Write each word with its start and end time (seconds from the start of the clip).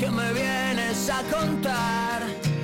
que 0.00 0.10
me 0.10 0.32
vienes 0.32 1.10
a 1.10 1.22
contar. 1.24 2.22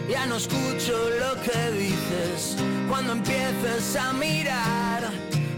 Ya 0.08 0.24
no 0.24 0.36
escucho 0.36 0.94
lo 1.20 1.40
que 1.42 1.70
dices 1.72 2.56
cuando 2.88 3.12
empieces 3.12 3.94
a 3.96 4.12
mirar. 4.14 5.10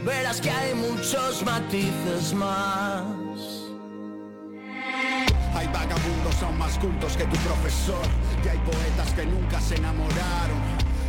Verás 0.04 0.40
que 0.40 0.50
hay 0.50 0.74
muchos 0.74 1.44
matices 1.44 2.34
más. 2.34 3.04
Hay 5.54 5.66
vagabundos 5.68 6.42
aún 6.42 6.58
más 6.58 6.78
cultos 6.78 7.16
que 7.16 7.24
tu 7.24 7.36
profesor 7.38 8.06
Y 8.44 8.48
hay 8.48 8.58
poetas 8.58 9.12
que 9.14 9.26
nunca 9.26 9.60
se 9.60 9.74
enamoraron 9.74 10.60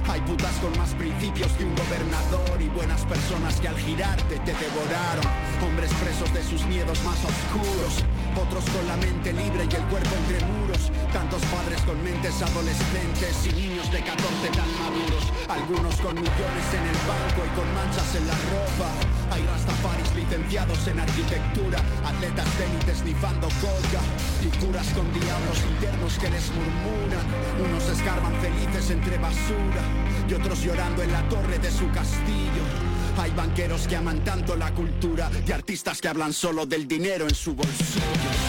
Hay 0.07 0.21
putas 0.21 0.54
con 0.55 0.75
más 0.77 0.95
principios 0.95 1.51
que 1.51 1.65
un 1.65 1.75
gobernador 1.75 2.59
Y 2.59 2.67
buenas 2.70 3.05
personas 3.05 3.59
que 3.59 3.67
al 3.67 3.77
girarte 3.77 4.39
te 4.39 4.54
devoraron 4.54 5.25
Hombres 5.63 5.91
presos 6.01 6.33
de 6.33 6.43
sus 6.43 6.65
miedos 6.65 7.04
más 7.04 7.20
oscuros 7.23 8.04
Otros 8.39 8.63
con 8.71 8.87
la 8.87 8.95
mente 8.95 9.33
libre 9.33 9.67
y 9.69 9.75
el 9.75 9.83
cuerpo 9.91 10.15
entre 10.15 10.39
muros. 10.47 10.91
Tantos 11.11 11.41
padres 11.51 11.81
con 11.81 12.02
mentes 12.03 12.41
adolescentes 12.41 13.35
Y 13.45 13.52
niños 13.52 13.91
de 13.91 13.99
14 13.99 14.47
tan 14.55 14.71
maduros. 14.80 15.25
Algunos 15.49 15.95
con 15.99 16.16
millones 16.16 16.67
en 16.71 16.85
el 16.88 16.99
banco 17.03 17.44
y 17.44 17.52
con 17.52 17.67
manchas 17.75 18.16
en 18.16 18.25
la 18.27 18.38
ropa. 18.55 18.89
Hay 19.35 19.44
rastafaris 19.44 20.16
licenciados 20.16 20.88
en 20.88 20.99
arquitectura 20.99 21.80
Atletas 22.05 22.47
de 22.57 22.66
élite 22.66 22.95
snifando 22.95 23.47
coca 23.59 24.02
Y 24.39 24.47
curas 24.63 24.88
con 24.95 25.11
diablos 25.11 25.59
internos 25.75 26.17
que 26.17 26.30
les 26.31 26.47
murmuran. 26.55 27.25
Unos 27.59 27.89
escarban 27.89 28.33
felices 28.39 28.89
entre 28.89 29.17
basura 29.17 29.83
Y 30.30 30.33
otros 30.33 30.63
llorando 30.63 31.03
en 31.03 31.11
la 31.11 31.27
torre 31.27 31.59
de 31.59 31.71
su 31.71 31.91
castillo 31.91 32.88
hay 33.20 33.32
banqueros 33.32 33.88
que 33.88 33.96
aman 33.96 34.23
tanto 34.23 34.55
la 34.55 34.73
cultura 34.73 35.30
y 35.46 35.52
artistas 35.52 36.02
que 36.02 36.08
hablan 36.08 36.34
solo 36.34 36.66
del 36.66 36.88
dinero 36.88 37.26
en 37.28 37.36
su 37.36 37.54
bolsillo. 37.54 38.48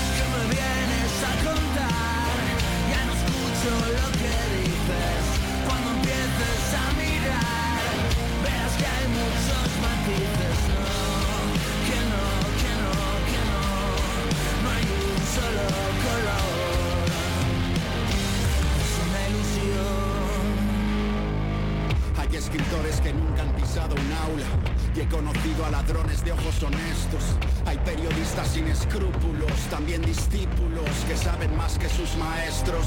Maestros. 32.16 32.86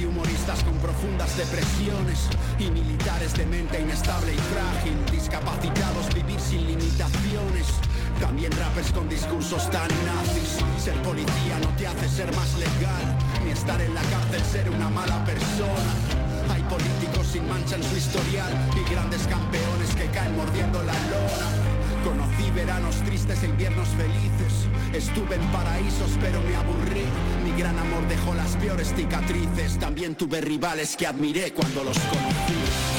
Y 0.00 0.04
humoristas 0.04 0.62
con 0.64 0.74
profundas 0.78 1.36
depresiones 1.36 2.28
y 2.58 2.70
militares 2.70 3.34
de 3.34 3.46
mente 3.46 3.80
inestable 3.80 4.32
y 4.32 4.38
frágil, 4.38 4.96
discapacitados 5.12 6.12
vivir 6.14 6.40
sin 6.40 6.66
limitaciones. 6.66 7.66
También 8.18 8.52
rappers 8.52 8.90
con 8.92 9.08
discursos 9.08 9.70
tan 9.70 9.88
nazis. 10.06 10.58
Ser 10.82 10.94
policía 11.02 11.58
no 11.62 11.68
te 11.76 11.86
hace 11.86 12.08
ser 12.08 12.34
más 12.34 12.54
legal, 12.54 13.18
ni 13.44 13.50
estar 13.50 13.80
en 13.80 13.94
la 13.94 14.02
cárcel 14.02 14.42
ser 14.44 14.70
una 14.70 14.88
mala 14.88 15.24
persona. 15.24 15.92
Hay 16.50 16.62
políticos 16.62 17.26
sin 17.26 17.48
mancha 17.48 17.76
en 17.76 17.82
su 17.82 17.96
historial 17.96 18.52
y 18.74 18.90
grandes 18.90 19.26
campeones 19.26 19.94
que 19.94 20.06
caen 20.06 20.36
mordiendo 20.36 20.82
la 20.82 20.94
lona. 20.94 21.71
Conocí 22.04 22.50
veranos 22.50 22.96
tristes 23.02 23.42
e 23.42 23.46
inviernos 23.46 23.88
felices. 23.90 24.68
Estuve 24.92 25.36
en 25.36 25.46
paraísos 25.52 26.18
pero 26.20 26.40
me 26.42 26.54
aburrí. 26.56 27.04
Mi 27.44 27.56
gran 27.58 27.78
amor 27.78 28.06
dejó 28.08 28.34
las 28.34 28.56
peores 28.56 28.92
cicatrices. 28.94 29.78
También 29.78 30.14
tuve 30.14 30.40
rivales 30.40 30.96
que 30.96 31.06
admiré 31.06 31.52
cuando 31.52 31.84
los 31.84 31.98
conocí. 31.98 32.91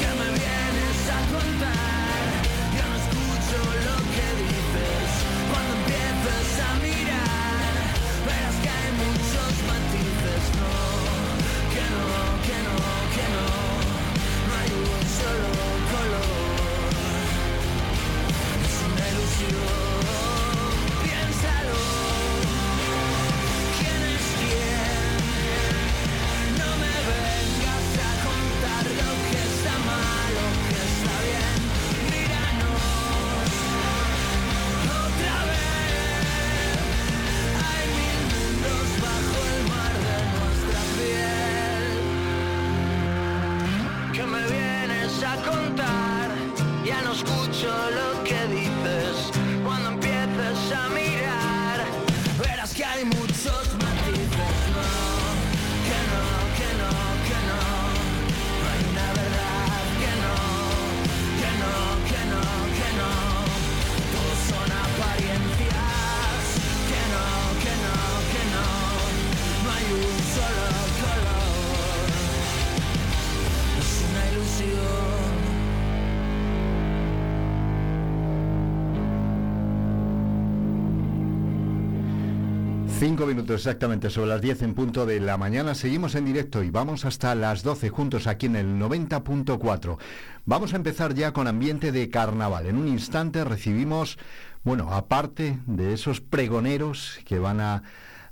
Cinco 82.98 83.26
minutos 83.26 83.56
exactamente 83.56 84.08
sobre 84.08 84.28
las 84.28 84.40
10 84.40 84.62
en 84.62 84.74
punto 84.74 85.04
de 85.04 85.18
la 85.20 85.36
mañana. 85.36 85.74
Seguimos 85.74 86.14
en 86.14 86.24
directo 86.24 86.62
y 86.62 86.70
vamos 86.70 87.04
hasta 87.04 87.34
las 87.34 87.62
12 87.62 87.90
juntos 87.90 88.26
aquí 88.26 88.46
en 88.46 88.56
el 88.56 88.78
90.4. 88.78 89.98
Vamos 90.46 90.72
a 90.72 90.76
empezar 90.76 91.12
ya 91.12 91.32
con 91.32 91.48
ambiente 91.48 91.92
de 91.92 92.08
carnaval. 92.08 92.66
En 92.66 92.76
un 92.76 92.86
instante 92.86 93.44
recibimos, 93.44 94.16
bueno, 94.62 94.92
aparte 94.92 95.58
de 95.66 95.92
esos 95.92 96.20
pregoneros 96.20 97.18
que 97.26 97.38
van 97.38 97.60
a 97.60 97.82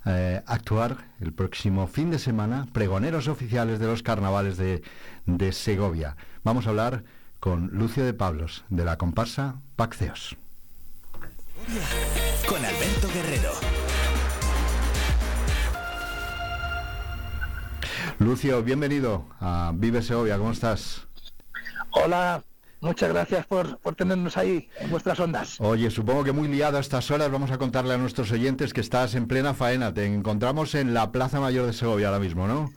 eh, 0.07 0.43
actuar 0.47 1.09
el 1.21 1.33
próximo 1.33 1.89
fin 1.89 2.11
de 2.11 2.19
semana, 2.19 2.67
pregoneros 2.73 3.29
oficiales 3.29 3.81
de 3.81 3.87
los 3.87 4.03
carnavales 4.03 4.57
de, 4.57 4.83
de 5.27 5.53
Segovia. 5.53 6.17
Vamos 6.45 6.67
a 6.67 6.71
hablar 6.71 7.05
con 7.41 7.69
Lucio 7.73 8.05
de 8.05 8.15
Pablos, 8.15 8.65
de 8.71 8.85
la 8.85 8.97
comparsa 8.97 9.57
Pacceos. 9.75 10.37
Con 12.49 12.65
Alberto 12.65 13.09
Guerrero. 13.13 13.72
Lucio, 18.25 18.63
bienvenido 18.63 19.27
a 19.41 19.73
Vive 19.75 20.03
Segovia, 20.03 20.39
¿cómo 20.39 20.53
estás? 20.53 21.07
Hola, 21.91 22.43
muchas 22.81 23.09
gracias 23.11 23.47
por, 23.47 23.79
por 23.79 23.95
tenernos 23.95 24.37
ahí 24.37 24.69
en 24.79 24.91
vuestras 24.91 25.19
ondas. 25.21 25.57
Oye, 25.61 25.91
supongo 25.91 26.23
que 26.25 26.33
muy 26.33 26.49
liado 26.49 26.77
a 26.77 26.81
estas 26.81 27.11
horas 27.11 27.31
vamos 27.31 27.51
a 27.51 27.59
contarle 27.59 27.95
a 27.95 27.99
nuestros 27.99 28.31
oyentes 28.31 28.73
que 28.73 28.81
estás 28.81 29.15
en 29.15 29.27
plena 29.27 29.55
faena. 29.55 29.93
Te 29.93 30.07
encontramos 30.07 30.75
en 30.75 30.95
la 30.95 31.11
Plaza 31.11 31.41
Mayor 31.41 31.67
de 31.67 31.73
Segovia 31.73 32.09
ahora 32.09 32.21
mismo, 32.21 32.47
¿no? 32.47 32.73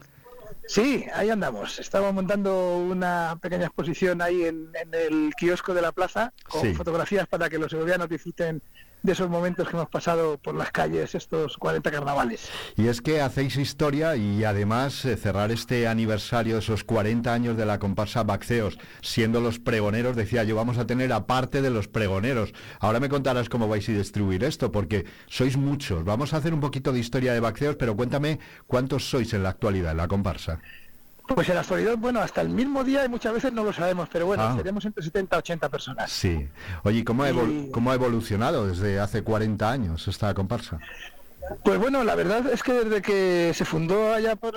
Sí, 0.66 1.06
ahí 1.14 1.30
andamos. 1.30 1.78
Estamos 1.78 2.12
montando 2.12 2.78
una 2.78 3.38
pequeña 3.40 3.66
exposición 3.66 4.20
ahí 4.20 4.44
en, 4.44 4.70
en 4.74 4.94
el 4.94 5.32
kiosco 5.38 5.74
de 5.74 5.82
la 5.82 5.92
plaza 5.92 6.32
con 6.48 6.60
Sí. 6.62 6.74
fotografías 6.74 7.28
para 7.28 7.48
que 7.48 7.58
los 7.58 7.70
segovianos 7.70 8.08
disfruten 8.08 8.60
de 9.06 9.12
esos 9.12 9.30
momentos 9.30 9.68
que 9.68 9.76
hemos 9.76 9.88
pasado 9.88 10.36
por 10.36 10.56
las 10.56 10.72
calles 10.72 11.14
estos 11.14 11.56
40 11.58 11.90
carnavales. 11.92 12.50
Y 12.76 12.88
es 12.88 13.00
que 13.00 13.20
hacéis 13.20 13.56
historia 13.56 14.16
y 14.16 14.42
además 14.42 15.04
eh, 15.04 15.16
cerrar 15.16 15.52
este 15.52 15.86
aniversario 15.86 16.58
esos 16.58 16.82
40 16.82 17.32
años 17.32 17.56
de 17.56 17.64
la 17.66 17.78
comparsa 17.78 18.24
Baxeos, 18.24 18.78
siendo 19.02 19.40
los 19.40 19.60
pregoneros, 19.60 20.16
decía 20.16 20.42
yo, 20.42 20.56
vamos 20.56 20.76
a 20.76 20.86
tener 20.86 21.12
aparte 21.12 21.62
de 21.62 21.70
los 21.70 21.86
pregoneros. 21.86 22.52
Ahora 22.80 22.98
me 22.98 23.08
contarás 23.08 23.48
cómo 23.48 23.68
vais 23.68 23.88
a 23.88 23.92
distribuir 23.92 24.42
esto, 24.42 24.72
porque 24.72 25.06
sois 25.28 25.56
muchos. 25.56 26.04
Vamos 26.04 26.34
a 26.34 26.38
hacer 26.38 26.52
un 26.52 26.60
poquito 26.60 26.92
de 26.92 26.98
historia 26.98 27.32
de 27.32 27.40
Baxeos, 27.40 27.76
pero 27.76 27.96
cuéntame 27.96 28.40
cuántos 28.66 29.08
sois 29.08 29.32
en 29.34 29.44
la 29.44 29.50
actualidad 29.50 29.92
en 29.92 29.98
la 29.98 30.08
comparsa. 30.08 30.60
Pues 31.34 31.48
en 31.48 31.56
la 31.56 31.62
actualidad, 31.62 31.96
bueno, 31.96 32.20
hasta 32.20 32.40
el 32.40 32.48
mismo 32.50 32.84
día 32.84 33.04
y 33.04 33.08
muchas 33.08 33.32
veces 33.34 33.52
no 33.52 33.64
lo 33.64 33.72
sabemos, 33.72 34.08
pero 34.12 34.26
bueno, 34.26 34.44
Ah. 34.44 34.54
seremos 34.56 34.84
entre 34.84 35.02
70 35.02 35.36
y 35.36 35.38
80 35.40 35.68
personas. 35.68 36.10
Sí. 36.10 36.48
Oye, 36.84 36.98
¿y 37.00 37.04
¿cómo 37.04 37.24
ha, 37.24 37.30
Y- 37.30 37.70
cómo 37.72 37.90
ha 37.90 37.94
evolucionado 37.94 38.66
desde 38.66 39.00
hace 39.00 39.22
40 39.22 39.70
años 39.70 40.06
esta 40.06 40.32
comparsa? 40.34 40.78
Pues 41.64 41.78
bueno, 41.78 42.04
la 42.04 42.14
verdad 42.14 42.46
es 42.52 42.62
que 42.62 42.72
desde 42.72 43.02
que 43.02 43.52
se 43.54 43.64
fundó 43.64 44.12
allá 44.14 44.36
por 44.36 44.54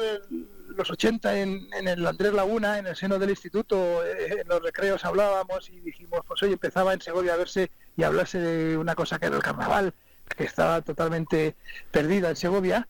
los 0.68 0.90
80 0.92 1.40
en, 1.40 1.68
el 1.88 2.06
Andrés 2.06 2.34
Laguna, 2.34 2.78
en 2.78 2.88
el 2.88 2.96
seno 2.96 3.18
del 3.20 3.32
instituto, 3.32 4.06
eh, 4.06 4.42
en 4.42 4.48
los 4.48 4.62
recreos 4.62 5.04
hablábamos 5.06 5.70
y 5.70 5.80
dijimos, 5.82 6.22
pues 6.28 6.42
hoy 6.44 6.54
empezaba 6.54 6.94
en 6.94 7.02
Segovia 7.02 7.34
a 7.34 7.38
verse 7.38 7.70
y 7.98 8.04
hablarse 8.04 8.40
de 8.40 8.78
una 8.78 8.96
cosa 8.96 9.20
que 9.20 9.26
era 9.26 9.36
el 9.36 9.44
carnaval, 9.44 9.94
que 10.36 10.44
estaba 10.46 10.82
totalmente 10.82 11.56
perdida 11.92 12.30
en 12.30 12.36
Segovia, 12.36 12.88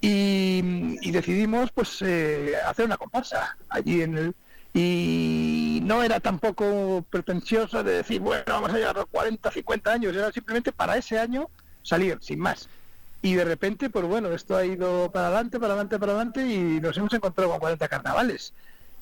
y, 0.00 1.10
decidimos 1.10 1.70
pues 1.72 2.02
eh, 2.02 2.54
hacer 2.66 2.86
una 2.86 2.96
comparsa 2.96 3.56
allí 3.68 4.02
en 4.02 4.16
el, 4.16 4.34
y 4.74 5.80
no 5.82 6.02
era 6.02 6.20
tampoco 6.20 7.04
pretencioso 7.10 7.82
de 7.82 7.92
decir, 7.96 8.20
bueno, 8.20 8.44
vamos 8.46 8.70
a 8.70 8.74
llegar 8.74 8.96
a 8.96 9.00
los 9.00 9.08
40, 9.10 9.50
50 9.50 9.92
años, 9.92 10.16
era 10.16 10.32
simplemente 10.32 10.72
para 10.72 10.96
ese 10.96 11.18
año 11.18 11.50
salir, 11.82 12.18
sin 12.20 12.38
más. 12.38 12.68
Y 13.20 13.34
de 13.34 13.44
repente, 13.44 13.90
pues 13.90 14.04
bueno, 14.04 14.32
esto 14.32 14.56
ha 14.56 14.64
ido 14.64 15.10
para 15.12 15.28
adelante, 15.28 15.60
para 15.60 15.74
adelante, 15.74 15.98
para 15.98 16.12
adelante 16.12 16.46
y 16.46 16.80
nos 16.80 16.96
hemos 16.96 17.12
encontrado 17.12 17.50
con 17.50 17.60
40 17.60 17.88
carnavales. 17.88 18.52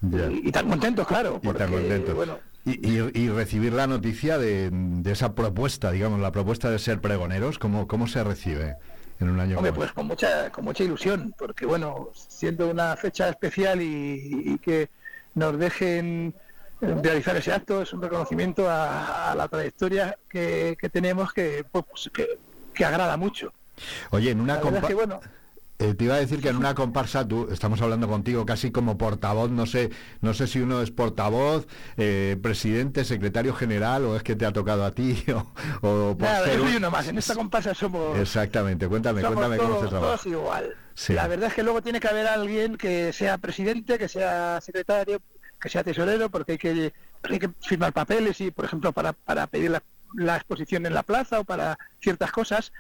Y, 0.02 0.50
tan 0.50 0.68
contentos, 0.68 1.06
claro. 1.06 1.40
y 1.42 1.48
tan 1.52 1.70
contentos. 1.70 2.14
Bueno, 2.14 2.38
y, 2.64 3.28
recibir 3.28 3.72
la 3.72 3.86
noticia 3.86 4.38
de, 4.38 4.70
esa 5.06 5.34
propuesta, 5.34 5.90
digamos, 5.90 6.20
la 6.20 6.32
propuesta 6.32 6.70
de 6.70 6.78
ser 6.78 7.00
pregoneros, 7.00 7.58
¿cómo, 7.58 7.86
cómo 7.86 8.06
se 8.06 8.22
recibe? 8.24 8.76
En 9.20 9.28
un 9.28 9.38
año 9.38 9.58
Hombre, 9.58 9.72
pues 9.72 9.92
con 9.92 10.06
mucha, 10.06 10.50
con 10.50 10.64
mucha 10.64 10.82
ilusión, 10.82 11.34
porque 11.36 11.66
bueno, 11.66 12.08
siendo 12.14 12.68
una 12.68 12.96
fecha 12.96 13.28
especial 13.28 13.80
y 13.82 14.58
que 14.62 14.88
nos 15.34 15.58
dejen 15.58 16.34
realizar 16.80 17.36
ese 17.36 17.52
acto, 17.52 17.82
es 17.82 17.92
un 17.92 18.02
reconocimiento 18.02 18.66
a, 18.68 19.34
la 19.36 19.48
trayectoria 19.48 20.16
que, 20.28 20.76
tenemos 20.92 21.32
que, 21.32 21.64
pues, 21.70 22.10
que, 22.12 22.84
agrada 22.84 23.16
mucho. 23.16 23.52
Oye, 24.10 24.30
en 24.30 24.40
una 24.40 24.56
bueno, 24.56 25.20
eh, 25.80 25.94
te 25.94 26.04
iba 26.04 26.14
a 26.14 26.18
decir 26.18 26.42
que 26.42 26.50
en 26.50 26.56
una 26.56 26.74
comparsa, 26.74 27.26
tú 27.26 27.48
estamos 27.50 27.80
hablando 27.80 28.06
contigo 28.06 28.44
casi 28.44 28.70
como 28.70 28.98
portavoz, 28.98 29.50
no 29.50 29.64
sé, 29.64 29.90
no 30.20 30.34
sé 30.34 30.46
si 30.46 30.60
uno 30.60 30.82
es 30.82 30.90
portavoz, 30.90 31.66
eh, 31.96 32.36
presidente, 32.42 33.04
secretario 33.04 33.54
general, 33.54 34.04
o 34.04 34.14
es 34.14 34.22
que 34.22 34.36
te 34.36 34.44
ha 34.44 34.52
tocado 34.52 34.84
a 34.84 34.90
ti, 34.92 35.24
o, 35.80 36.14
Nada, 36.18 36.48
uno 36.76 36.90
más. 36.90 37.08
En 37.08 37.16
esta 37.16 37.34
comparsa 37.34 37.74
somos. 37.74 38.18
Exactamente. 38.18 38.86
Cuéntame, 38.88 39.22
cuéntame 39.22 39.56
cómo 39.56 39.80
se 39.80 39.88
trabaja. 39.88 40.16
Todos 40.16 40.26
igual. 40.26 40.74
La 41.08 41.26
verdad 41.26 41.48
es 41.48 41.54
que 41.54 41.62
luego 41.62 41.80
tiene 41.80 41.98
que 41.98 42.08
haber 42.08 42.26
alguien 42.26 42.76
que 42.76 43.12
sea 43.14 43.38
presidente, 43.38 43.98
que 43.98 44.08
sea 44.08 44.60
secretario, 44.60 45.22
que 45.58 45.70
sea 45.70 45.82
tesorero, 45.82 46.28
porque 46.28 46.52
hay 46.52 46.58
que, 46.58 46.92
hay 47.22 47.38
que 47.38 47.50
firmar 47.62 47.94
papeles 47.94 48.38
y, 48.42 48.50
por 48.50 48.66
ejemplo, 48.66 48.92
para, 48.92 49.14
para 49.14 49.46
pedir 49.46 49.80
la, 50.14 50.36
exposición 50.36 50.84
en 50.84 50.92
la 50.92 51.02
plaza 51.02 51.40
o 51.40 51.44
para 51.44 51.78
ciertas 52.02 52.32
cosas. 52.32 52.72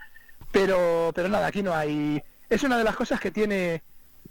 Pero, 0.52 1.12
pero 1.14 1.28
nada, 1.28 1.46
aquí 1.46 1.62
no 1.62 1.74
hay. 1.74 2.22
Es 2.50 2.62
una 2.64 2.76
de 2.76 2.84
las 2.84 2.96
cosas 2.96 3.20
que 3.20 3.30
tiene 3.30 3.82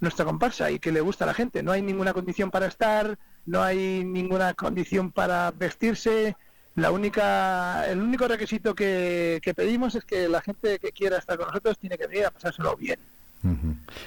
nuestra 0.02 0.26
comparsa 0.26 0.70
y 0.70 0.80
que 0.80 0.92
le 0.92 1.02
gusta 1.02 1.24
a 1.24 1.28
la 1.28 1.34
gente. 1.34 1.64
No 1.64 1.72
hay 1.72 1.82
ninguna 1.82 2.14
condición 2.14 2.52
para 2.52 2.68
estar, 2.68 3.18
no 3.46 3.64
hay 3.64 4.04
ninguna 4.04 4.54
condición 4.54 5.12
para 5.12 5.52
vestirse. 5.52 6.36
La 6.76 6.92
única, 6.92 7.90
el 7.90 8.00
único 8.02 8.28
requisito 8.28 8.76
que, 8.76 9.40
que 9.42 9.54
pedimos 9.54 9.96
es 9.96 10.06
que 10.06 10.30
la 10.30 10.42
gente 10.42 10.80
que 10.80 10.92
quiera 10.92 11.18
estar 11.18 11.38
con 11.38 11.48
nosotros 11.48 11.78
tiene 11.80 11.98
que 11.98 12.08
venir 12.08 12.26
a 12.26 12.32
pasárselo 12.32 12.76
bien. 12.78 13.00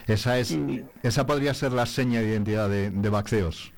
Esa 0.06 0.38
es, 0.38 0.56
esa 1.02 1.26
podría 1.26 1.54
ser 1.54 1.72
la 1.72 1.86
seña 1.86 2.20
de 2.20 2.28
identidad 2.28 2.68
de, 2.68 2.90
de 2.90 3.08
Baxeos. 3.08 3.72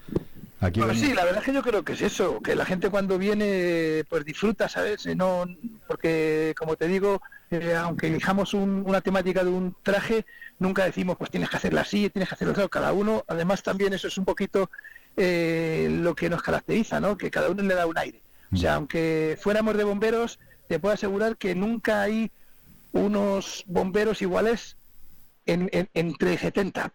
Aquí 0.60 0.80
sí, 0.94 1.12
la 1.12 1.24
verdad 1.24 1.40
es 1.40 1.44
que 1.44 1.52
yo 1.52 1.62
creo 1.62 1.84
que 1.84 1.92
es 1.92 2.00
eso, 2.00 2.40
que 2.40 2.54
la 2.54 2.64
gente 2.64 2.88
cuando 2.88 3.18
viene 3.18 4.04
pues 4.08 4.24
disfruta, 4.24 4.68
¿sabes? 4.68 5.04
Eh, 5.06 5.14
no, 5.14 5.44
porque 5.86 6.54
como 6.56 6.76
te 6.76 6.88
digo, 6.88 7.20
eh, 7.50 7.74
aunque 7.74 8.06
elijamos 8.06 8.54
una 8.54 9.00
temática 9.00 9.44
de 9.44 9.50
un 9.50 9.76
traje, 9.82 10.24
nunca 10.58 10.84
decimos 10.84 11.16
pues 11.18 11.30
tienes 11.30 11.50
que 11.50 11.56
hacerla 11.56 11.82
así, 11.82 12.08
tienes 12.08 12.28
que 12.28 12.34
hacerlo 12.34 12.54
así, 12.56 12.68
cada 12.68 12.92
uno, 12.92 13.24
además 13.28 13.62
también 13.62 13.92
eso 13.92 14.08
es 14.08 14.16
un 14.16 14.24
poquito 14.24 14.70
eh, 15.16 15.88
lo 15.90 16.14
que 16.14 16.30
nos 16.30 16.42
caracteriza, 16.42 16.98
¿no? 16.98 17.16
Que 17.16 17.30
cada 17.30 17.50
uno 17.50 17.62
le 17.62 17.74
da 17.74 17.86
un 17.86 17.98
aire. 17.98 18.22
O 18.52 18.56
sea, 18.56 18.74
aunque 18.74 19.36
fuéramos 19.40 19.76
de 19.76 19.84
bomberos, 19.84 20.38
te 20.68 20.78
puedo 20.78 20.94
asegurar 20.94 21.36
que 21.36 21.56
nunca 21.56 22.02
hay 22.02 22.30
unos 22.92 23.64
bomberos 23.66 24.22
iguales 24.22 24.76
entre 25.44 26.38
70. 26.38 26.92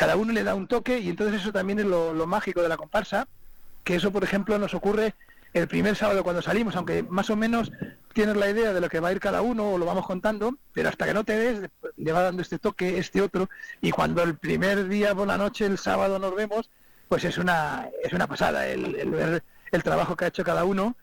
Cada 0.00 0.16
uno 0.16 0.32
le 0.32 0.44
da 0.44 0.54
un 0.54 0.66
toque 0.66 0.98
y 0.98 1.10
entonces 1.10 1.42
eso 1.42 1.52
también 1.52 1.78
es 1.78 1.84
lo, 1.84 2.26
mágico 2.26 2.62
de 2.62 2.70
la 2.70 2.78
comparsa, 2.78 3.28
que 3.84 3.96
eso, 3.96 4.10
por 4.10 4.24
ejemplo, 4.24 4.58
nos 4.58 4.72
ocurre 4.72 5.14
el 5.52 5.68
primer 5.68 5.94
sábado 5.94 6.24
cuando 6.24 6.40
salimos, 6.40 6.74
aunque 6.74 7.02
más 7.02 7.28
o 7.28 7.36
menos 7.36 7.70
tienes 8.14 8.34
la 8.34 8.48
idea 8.48 8.72
de 8.72 8.80
lo 8.80 8.88
que 8.88 8.98
va 8.98 9.08
a 9.08 9.12
ir 9.12 9.20
cada 9.20 9.42
uno 9.42 9.74
o 9.74 9.76
lo 9.76 9.84
vamos 9.84 10.06
contando, 10.06 10.56
pero 10.72 10.88
hasta 10.88 11.04
que 11.04 11.12
no 11.12 11.24
te 11.24 11.36
ves, 11.36 11.70
le 11.98 12.12
va 12.12 12.22
dando 12.22 12.40
este 12.40 12.58
toque, 12.58 12.96
este 12.96 13.20
otro, 13.20 13.50
y 13.82 13.90
cuando 13.90 14.22
el 14.22 14.38
primer 14.38 14.88
día 14.88 15.14
por 15.14 15.26
la 15.26 15.36
noche, 15.36 15.66
el 15.66 15.76
sábado 15.76 16.18
nos 16.18 16.34
vemos, 16.34 16.70
pues 17.06 17.24
es 17.24 17.36
una, 17.36 17.90
es 18.02 18.14
una 18.14 18.26
pasada 18.26 18.68
el, 18.68 18.94
el 18.94 19.10
ver 19.10 19.42
el 19.70 19.82
trabajo 19.82 20.16
que 20.16 20.24
ha 20.24 20.28
hecho 20.28 20.44
cada 20.44 20.64
uno 20.64 20.96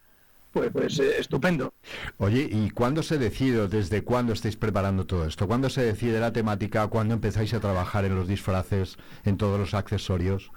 pues, 0.58 0.72
pues 0.72 1.00
eh, 1.00 1.20
estupendo. 1.20 1.74
Oye, 2.18 2.48
¿y 2.52 2.70
cuándo 2.70 3.04
se 3.04 3.18
decide, 3.18 3.68
desde 3.68 4.04
cuándo 4.04 4.34
estáis 4.34 4.56
preparando 4.56 5.06
todo 5.06 5.26
esto? 5.26 5.48
¿Cuándo 5.48 5.70
se 5.70 5.84
decide 5.84 6.20
la 6.20 6.34
temática? 6.34 6.88
¿Cuándo 6.88 7.14
empezáis 7.14 7.54
a 7.54 7.60
trabajar 7.60 8.06
en 8.06 8.16
los 8.16 8.28
disfraces, 8.28 8.98
en 9.26 9.38
todos 9.38 9.60
los 9.60 9.74
accesorios? 9.74 10.52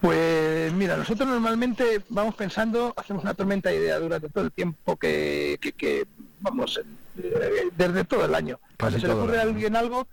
Pues 0.00 0.72
mira, 0.72 0.96
nosotros 0.96 1.28
normalmente 1.28 2.02
vamos 2.08 2.34
pensando, 2.34 2.92
hacemos 2.96 3.22
una 3.22 3.34
tormenta 3.34 3.70
de 3.70 3.76
idea 3.76 3.98
durante 3.98 4.28
todo 4.28 4.44
el 4.44 4.52
tiempo 4.52 4.96
que, 4.96 5.58
que, 5.76 6.06
vamos, 6.40 6.80
eh, 7.18 7.70
desde 7.76 8.04
todo 8.04 8.24
el 8.24 8.34
año. 8.34 8.60
Cuando 8.78 8.98
se 8.98 9.06
le 9.06 9.12
ocurre 9.14 9.38
a 9.38 9.42
alguien 9.42 9.74
algo, 9.74 10.06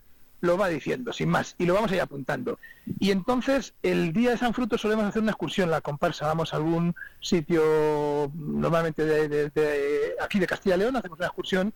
lo 0.43 0.57
va 0.57 0.67
diciendo, 0.67 1.13
sin 1.13 1.29
más, 1.29 1.55
y 1.57 1.65
lo 1.65 1.73
vamos 1.73 1.89
a 1.93 2.03
apuntando. 2.03 2.59
Y 2.99 3.11
entonces, 3.11 3.73
el 3.81 4.11
día 4.11 4.31
de 4.31 4.37
San 4.37 4.53
Fruto 4.53 4.77
solemos 4.77 5.05
hacer 5.05 5.21
una 5.21 5.31
excursión, 5.31 5.71
la 5.71 5.79
comparsa, 5.79 6.27
vamos 6.27 6.53
a 6.53 6.57
algún 6.57 6.93
sitio, 7.21 8.29
normalmente 8.35 9.05
de, 9.05 10.15
aquí 10.21 10.39
de 10.39 10.47
Castilla 10.47 10.75
y 10.75 10.79
León, 10.79 10.97
hacemos 10.97 11.17
una 11.17 11.27
excursión 11.27 11.73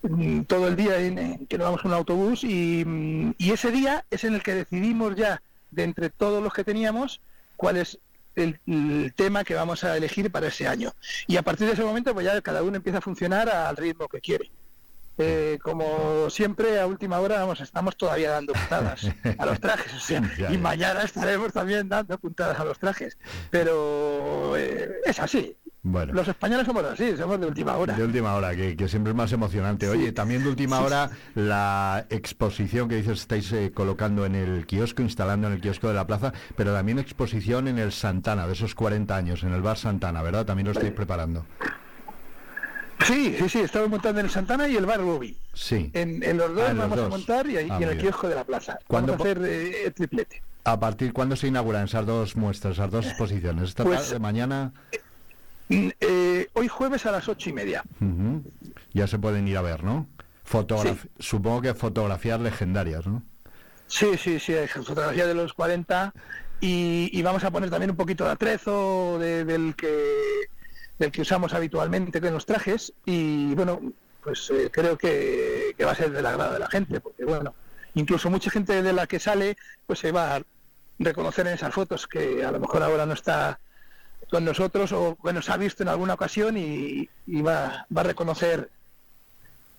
mm, 0.00 0.40
todo 0.44 0.68
el 0.68 0.76
día 0.76 0.98
en, 0.98 1.46
que 1.46 1.58
nos 1.58 1.66
vamos 1.66 1.82
en 1.84 1.90
un 1.90 1.96
autobús 1.98 2.44
mm, 2.44 3.32
y, 3.36 3.50
ese 3.50 3.70
día 3.70 4.06
es 4.10 4.24
en 4.24 4.34
el 4.34 4.42
que 4.42 4.54
decidimos 4.54 5.14
ya, 5.14 5.42
de 5.70 5.84
entre 5.84 6.08
todos 6.08 6.42
los 6.42 6.54
que 6.54 6.64
teníamos, 6.64 7.20
cuál 7.56 7.76
es 7.76 7.98
el, 8.36 8.58
el, 8.66 9.12
tema 9.14 9.44
que 9.44 9.54
vamos 9.54 9.84
a 9.84 9.94
elegir 9.98 10.32
para 10.32 10.46
ese 10.46 10.66
año. 10.66 10.94
Y 11.26 11.36
a 11.36 11.42
partir 11.42 11.66
de 11.66 11.74
ese 11.74 11.84
momento, 11.84 12.14
pues 12.14 12.24
ya 12.24 12.40
cada 12.40 12.62
uno 12.62 12.76
empieza 12.76 12.98
a 12.98 13.02
funcionar 13.02 13.50
al 13.50 13.76
ritmo 13.76 14.08
que 14.08 14.22
quiere. 14.22 14.50
Eh, 15.18 15.58
como 15.62 16.30
siempre, 16.30 16.80
a 16.80 16.86
última 16.86 17.18
hora 17.18 17.40
vamos, 17.40 17.60
estamos 17.60 17.96
todavía 17.96 18.30
dando 18.30 18.52
puntadas 18.52 19.06
a 19.36 19.46
los 19.46 19.60
trajes, 19.60 19.92
y 20.50 20.58
mañana 20.58 21.02
estaremos 21.02 21.52
también 21.52 21.88
dando 21.88 22.16
puntadas 22.18 22.60
a 22.60 22.64
los 22.64 22.78
trajes, 22.78 23.18
pero 23.50 24.56
eh, 24.56 24.88
es 25.04 25.18
así. 25.18 25.56
Bueno. 25.82 26.12
Los 26.12 26.28
españoles 26.28 26.66
somos 26.66 26.84
así, 26.84 27.16
somos 27.16 27.40
de 27.40 27.46
última 27.46 27.76
hora. 27.76 27.94
De 27.94 28.04
última 28.04 28.34
hora, 28.34 28.54
que, 28.54 28.88
siempre 28.88 29.10
es 29.10 29.16
más 29.16 29.32
emocionante. 29.32 29.88
Oye, 29.88 30.12
también 30.12 30.42
de 30.42 30.50
última 30.50 30.80
hora, 30.80 31.10
la 31.34 32.06
exposición 32.10 32.88
que 32.88 32.96
dices 32.96 33.20
estáis 33.20 33.50
eh, 33.52 33.72
colocando 33.72 34.26
en 34.26 34.34
el 34.34 34.66
kiosco, 34.66 35.02
instalando 35.02 35.46
en 35.46 35.54
el 35.54 35.60
kiosco 35.60 35.88
de 35.88 35.94
la 35.94 36.06
plaza, 36.06 36.32
pero 36.56 36.72
también 36.72 36.98
exposición 36.98 37.68
en 37.68 37.78
el 37.78 37.92
Santana, 37.92 38.46
de 38.46 38.52
esos 38.52 38.74
40 38.74 39.16
años, 39.16 39.42
en 39.44 39.52
el 39.52 39.62
bar 39.62 39.78
Santana, 39.78 40.22
¿verdad? 40.22 40.46
También 40.46 40.66
lo 40.66 40.72
estáis 40.72 40.92
preparando. 40.92 41.46
Sí, 43.04 43.36
sí, 43.38 43.48
sí, 43.48 43.60
estamos 43.60 43.88
montando 43.88 44.20
en 44.20 44.26
el 44.26 44.32
Santana 44.32 44.68
y 44.68 44.76
el 44.76 44.86
bar 44.86 45.00
Bobby. 45.00 45.36
Sí. 45.54 45.90
En, 45.94 46.20
los 46.36 46.54
dos 46.54 46.64
ah, 46.68 46.74
vamos 46.74 46.98
a 46.98 47.08
montar 47.08 47.46
y, 47.48 47.56
ahí, 47.56 47.68
en 47.70 47.82
el 47.82 47.98
kiosco 47.98 48.28
de 48.28 48.34
la 48.34 48.44
plaza. 48.44 48.78
Vamos 48.88 49.10
a 49.10 49.14
hacer 49.14 49.40
eh, 49.44 49.86
el 49.86 49.94
triplete. 49.94 50.42
¿A 50.64 50.78
partir 50.78 51.12
cuándo 51.12 51.36
se 51.36 51.46
inauguran 51.46 51.84
esas 51.84 52.04
dos 52.04 52.36
muestras, 52.36 52.74
esas 52.74 52.90
dos 52.90 53.06
exposiciones? 53.06 53.70
¿Esta 53.70 53.84
pues, 53.84 54.02
tarde, 54.02 54.18
mañana? 54.18 54.72
Eh, 55.70 55.92
eh, 56.00 56.48
hoy 56.52 56.68
jueves 56.68 57.06
a 57.06 57.12
las 57.12 57.28
ocho 57.28 57.50
y 57.50 57.52
media. 57.52 57.82
Ya 58.92 59.06
se 59.06 59.18
pueden 59.18 59.48
ir 59.48 59.56
a 59.56 59.62
ver, 59.62 59.84
¿no? 59.84 60.06
Supongo 61.18 61.62
que 61.62 61.74
fotografías 61.74 62.40
legendarias, 62.40 63.06
¿no? 63.06 63.22
Sí, 63.86 64.18
sí, 64.18 64.38
sí, 64.38 64.54
fotografía 64.84 65.26
de 65.26 65.34
los 65.34 65.54
40 65.54 66.12
y, 66.60 67.22
vamos 67.22 67.44
a 67.44 67.50
poner 67.50 67.70
también 67.70 67.90
un 67.90 67.96
poquito 67.96 68.24
de 68.24 68.32
atrezo 68.32 69.18
del 69.18 69.74
que 69.76 70.48
del 70.98 71.12
que 71.12 71.22
usamos 71.22 71.54
habitualmente 71.54 72.18
en 72.18 72.34
los 72.34 72.46
trajes 72.46 72.92
y 73.04 73.54
bueno, 73.54 73.80
pues 74.22 74.50
eh, 74.50 74.68
creo 74.70 74.98
que, 74.98 75.74
va 75.84 75.92
a 75.92 75.94
ser 75.94 76.10
del 76.10 76.26
agrado 76.26 76.54
de 76.54 76.58
la 76.58 76.68
gente, 76.68 77.00
porque 77.00 77.24
bueno, 77.24 77.54
incluso 77.94 78.30
mucha 78.30 78.50
gente 78.50 78.82
de 78.82 78.92
la 78.92 79.06
que 79.06 79.20
sale 79.20 79.56
pues 79.86 80.00
se 80.00 80.12
va 80.12 80.36
a 80.36 80.42
reconocer 80.98 81.46
en 81.46 81.54
esas 81.54 81.72
fotos 81.72 82.06
que 82.06 82.44
a 82.44 82.50
lo 82.50 82.60
mejor 82.60 82.82
ahora 82.82 83.06
no 83.06 83.14
está 83.14 83.60
con 84.30 84.44
nosotros 84.44 84.92
o 84.92 85.16
que 85.24 85.32
nos 85.32 85.48
ha 85.48 85.56
visto 85.56 85.82
en 85.82 85.88
alguna 85.88 86.14
ocasión 86.14 86.56
y, 86.56 87.08
va, 87.40 87.86
a 87.94 88.02
reconocer 88.02 88.68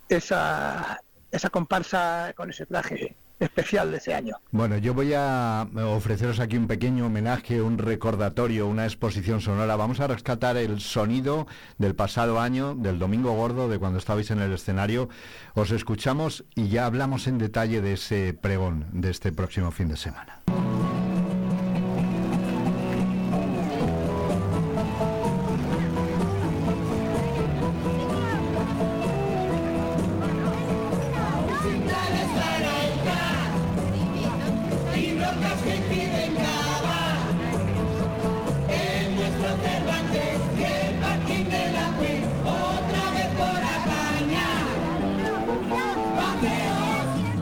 esa, 0.08 1.00
esa 1.32 1.50
comparsa 1.50 2.34
con 2.36 2.50
ese 2.50 2.66
traje 2.66 3.16
especial 3.40 3.92
de 3.92 3.98
ese 3.98 4.14
año. 4.14 4.36
Bueno, 4.52 4.78
yo 4.78 4.94
voy 4.94 5.14
a 5.16 5.68
ofreceros 5.76 6.40
aquí 6.40 6.58
un 6.58 6.68
pequeño 6.68 7.06
homenaje, 7.06 7.62
un 7.62 7.78
recordatorio, 7.78 8.68
una 8.68 8.86
exposición 8.86 9.42
sonora. 9.42 9.76
Vamos 9.76 10.00
a 10.00 10.08
rescatar 10.08 10.58
el 10.58 10.80
sonido 10.80 11.48
del 11.78 11.96
pasado 11.96 12.40
año, 12.40 12.76
del 12.76 13.00
Domingo 13.00 13.34
Gordo, 13.34 13.70
de 13.70 13.80
cuando 13.80 14.00
estabais 14.00 14.32
en 14.32 14.40
el 14.40 14.54
escenario. 14.54 15.10
Os 15.54 15.72
escuchamos 15.72 16.44
y 16.56 16.70
ya 16.70 16.86
hablamos 16.86 17.28
en 17.28 17.38
detalle 17.38 17.82
de 17.82 17.94
ese 17.94 18.34
pregón 18.34 18.86
de 18.92 19.10
este 19.10 19.32
próximo 19.32 19.72
fin 19.72 19.88
de 19.88 19.98
semana. 19.98 20.40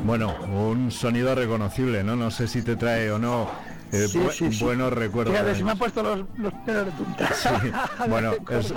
Bueno, 0.07 0.33
un 0.53 0.89
sonido 0.89 1.35
reconocible, 1.35 2.01
¿no? 2.01 2.15
No 2.15 2.31
sé 2.31 2.47
si 2.47 2.61
te 2.61 2.77
trae 2.77 3.11
o 3.11 3.19
no 3.19 3.49
eh, 3.91 4.07
buenos 4.61 4.93
recuerdos. 4.93 5.35
Fíjate, 5.35 5.55
si 5.55 5.65
me 5.65 5.75
puesto 5.75 6.01
los, 6.01 6.19
los 6.37 6.53
pelos 6.65 6.85
de 6.85 6.91
punta. 6.93 7.29
bueno, 8.09 8.31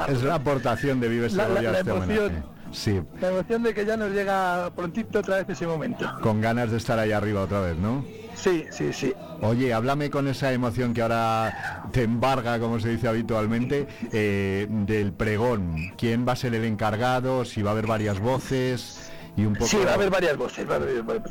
es, 0.08 0.22
la 0.24 0.34
aportación 0.34 0.98
de 0.98 1.08
Vives 1.08 1.34
Segovia 1.34 1.70
este 1.70 1.88
emoción, 1.88 2.44
Sí. 2.72 3.00
La 3.20 3.28
emoción 3.28 3.62
de 3.62 3.72
que 3.72 3.86
ya 3.86 3.96
nos 3.96 4.10
llega 4.10 4.72
prontito 4.74 5.20
otra 5.20 5.36
vez 5.36 5.48
ese 5.50 5.68
momento. 5.68 6.04
Con 6.20 6.40
ganas 6.40 6.72
de 6.72 6.78
estar 6.78 6.98
ahí 6.98 7.12
arriba 7.12 7.42
otra 7.42 7.60
vez, 7.60 7.76
¿no? 7.76 8.04
Sí, 8.34 8.64
sí, 8.72 8.92
sí. 8.92 9.14
Oye, 9.40 9.72
háblame 9.72 10.10
con 10.10 10.26
esa 10.26 10.52
emoción 10.52 10.92
que 10.92 11.02
ahora 11.02 11.84
te 11.92 12.02
embarga, 12.02 12.58
como 12.58 12.80
se 12.80 12.88
dice 12.88 13.06
habitualmente, 13.06 13.86
eh, 14.12 14.66
del 14.68 15.12
pregón. 15.12 15.92
¿Quién 15.96 16.26
va 16.26 16.32
a 16.32 16.36
ser 16.36 16.56
el 16.56 16.64
encargado? 16.64 17.44
Si 17.44 17.62
va 17.62 17.70
a 17.70 17.72
haber 17.74 17.86
varias 17.86 18.18
voces. 18.18 19.09
Sí, 19.36 19.78
va 19.84 19.92
a 19.92 19.94
haber 19.94 20.10
varias 20.10 20.36
voces. 20.36 20.66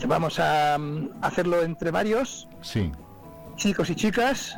Vamos 0.08 0.40
a 0.40 0.78
mm, 0.78 1.10
hacerlo 1.22 1.62
entre 1.64 1.92
varios. 1.92 2.48
Sí. 2.62 2.92
Chicos 3.56 3.90
y 3.90 3.96
chicas. 3.96 4.56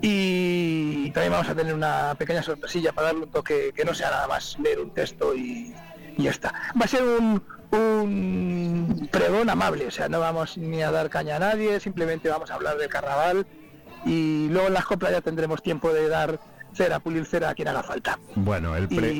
Y 0.00 1.10
también 1.10 1.32
vamos 1.32 1.48
a 1.48 1.54
tener 1.54 1.74
una 1.74 2.14
pequeña 2.16 2.42
sorpresilla 2.42 2.92
para 2.92 3.08
darle 3.08 3.24
un 3.24 3.30
toque 3.30 3.72
que 3.74 3.84
no 3.84 3.94
sea 3.94 4.10
nada 4.10 4.28
más 4.28 4.58
leer 4.58 4.80
un 4.80 4.90
texto 4.90 5.34
y, 5.34 5.74
ya 6.16 6.30
está. 6.30 6.52
Va 6.80 6.84
a 6.84 6.88
ser 6.88 7.02
un, 7.02 7.42
un 7.70 9.08
pregón 9.10 9.50
amable, 9.50 9.86
o 9.86 9.90
sea, 9.90 10.08
no 10.08 10.20
vamos 10.20 10.56
ni 10.56 10.82
a 10.82 10.90
dar 10.90 11.10
caña 11.10 11.36
a 11.36 11.38
nadie, 11.40 11.80
simplemente 11.80 12.28
vamos 12.28 12.50
a 12.50 12.54
hablar 12.54 12.78
del 12.78 12.88
carnaval 12.88 13.46
y 14.04 14.48
luego 14.48 14.68
en 14.68 14.74
las 14.74 14.84
coplas 14.84 15.12
ya 15.12 15.20
tendremos 15.20 15.62
tiempo 15.62 15.92
de 15.92 16.08
dar 16.08 16.38
cera, 16.74 17.00
pulir 17.00 17.24
cera 17.26 17.50
a 17.50 17.54
quien 17.54 17.68
haga 17.68 17.82
falta. 17.82 18.18
Bueno, 18.34 18.76
el 18.76 18.88
pre... 18.88 19.12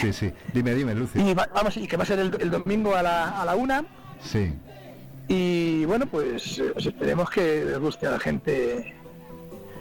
Sí, 0.00 0.12
sí. 0.12 0.32
Dime, 0.52 0.74
dime, 0.74 0.94
Lucy. 0.94 1.20
Y 1.20 1.34
vamos, 1.34 1.76
y 1.76 1.86
que 1.86 1.96
va 1.96 2.02
a 2.02 2.06
ser 2.06 2.18
el, 2.18 2.50
domingo 2.50 2.94
a 2.94 3.02
la, 3.02 3.40
a 3.40 3.44
la 3.44 3.54
una. 3.54 3.84
Sí. 4.22 4.52
Y 5.28 5.84
bueno, 5.86 6.06
pues, 6.06 6.58
eh, 6.58 6.70
pues, 6.74 6.86
esperemos 6.86 7.30
que 7.30 7.64
les 7.64 7.78
guste 7.78 8.06
a 8.06 8.12
la 8.12 8.18
gente 8.18 8.94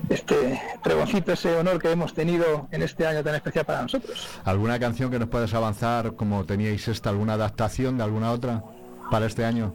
este 0.09 0.61
pregoncito, 0.83 1.33
ese 1.33 1.55
honor 1.55 1.81
que 1.81 1.91
hemos 1.91 2.13
tenido 2.13 2.67
en 2.71 2.81
este 2.81 3.07
año 3.07 3.23
tan 3.23 3.35
especial 3.35 3.65
para 3.65 3.81
nosotros. 3.81 4.27
¿Alguna 4.43 4.79
canción 4.79 5.09
que 5.11 5.19
nos 5.19 5.29
puedas 5.29 5.53
avanzar 5.53 6.15
como 6.15 6.45
teníais 6.45 6.87
esta, 6.87 7.09
alguna 7.09 7.33
adaptación 7.33 7.97
de 7.97 8.03
alguna 8.03 8.31
otra 8.31 8.63
para 9.11 9.25
este 9.25 9.45
año? 9.45 9.73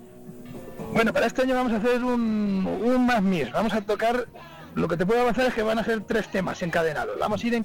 Bueno, 0.93 1.13
para 1.13 1.27
este 1.27 1.43
año 1.43 1.55
vamos 1.55 1.73
a 1.73 1.77
hacer 1.77 2.03
un, 2.03 2.67
un 2.85 3.07
más 3.07 3.23
mis. 3.23 3.51
Vamos 3.53 3.73
a 3.73 3.81
tocar 3.81 4.27
lo 4.79 4.89
que 4.89 4.97
te 4.97 5.05
puedo 5.05 5.21
avanzar 5.21 5.47
es 5.47 5.55
que 5.55 5.63
van 5.63 5.79
a 5.79 5.85
ser 5.85 6.01
tres 6.03 6.29
temas 6.29 6.63
encadenados. 6.63 7.19
Vamos 7.19 7.43
a 7.43 7.47
ir 7.47 7.55
en. 7.55 7.65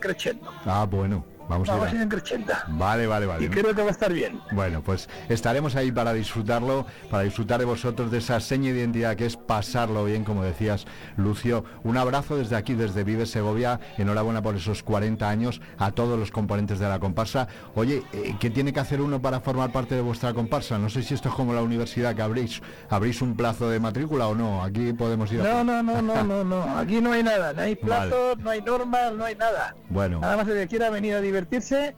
Ah, 0.65 0.85
bueno. 0.89 1.25
Vamos, 1.53 1.69
a 1.69 1.95
ir, 1.95 2.01
en 2.01 2.45
Vale, 2.77 3.07
vale, 3.07 3.25
vale. 3.25 3.45
Y 3.45 3.49
creo 3.49 3.75
que 3.75 3.81
va 3.81 3.89
a 3.89 3.91
estar 3.91 4.11
bien. 4.11 4.41
Bueno, 4.51 4.81
pues 4.81 5.09
estaremos 5.29 5.75
ahí 5.75 5.91
para 5.91 6.13
disfrutarlo, 6.13 6.85
para 7.09 7.23
disfrutar 7.23 7.59
de 7.59 7.65
vosotros, 7.65 8.11
de 8.11 8.17
esa 8.17 8.39
seña 8.39 8.71
de 8.71 8.79
identidad 8.79 9.15
que 9.15 9.25
es 9.25 9.37
pasarlo 9.37 10.05
bien, 10.05 10.23
como 10.23 10.43
decías, 10.43 10.85
Lucio. 11.17 11.63
Un 11.83 11.97
abrazo 11.97 12.37
desde 12.37 12.55
aquí, 12.55 12.73
desde 12.73 13.03
Vive 13.03 13.25
Segovia. 13.25 13.79
Enhorabuena 13.97 14.41
por 14.41 14.55
esos 14.55 14.83
40 14.83 15.29
años 15.29 15.61
a 15.77 15.91
todos 15.91 16.17
los 16.17 16.31
componentes 16.31 16.79
de 16.79 16.87
la 16.87 16.99
comparsa. 16.99 17.47
Oye, 17.75 18.03
eh, 18.13 18.35
¿qué 18.39 18.49
tiene 18.49 18.73
que 18.73 18.79
hacer 18.79 19.01
uno 19.01 19.21
para 19.21 19.41
formar 19.41 19.71
parte 19.71 19.95
de 19.95 20.01
vuestra 20.01 20.33
comparsa? 20.33 20.77
No 20.77 20.89
sé 20.89 21.03
si 21.03 21.13
esto 21.13 21.29
es 21.29 21.35
como 21.35 21.53
la 21.53 21.61
universidad 21.61 22.15
que 22.15 22.21
abrís, 22.21 22.61
abrís 22.89 23.21
un 23.21 23.35
plazo 23.35 23.69
de 23.69 23.79
matrícula 23.79 24.27
o 24.27 24.35
no. 24.35 24.63
Aquí 24.63 24.93
podemos 24.93 25.31
ir 25.31 25.41
a... 25.41 25.43
No, 25.43 25.63
no, 25.63 25.83
no, 25.83 26.01
no, 26.01 26.23
no, 26.23 26.43
no. 26.43 26.63
Aquí 26.77 27.01
no 27.01 27.11
hay 27.11 27.23
nada. 27.23 27.53
No 27.53 27.61
hay 27.61 27.75
plazo, 27.75 28.35
no 28.37 28.49
hay 28.49 28.61
normas, 28.61 29.13
no 29.13 29.25
hay 29.25 29.35
nada. 29.35 29.75
Bueno. 29.89 30.19
Nada 30.19 30.37
más 30.37 30.47
el 30.47 30.55
que 30.55 30.67
quiera 30.67 30.89
venir 30.89 31.15
a 31.15 31.21
divertirse, 31.43 31.95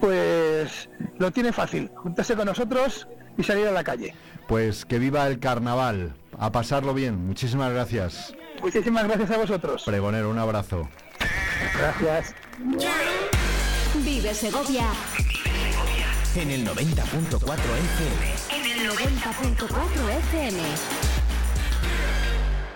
pues 0.00 0.88
lo 1.18 1.30
tiene 1.30 1.52
fácil, 1.52 1.90
juntarse 1.94 2.34
con 2.34 2.46
nosotros 2.46 3.06
y 3.36 3.42
salir 3.42 3.66
a 3.66 3.72
la 3.72 3.84
calle. 3.84 4.14
Pues 4.48 4.84
que 4.84 4.98
viva 4.98 5.26
el 5.26 5.38
carnaval, 5.38 6.14
a 6.38 6.52
pasarlo 6.52 6.94
bien, 6.94 7.26
muchísimas 7.26 7.72
gracias. 7.72 8.34
Muchísimas 8.62 9.04
gracias 9.04 9.30
a 9.30 9.38
vosotros. 9.38 9.82
Pregonero, 9.84 10.30
un 10.30 10.38
abrazo. 10.38 10.88
Gracias. 11.78 12.34
Vive 14.04 14.34
Segovia. 14.34 14.86
En 16.34 16.50
el 16.50 16.66
90.4 16.66 17.40
FM. 17.40 18.34
En 18.50 18.80
el 18.80 18.90
90.4 18.90 20.18
FM. 20.18 20.62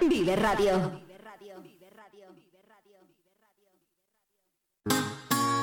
Vive 0.08 0.36
Radio. 0.36 1.09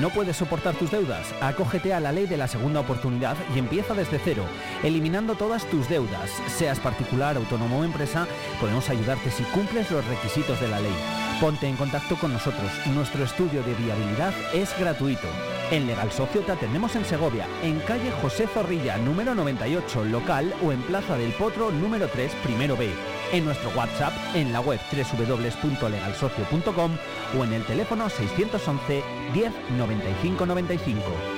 ¿No 0.00 0.10
puedes 0.10 0.36
soportar 0.36 0.76
tus 0.76 0.92
deudas? 0.92 1.34
Acógete 1.40 1.92
a 1.92 1.98
la 1.98 2.12
ley 2.12 2.26
de 2.26 2.36
la 2.36 2.46
segunda 2.46 2.78
oportunidad 2.78 3.36
y 3.52 3.58
empieza 3.58 3.94
desde 3.94 4.20
cero, 4.20 4.44
eliminando 4.84 5.34
todas 5.34 5.64
tus 5.66 5.88
deudas. 5.88 6.30
Seas 6.46 6.78
particular, 6.78 7.36
autónomo 7.36 7.80
o 7.80 7.84
empresa, 7.84 8.28
podemos 8.60 8.88
ayudarte 8.90 9.30
si 9.32 9.42
cumples 9.44 9.90
los 9.90 10.06
requisitos 10.06 10.60
de 10.60 10.68
la 10.68 10.78
ley. 10.78 10.94
Ponte 11.40 11.66
en 11.66 11.74
contacto 11.74 12.14
con 12.16 12.32
nosotros. 12.32 12.70
Nuestro 12.94 13.24
estudio 13.24 13.64
de 13.64 13.74
viabilidad 13.74 14.32
es 14.54 14.70
gratuito. 14.78 15.26
En 15.72 15.88
Legal 15.88 16.12
Socio 16.12 16.42
te 16.42 16.52
atendemos 16.52 16.94
en 16.94 17.04
Segovia, 17.04 17.46
en 17.64 17.80
calle 17.80 18.12
José 18.22 18.46
Zorrilla, 18.46 18.98
número 18.98 19.34
98, 19.34 20.04
local 20.04 20.54
o 20.62 20.70
en 20.70 20.80
Plaza 20.82 21.16
del 21.16 21.32
Potro, 21.32 21.72
número 21.72 22.06
3, 22.06 22.32
primero 22.44 22.76
B 22.76 23.17
en 23.32 23.44
nuestro 23.44 23.70
WhatsApp, 23.70 24.12
en 24.34 24.52
la 24.52 24.60
web 24.60 24.80
www.legalsocio.com 24.92 26.96
o 27.38 27.44
en 27.44 27.52
el 27.52 27.64
teléfono 27.64 28.08
611 28.08 29.02
10 29.34 29.52
95 29.76 30.46
95. 30.46 31.37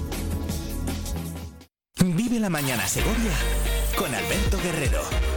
Vive 2.03 2.39
la 2.39 2.49
mañana 2.49 2.87
Segovia 2.87 3.31
con 3.95 4.13
Alberto 4.13 4.57
Guerrero. 4.63 5.30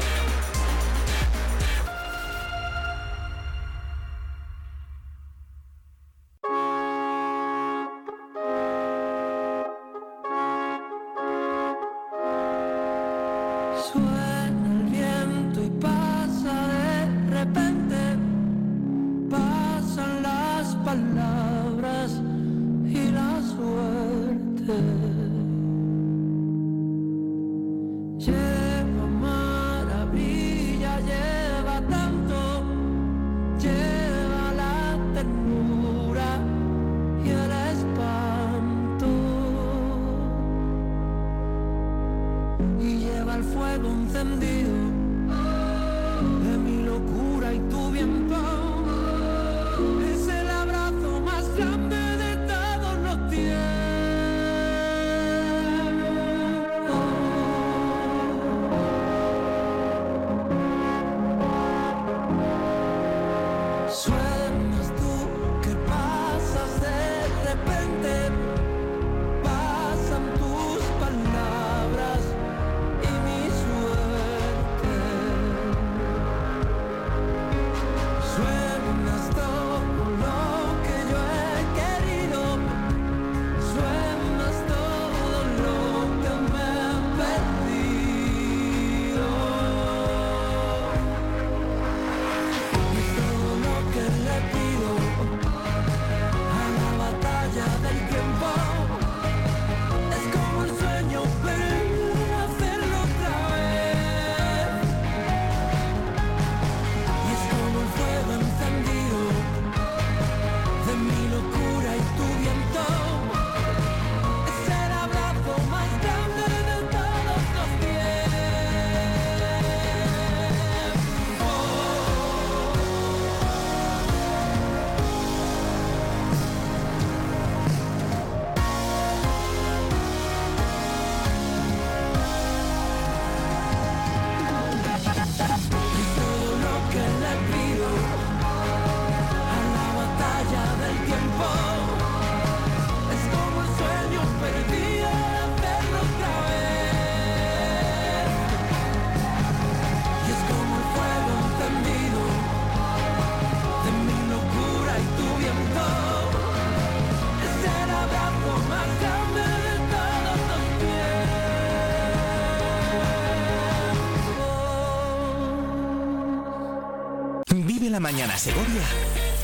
Mañana 168.00 168.36
Segovia 168.36 168.82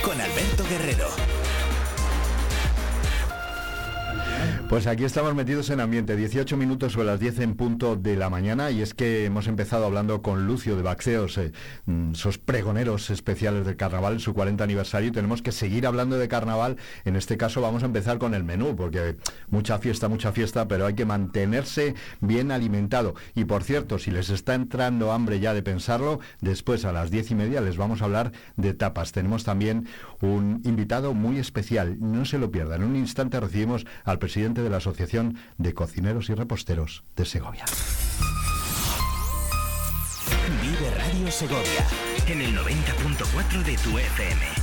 con 0.02 0.20
Alberto 0.20 0.64
Guerrero. 0.64 1.39
Pues 4.70 4.87
aquí 4.87 5.02
estamos 5.02 5.35
metidos 5.35 5.68
en 5.70 5.80
ambiente, 5.80 6.14
18 6.14 6.56
minutos 6.56 6.92
sobre 6.92 7.09
las 7.09 7.18
10 7.18 7.40
en 7.40 7.56
punto 7.56 7.96
de 7.96 8.14
la 8.14 8.30
mañana 8.30 8.70
y 8.70 8.83
es 8.83 8.94
que 8.94 9.24
hemos 9.24 9.48
empezado 9.48 9.85
hablando 9.85 10.22
con 10.22 10.46
Lucio 10.46 10.76
de 10.76 10.83
Baxeos, 10.83 11.38
eh, 11.38 11.50
mm, 11.87 12.12
esos 12.12 12.38
pregoneros 12.38 13.11
especiales 13.11 13.66
del 13.66 13.74
carnaval 13.74 14.12
en 14.12 14.20
su 14.20 14.33
40 14.33 14.62
aniversario 14.62 15.09
y 15.09 15.11
tenemos 15.11 15.42
que 15.42 15.50
seguir 15.50 15.88
hablando 15.88 16.18
de 16.18 16.28
carnaval, 16.28 16.76
en 17.04 17.16
este 17.16 17.37
caso 17.37 17.61
vamos 17.61 17.83
a 17.83 17.87
empezar 17.87 18.18
con 18.18 18.33
el 18.33 18.44
menú 18.44 18.76
porque 18.76 19.16
mucha 19.48 19.80
fiesta, 19.80 20.06
mucha 20.06 20.30
fiesta, 20.30 20.68
pero 20.68 20.87
hay 20.87 20.94
que 20.94 21.04
mantenerse 21.04 21.96
bien 22.20 22.52
alimentado. 22.52 23.16
Y 23.35 23.46
por 23.46 23.64
cierto, 23.64 23.98
si 23.98 24.12
les 24.12 24.30
está 24.30 24.54
entrando 24.54 25.11
hambre 25.11 25.40
ya 25.40 25.52
de 25.52 25.64
pensarlo, 25.64 26.20
después 26.40 26.85
a 26.85 26.92
las 26.92 27.11
10 27.11 27.33
y 27.33 27.35
media 27.35 27.61
les 27.61 27.76
vamos 27.76 28.02
a 28.02 28.04
hablar 28.04 28.30
de 28.56 28.72
tapas, 28.72 29.11
tenemos 29.11 29.42
también 29.42 29.88
un 30.20 30.62
invitado 30.64 31.12
muy 31.12 31.38
especial, 31.38 31.96
no 31.98 32.24
se 32.24 32.38
lo 32.38 32.52
pierdan, 32.52 32.83
en 32.83 32.90
un 32.90 32.94
instante 32.94 33.40
recibimos 33.40 33.85
al 34.04 34.20
presidente 34.20 34.60
de 34.62 34.70
la 34.70 34.79
Asociación 34.79 35.37
de 35.59 35.75
Cocineros 35.75 36.31
y 36.31 36.35
Reposteros 36.35 37.05
de 37.16 37.25
Segovia. 37.25 37.64
Vive 40.62 40.90
Radio 40.96 41.31
Segovia 41.31 41.87
en 42.27 42.40
el 42.40 42.57
90.4 42.57 43.64
de 43.64 43.77
tu 43.79 43.99
FM. 43.99 44.60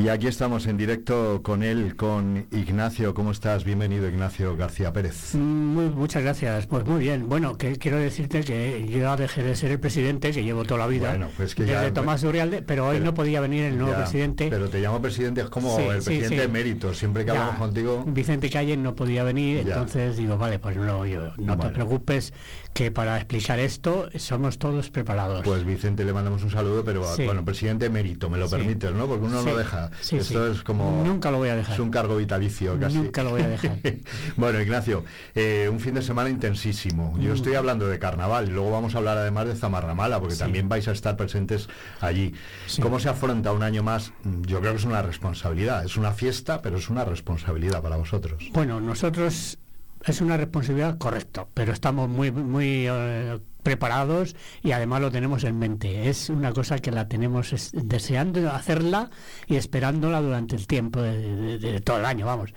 Y 0.00 0.08
aquí 0.08 0.28
estamos 0.28 0.66
en 0.66 0.78
directo 0.78 1.40
con 1.42 1.62
él, 1.62 1.94
con 1.94 2.46
Ignacio. 2.52 3.12
¿Cómo 3.12 3.32
estás? 3.32 3.64
Bienvenido, 3.64 4.08
Ignacio 4.08 4.56
García 4.56 4.94
Pérez. 4.94 5.34
Muy, 5.34 5.90
muchas 5.90 6.22
gracias. 6.22 6.66
Pues 6.66 6.86
muy 6.86 7.00
bien. 7.00 7.28
Bueno, 7.28 7.58
que 7.58 7.76
quiero 7.76 7.98
decirte 7.98 8.40
que 8.42 8.86
yo 8.88 8.98
ya 9.00 9.16
dejé 9.16 9.42
de 9.42 9.54
ser 9.56 9.72
el 9.72 9.78
presidente, 9.80 10.30
que 10.32 10.42
llevo 10.42 10.64
toda 10.64 10.80
la 10.80 10.86
vida, 10.86 11.10
Bueno, 11.10 11.28
pues 11.36 11.54
que 11.54 11.64
desde 11.64 11.88
ya- 11.88 11.92
Tomás 11.92 12.22
Urialde, 12.22 12.62
pero 12.62 12.86
hoy 12.86 12.94
Pero- 12.94 13.04
no 13.04 13.14
podía 13.14 13.42
venir 13.42 13.64
el 13.64 13.76
nuevo 13.76 13.92
Ya, 13.92 13.98
presidente. 13.98 14.46
Pero 14.48 14.70
te 14.70 14.80
llamo 14.80 15.02
presidente, 15.02 15.42
es 15.42 15.50
como 15.50 15.76
Sí, 15.76 15.82
el 15.82 16.00
sí, 16.00 16.06
presidente 16.06 16.36
sí. 16.36 16.42
emérito. 16.44 16.94
Siempre 16.94 17.26
que 17.26 17.32
Ya, 17.32 17.40
hablamos 17.40 17.56
contigo. 17.60 18.04
Vicente 18.06 18.48
Calle 18.48 18.78
no 18.78 18.94
podía 18.94 19.22
venir, 19.22 19.58
entonces 19.58 20.16
digo, 20.16 20.38
vale, 20.38 20.58
pues 20.58 20.76
no, 20.76 21.04
yo- 21.04 21.32
no 21.36 21.56
Vale. 21.58 21.68
te 21.70 21.74
preocupes, 21.74 22.32
que 22.72 22.90
para 22.90 23.16
explicar 23.18 23.58
esto 23.58 24.08
somos 24.16 24.56
todos 24.58 24.88
preparados. 24.88 25.42
Pues 25.44 25.62
Vicente 25.64 26.04
le 26.06 26.12
mandamos 26.14 26.42
un 26.42 26.50
saludo, 26.50 26.84
pero 26.84 27.04
bueno, 27.26 27.44
presidente 27.44 27.86
emérito, 27.86 28.30
me 28.30 28.38
lo 28.38 28.48
permites, 28.48 28.92
¿no? 28.92 29.06
Porque 29.06 29.26
uno 29.26 29.42
no 29.42 29.56
deja. 29.56 29.89
Sí, 30.00 30.16
Esto 30.16 30.46
sí. 30.46 30.58
es 30.58 30.62
como. 30.64 31.02
Nunca 31.04 31.30
lo 31.30 31.38
voy 31.38 31.48
a 31.50 31.56
dejar. 31.56 31.74
Es 31.74 31.80
un 31.80 31.90
cargo 31.90 32.16
vitalicio 32.16 32.78
casi. 32.78 32.96
Nunca 32.98 33.22
lo 33.22 33.30
voy 33.30 33.42
a 33.42 33.48
dejar. 33.48 33.78
bueno, 34.36 34.60
Ignacio, 34.60 35.04
eh, 35.34 35.68
un 35.70 35.80
fin 35.80 35.94
de 35.94 36.02
semana 36.02 36.30
intensísimo. 36.30 37.14
Yo 37.18 37.32
Mm. 37.32 37.36
estoy 37.36 37.54
hablando 37.54 37.86
de 37.86 37.98
carnaval 37.98 38.48
y 38.48 38.52
luego 38.52 38.70
vamos 38.70 38.94
a 38.94 38.98
hablar 38.98 39.18
además 39.18 39.46
de 39.46 39.54
Zamarramala, 39.56 40.18
porque 40.20 40.34
Sí. 40.34 40.40
también 40.40 40.68
vais 40.68 40.86
a 40.88 40.92
estar 40.92 41.16
presentes 41.16 41.68
allí. 42.00 42.34
¿Cómo 42.82 42.98
se 43.00 43.08
afronta 43.08 43.52
un 43.52 43.62
año 43.62 43.82
más? 43.82 44.12
Yo 44.46 44.60
creo 44.60 44.72
que 44.72 44.78
es 44.78 44.84
una 44.84 45.02
responsabilidad. 45.02 45.84
Es 45.84 45.96
una 45.96 46.12
fiesta, 46.12 46.60
pero 46.62 46.78
es 46.78 46.88
una 46.90 47.04
responsabilidad 47.04 47.82
para 47.82 47.96
vosotros. 47.96 48.42
Bueno, 48.52 48.80
nosotros 48.80 49.58
es 50.04 50.20
una 50.20 50.36
responsabilidad 50.36 50.98
correcta, 50.98 51.46
pero 51.54 51.72
estamos 51.72 52.08
muy 52.08 52.30
muy 52.30 52.86
eh, 52.88 53.38
preparados 53.62 54.34
y 54.62 54.72
además 54.72 55.02
lo 55.02 55.10
tenemos 55.10 55.44
en 55.44 55.58
mente. 55.58 56.08
Es 56.08 56.30
una 56.30 56.52
cosa 56.52 56.78
que 56.78 56.90
la 56.90 57.08
tenemos 57.08 57.52
es- 57.52 57.72
deseando 57.74 58.50
hacerla 58.50 59.10
y 59.46 59.56
esperándola 59.56 60.22
durante 60.22 60.56
el 60.56 60.66
tiempo 60.66 61.02
de, 61.02 61.58
de- 61.58 61.80
todo 61.82 61.98
el 61.98 62.06
año, 62.06 62.24
vamos. 62.26 62.54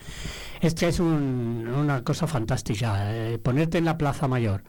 Esta 0.61 0.87
es 0.87 0.99
un- 1.01 1.67
una 1.67 2.03
cosa 2.03 2.27
fantástica, 2.27 3.13
eh, 3.13 3.37
ponerte 3.39 3.77
en 3.79 3.85
la 3.85 3.97
Plaza 3.97 4.27
Mayor 4.29 4.63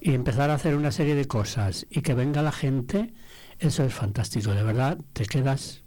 y 0.00 0.12
empezar 0.12 0.50
a 0.50 0.54
hacer 0.54 0.74
una 0.76 0.92
serie 0.92 1.14
de 1.14 1.24
cosas 1.26 1.86
y 1.88 2.02
que 2.02 2.12
venga 2.12 2.42
la 2.42 2.52
gente, 2.52 3.14
eso 3.58 3.84
es 3.84 3.94
fantástico, 3.94 4.50
de 4.52 4.62
verdad, 4.64 4.98
te 5.14 5.24
quedas 5.24 5.83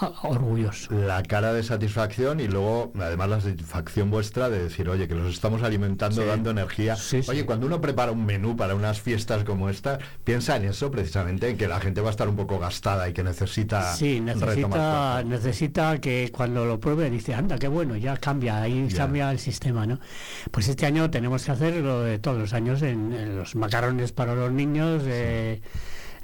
orgulloso. 0.22 0.92
la 0.94 1.22
cara 1.22 1.52
de 1.52 1.62
satisfacción 1.62 2.40
y 2.40 2.48
luego 2.48 2.92
además 3.00 3.28
la 3.28 3.40
satisfacción 3.40 4.10
vuestra 4.10 4.48
de 4.50 4.62
decir, 4.64 4.88
oye, 4.88 5.08
que 5.08 5.14
los 5.14 5.32
estamos 5.32 5.62
alimentando, 5.62 6.22
Sí. 6.22 6.28
dando 6.28 6.50
energía. 6.50 6.96
Sí, 6.96 7.22
sí. 7.22 7.30
Oye, 7.30 7.44
cuando 7.46 7.66
uno 7.66 7.80
prepara 7.80 8.12
un 8.12 8.24
menú 8.26 8.56
para 8.56 8.74
unas 8.74 9.00
fiestas 9.00 9.44
como 9.44 9.68
esta, 9.70 9.98
piensa 10.24 10.56
en 10.56 10.64
eso 10.66 10.90
precisamente, 10.90 11.48
en 11.48 11.56
que 11.56 11.68
la 11.68 11.80
gente 11.80 12.00
va 12.00 12.08
a 12.08 12.10
estar 12.10 12.28
un 12.28 12.36
poco 12.36 12.58
gastada 12.58 13.08
y 13.08 13.12
que 13.12 13.22
necesita 13.22 13.94
Sí, 13.94 14.20
necesita, 14.20 15.22
necesita 15.24 15.98
que 16.00 16.30
cuando 16.32 16.64
lo 16.64 16.78
pruebe 16.80 17.10
dice, 17.10 17.34
anda, 17.34 17.58
qué 17.58 17.68
bueno, 17.68 17.96
ya 17.96 18.16
cambia, 18.16 18.62
ahí 18.62 18.88
Ya. 18.88 18.98
cambia 18.98 19.30
el 19.30 19.38
sistema, 19.38 19.86
¿no? 19.86 19.98
Pues 20.50 20.68
este 20.68 20.86
año 20.86 21.10
tenemos 21.10 21.44
que 21.44 21.52
hacer 21.52 21.74
lo 21.76 22.00
de 22.02 22.18
todos 22.18 22.38
los 22.38 22.52
años 22.52 22.82
en, 22.82 23.12
en 23.12 23.36
los 23.36 23.54
macarrones 23.56 24.12
para 24.12 24.34
los 24.34 24.50
niños, 24.52 25.02
eh, 25.06 25.60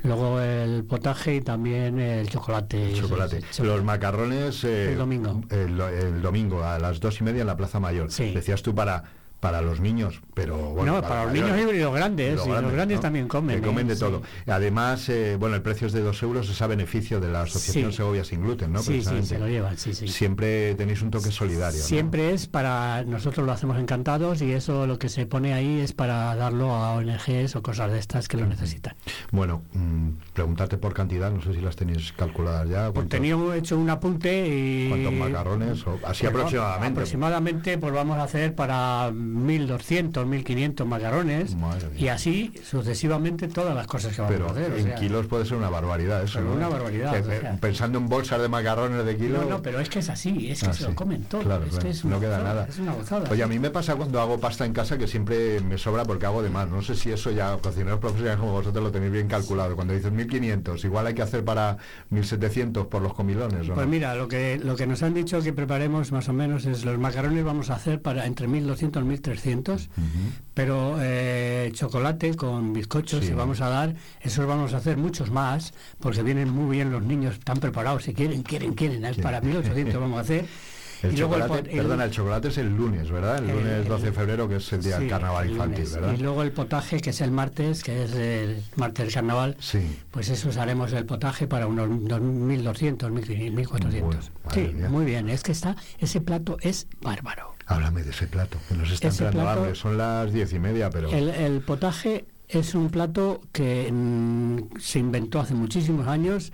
luego 0.02 0.40
el 0.40 0.84
potaje 0.84 1.36
y 1.36 1.40
también 1.40 1.98
el 1.98 2.28
chocolate. 2.28 2.92
El 2.92 3.00
chocolate. 3.00 3.40
Los 3.62 3.82
macarrones 3.84 4.64
eh, 4.64 4.92
El 4.92 4.98
domingo. 4.98 5.40
El, 5.50 5.80
el 5.80 6.22
domingo 6.22 6.62
a 6.64 6.78
las 6.78 7.00
dos 7.00 7.20
y 7.20 7.24
media 7.24 7.42
en 7.42 7.46
la 7.46 7.56
Plaza 7.56 7.80
Mayor. 7.80 8.10
Sí. 8.10 8.32
Decías 8.32 8.62
tú 8.62 8.74
para 8.74 9.04
para 9.42 9.60
los 9.60 9.80
niños, 9.80 10.20
pero 10.34 10.56
bueno. 10.70 10.94
No, 10.94 11.02
para, 11.02 11.24
los 11.24 11.32
niños 11.32 11.58
y 11.58 11.80
los 11.80 11.92
grandes, 11.92 12.40
y 12.46 12.48
los 12.48 12.72
grandes, 12.72 13.00
también 13.00 13.26
comen. 13.26 13.60
Que 13.60 13.66
comen 13.66 13.88
de 13.88 13.96
todo. 13.96 14.22
Además, 14.46 15.08
eh, 15.08 15.36
bueno, 15.36 15.56
el 15.56 15.62
precio 15.62 15.88
es 15.88 15.92
de 15.92 16.00
dos 16.00 16.22
euros, 16.22 16.48
es 16.48 16.62
a 16.62 16.68
beneficio 16.68 17.18
de 17.18 17.28
la 17.28 17.42
Asociación 17.42 17.92
Segovia 17.92 18.22
Sin 18.22 18.42
Gluten, 18.42 18.72
¿no? 18.72 18.80
Sí, 18.80 19.02
sí, 19.02 19.20
se 19.24 19.40
lo 19.40 19.48
llevan, 19.48 19.76
sí, 19.76 19.94
sí. 19.94 20.06
Siempre 20.06 20.76
tenéis 20.76 21.02
un 21.02 21.10
toque 21.10 21.32
solidario. 21.32 21.82
Siempre 21.82 22.32
es 22.32 22.46
para, 22.46 23.02
nosotros 23.02 23.44
lo 23.44 23.50
hacemos 23.50 23.80
encantados 23.80 24.40
y 24.42 24.52
eso 24.52 24.86
lo 24.86 25.00
que 25.00 25.08
se 25.08 25.26
pone 25.26 25.54
ahí 25.54 25.80
es 25.80 25.92
para 25.92 26.36
darlo 26.36 26.70
a 26.76 26.92
ONGs 26.92 27.56
o 27.56 27.62
cosas 27.64 27.90
de 27.90 27.98
estas 27.98 28.28
que 28.28 28.36
lo 28.36 28.46
necesitan. 28.46 28.94
Bueno, 29.32 29.62
mm, 29.72 30.10
preguntarte 30.34 30.78
por 30.78 30.94
cantidad, 30.94 31.32
no 31.32 31.42
sé 31.42 31.52
si 31.52 31.60
las 31.60 31.74
tenéis 31.74 32.12
calculadas 32.12 32.68
ya. 32.68 32.92
Pues 32.92 33.08
tenía 33.08 33.34
hecho 33.56 33.76
un 33.76 33.90
apunte 33.90 34.46
y... 34.46 34.88
¿Cuántos 34.88 35.12
macarrones? 35.14 35.84
O, 35.84 35.98
así 36.06 36.26
aproximadamente. 36.26 37.00
Aproximadamente, 37.00 37.78
pues 37.78 37.92
vamos 37.92 38.18
a 38.18 38.22
hacer 38.22 38.54
para 38.54 39.10
1.200, 39.32 40.12
1.500 40.12 40.84
macarrones 40.84 41.56
y 41.96 42.08
así 42.08 42.52
sucesivamente 42.62 43.48
todas 43.48 43.74
las 43.74 43.86
cosas 43.86 44.14
que 44.14 44.22
vamos 44.22 44.40
a 44.40 44.50
hacer. 44.52 44.78
en 44.78 44.94
kilos 44.94 45.26
puede 45.26 45.44
ser 45.46 45.56
una 45.56 45.70
barbaridad 45.70 46.22
eso. 46.22 46.40
Una 46.40 46.68
barbaridad. 46.68 47.58
pensando 47.60 47.98
en 47.98 48.08
bolsas 48.08 48.40
de 48.40 48.48
macarrones 48.48 49.04
de 49.04 49.16
kilos. 49.16 49.44
No, 49.44 49.50
no, 49.50 49.62
pero 49.62 49.80
es 49.80 49.88
que 49.88 50.00
es 50.00 50.08
así, 50.08 50.50
es 50.50 50.60
que 50.60 50.70
ah, 50.70 50.72
se 50.72 50.84
lo 50.84 50.94
comen 50.94 51.24
todo. 51.24 51.42
Claro, 51.42 51.64
no 52.04 52.20
queda 52.20 52.42
nada. 52.42 52.66
Es 52.68 52.78
una 52.78 52.92
gozada. 52.92 53.30
Oye, 53.30 53.42
a 53.42 53.46
mí 53.46 53.58
me 53.58 53.70
pasa 53.70 53.96
cuando 53.96 54.20
hago 54.20 54.38
pasta 54.38 54.64
en 54.64 54.72
casa 54.72 54.98
que 54.98 55.06
siempre 55.06 55.60
me 55.60 55.78
sobra 55.78 56.04
porque 56.04 56.26
hago 56.26 56.42
de 56.42 56.50
más. 56.50 56.68
No 56.68 56.82
sé 56.82 56.94
si 56.94 57.10
eso 57.10 57.30
ya 57.30 57.56
cocineros 57.58 58.00
profesionales 58.00 58.38
como 58.40 58.52
vosotros 58.52 58.82
lo 58.82 58.90
tenéis 58.90 59.12
bien 59.12 59.28
calculado. 59.28 59.74
Cuando 59.74 59.94
dices 59.94 60.12
1.500, 60.12 60.84
igual 60.84 61.06
hay 61.06 61.14
que 61.14 61.22
hacer 61.22 61.44
para 61.44 61.78
1.700 62.10 62.88
por 62.88 63.02
los 63.02 63.14
comilones. 63.14 63.68
pues 63.68 63.86
mira, 63.86 64.14
lo 64.14 64.28
que, 64.28 64.58
lo 64.62 64.76
que 64.76 64.86
nos 64.86 65.02
han 65.02 65.14
dicho 65.14 65.40
que 65.42 65.52
preparemos 65.52 66.12
más 66.12 66.28
o 66.28 66.32
menos 66.32 66.66
es 66.66 66.84
los 66.84 66.98
macarrones 66.98 67.44
vamos 67.44 67.70
a 67.70 67.74
hacer 67.74 68.00
para 68.02 68.26
entre 68.26 68.48
1.200 68.48 69.02
y 69.12 69.21
1.300, 69.22 69.88
pero 70.54 70.96
eh, 71.00 71.70
chocolate 71.74 72.34
con 72.34 72.72
bizcochos 72.72 73.24
que 73.24 73.34
vamos 73.34 73.60
a 73.60 73.68
dar, 73.68 73.94
esos 74.20 74.46
vamos 74.46 74.74
a 74.74 74.78
hacer 74.78 74.96
muchos 74.96 75.30
más, 75.30 75.72
porque 76.00 76.22
vienen 76.22 76.50
muy 76.50 76.76
bien 76.76 76.90
los 76.90 77.02
niños, 77.02 77.34
están 77.34 77.58
preparados, 77.58 78.04
si 78.04 78.14
quieren, 78.14 78.42
quieren, 78.42 78.74
quieren, 78.74 79.04
es 79.04 79.18
para 79.18 79.40
1.800 79.40 80.00
vamos 80.00 80.18
a 80.18 80.20
hacer. 80.20 80.46
El 81.02 81.16
chocolate, 81.16 81.62
perdona, 81.64 82.04
el 82.04 82.10
chocolate 82.10 82.48
es 82.48 82.58
el 82.58 82.76
lunes, 82.76 83.10
¿verdad? 83.10 83.38
El, 83.38 83.48
lunes 83.48 83.88
12 83.88 84.06
de 84.06 84.12
febrero, 84.12 84.48
que 84.48 84.56
es 84.56 84.72
el 84.72 84.82
día 84.82 84.98
del 84.98 85.08
carnaval 85.08 85.50
infantil, 85.50 85.86
¿verdad? 85.92 86.14
Y 86.14 86.16
luego 86.18 86.42
el 86.42 86.52
potaje, 86.52 87.00
que 87.00 87.10
es 87.10 87.20
el 87.20 87.32
martes, 87.32 87.82
que 87.82 88.04
es 88.04 88.12
el 88.14 88.62
martes 88.76 89.06
del 89.06 89.14
carnaval, 89.14 89.56
sí. 89.58 89.98
pues 90.10 90.28
eso 90.28 90.48
haremos 90.60 90.92
el 90.92 91.04
potaje 91.04 91.48
para 91.48 91.66
unos 91.66 91.88
1.200, 91.88 92.98
1.400. 92.98 94.30
sí, 94.52 94.74
muy 94.88 95.04
bien, 95.04 95.28
es 95.28 95.42
que 95.42 95.52
está, 95.52 95.76
ese 95.98 96.20
plato 96.20 96.56
es 96.60 96.86
bárbaro. 97.00 97.51
Háblame 97.66 98.02
de 98.02 98.10
ese 98.10 98.26
plato, 98.26 98.58
que 98.68 98.74
nos 98.74 98.90
está 98.90 99.08
entrando 99.08 99.48
hambre, 99.48 99.74
son 99.74 99.96
las 99.96 100.32
diez 100.32 100.52
y 100.52 100.58
media, 100.58 100.90
pero... 100.90 101.10
El, 101.10 101.60
potaje 101.60 102.24
es 102.48 102.74
un 102.74 102.90
plato 102.90 103.40
que 103.52 103.90
mm, 103.90 104.78
se 104.78 104.98
inventó 104.98 105.40
hace 105.40 105.54
muchísimos 105.54 106.06
años 106.06 106.52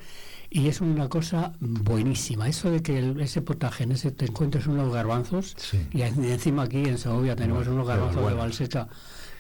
y 0.50 0.68
es 0.68 0.80
una 0.80 1.08
cosa 1.08 1.52
buenísima. 1.60 2.48
Eso 2.48 2.70
de 2.70 2.82
que 2.82 3.14
ese 3.20 3.42
potaje, 3.42 3.84
en 3.84 3.92
ese 3.92 4.10
te 4.10 4.26
encuentres 4.26 4.66
unos 4.66 4.92
garbanzos, 4.92 5.56
y 5.92 6.02
encima 6.02 6.64
aquí 6.64 6.84
en 6.84 6.98
Segovia 6.98 7.36
tenemos 7.36 7.66
unos 7.66 7.86
garbanzos 7.86 8.28
de 8.28 8.34
Valseca 8.34 8.88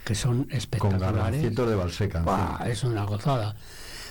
que 0.08 0.14
son 0.14 0.46
espectaculares. 0.50 1.54
Con 1.54 1.68
de 1.68 1.74
Valseca. 1.74 2.60
Es 2.66 2.82
una 2.82 3.04
gozada. 3.04 3.54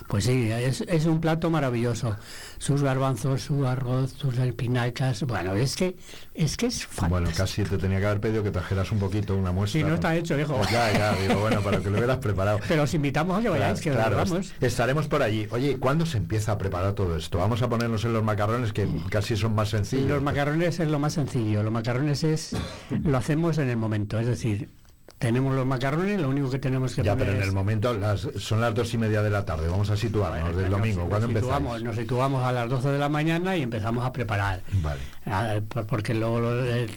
Pues 0.08 0.24
sí, 0.24 0.50
es, 0.50 0.82
es, 0.82 1.06
un 1.06 1.20
plato 1.20 1.50
maravilloso. 1.50 2.16
Sus 2.60 2.82
garbanzos, 2.82 3.42
su 3.42 3.68
arroz, 3.68 4.14
sus 4.14 4.38
espinacas. 4.38 5.24
Bueno, 5.24 5.54
es 5.54 5.76
que 5.76 5.98
es 6.34 6.56
que 6.56 6.68
es 6.68 6.86
fantástico. 6.86 7.10
Bueno, 7.10 7.30
casi 7.36 7.64
te 7.64 7.78
tenía 7.78 8.00
que 8.00 8.06
haber 8.06 8.22
pedido 8.22 8.42
que 8.42 8.52
trajeras 8.52 8.92
un 8.92 9.00
poquito 9.00 9.36
una 9.36 9.52
muestra. 9.52 9.82
Sí, 9.82 9.86
no 9.86 9.96
está 9.96 10.16
hecho, 10.16 10.40
hijo. 10.40 10.56
Pues 10.56 10.72
ya, 10.72 10.94
ya, 10.94 11.14
digo, 11.16 11.42
bueno, 11.42 11.62
para 11.62 11.80
que 11.80 11.90
lo 11.90 11.98
hubieras 11.98 12.18
preparado. 12.20 12.60
Pero 12.68 12.84
os 12.84 12.94
invitamos 12.94 13.38
a 13.38 13.42
que 13.42 13.50
vayáis, 13.50 13.82
que 13.82 13.92
claro, 13.92 14.16
vamos. 14.16 14.54
Estaremos 14.62 15.08
por 15.08 15.22
allí. 15.22 15.48
Oye, 15.52 15.78
¿cuándo 15.78 16.06
se 16.06 16.18
empieza 16.18 16.54
a 16.54 16.58
preparar 16.58 16.94
todo 16.94 17.18
esto? 17.18 17.40
Vamos 17.40 17.62
a 17.62 17.68
ponernos 17.68 18.06
en 18.06 18.14
los 18.14 18.24
macarrones 18.24 18.72
que 18.72 18.88
casi 19.10 19.36
son 19.36 19.56
más 19.56 19.70
sencillos. 19.70 20.08
Los 20.08 20.24
macarrones 20.24 20.80
es 20.80 20.88
lo 20.88 21.00
más 21.00 21.14
sencillo. 21.14 21.64
Los 21.64 21.74
macarrones 21.74 22.24
es 22.24 22.56
lo 23.04 23.18
hacemos 23.18 23.58
en 23.58 23.70
el 23.70 23.78
momento, 23.78 24.20
es 24.20 24.28
decir, 24.28 24.70
tenemos 25.18 25.56
los 25.56 25.66
macarrones, 25.66 26.20
lo 26.22 26.30
único 26.30 26.50
que 26.50 26.60
tenemos 26.60 26.94
que 26.94 27.02
ya, 27.02 27.16
pero 27.16 27.32
en 27.32 27.42
el 27.42 27.52
momento 27.52 27.94
las, 27.94 28.28
son 28.38 28.62
las 28.62 28.74
dos 28.76 28.94
y 28.94 28.98
media 29.00 29.24
de 29.24 29.32
la 29.32 29.46
tarde, 29.46 29.68
vamos 29.68 29.90
a 29.90 29.98
situarnos 29.98 30.56
del 30.56 30.70
domingo, 30.70 31.08
¿cuándo 31.10 31.28
empezamos? 31.28 31.82
Nos 31.82 31.96
situamos 31.96 32.44
a 32.44 32.52
las 32.52 32.70
12 32.70 32.90
de 32.90 33.00
la 33.00 33.10
mañana 33.10 33.58
y 33.58 33.64
empezamos 33.64 34.06
a 34.06 34.12
preparar. 34.12 34.62
Vale. 34.74 35.62
porque 35.88 36.14
luego 36.14 36.42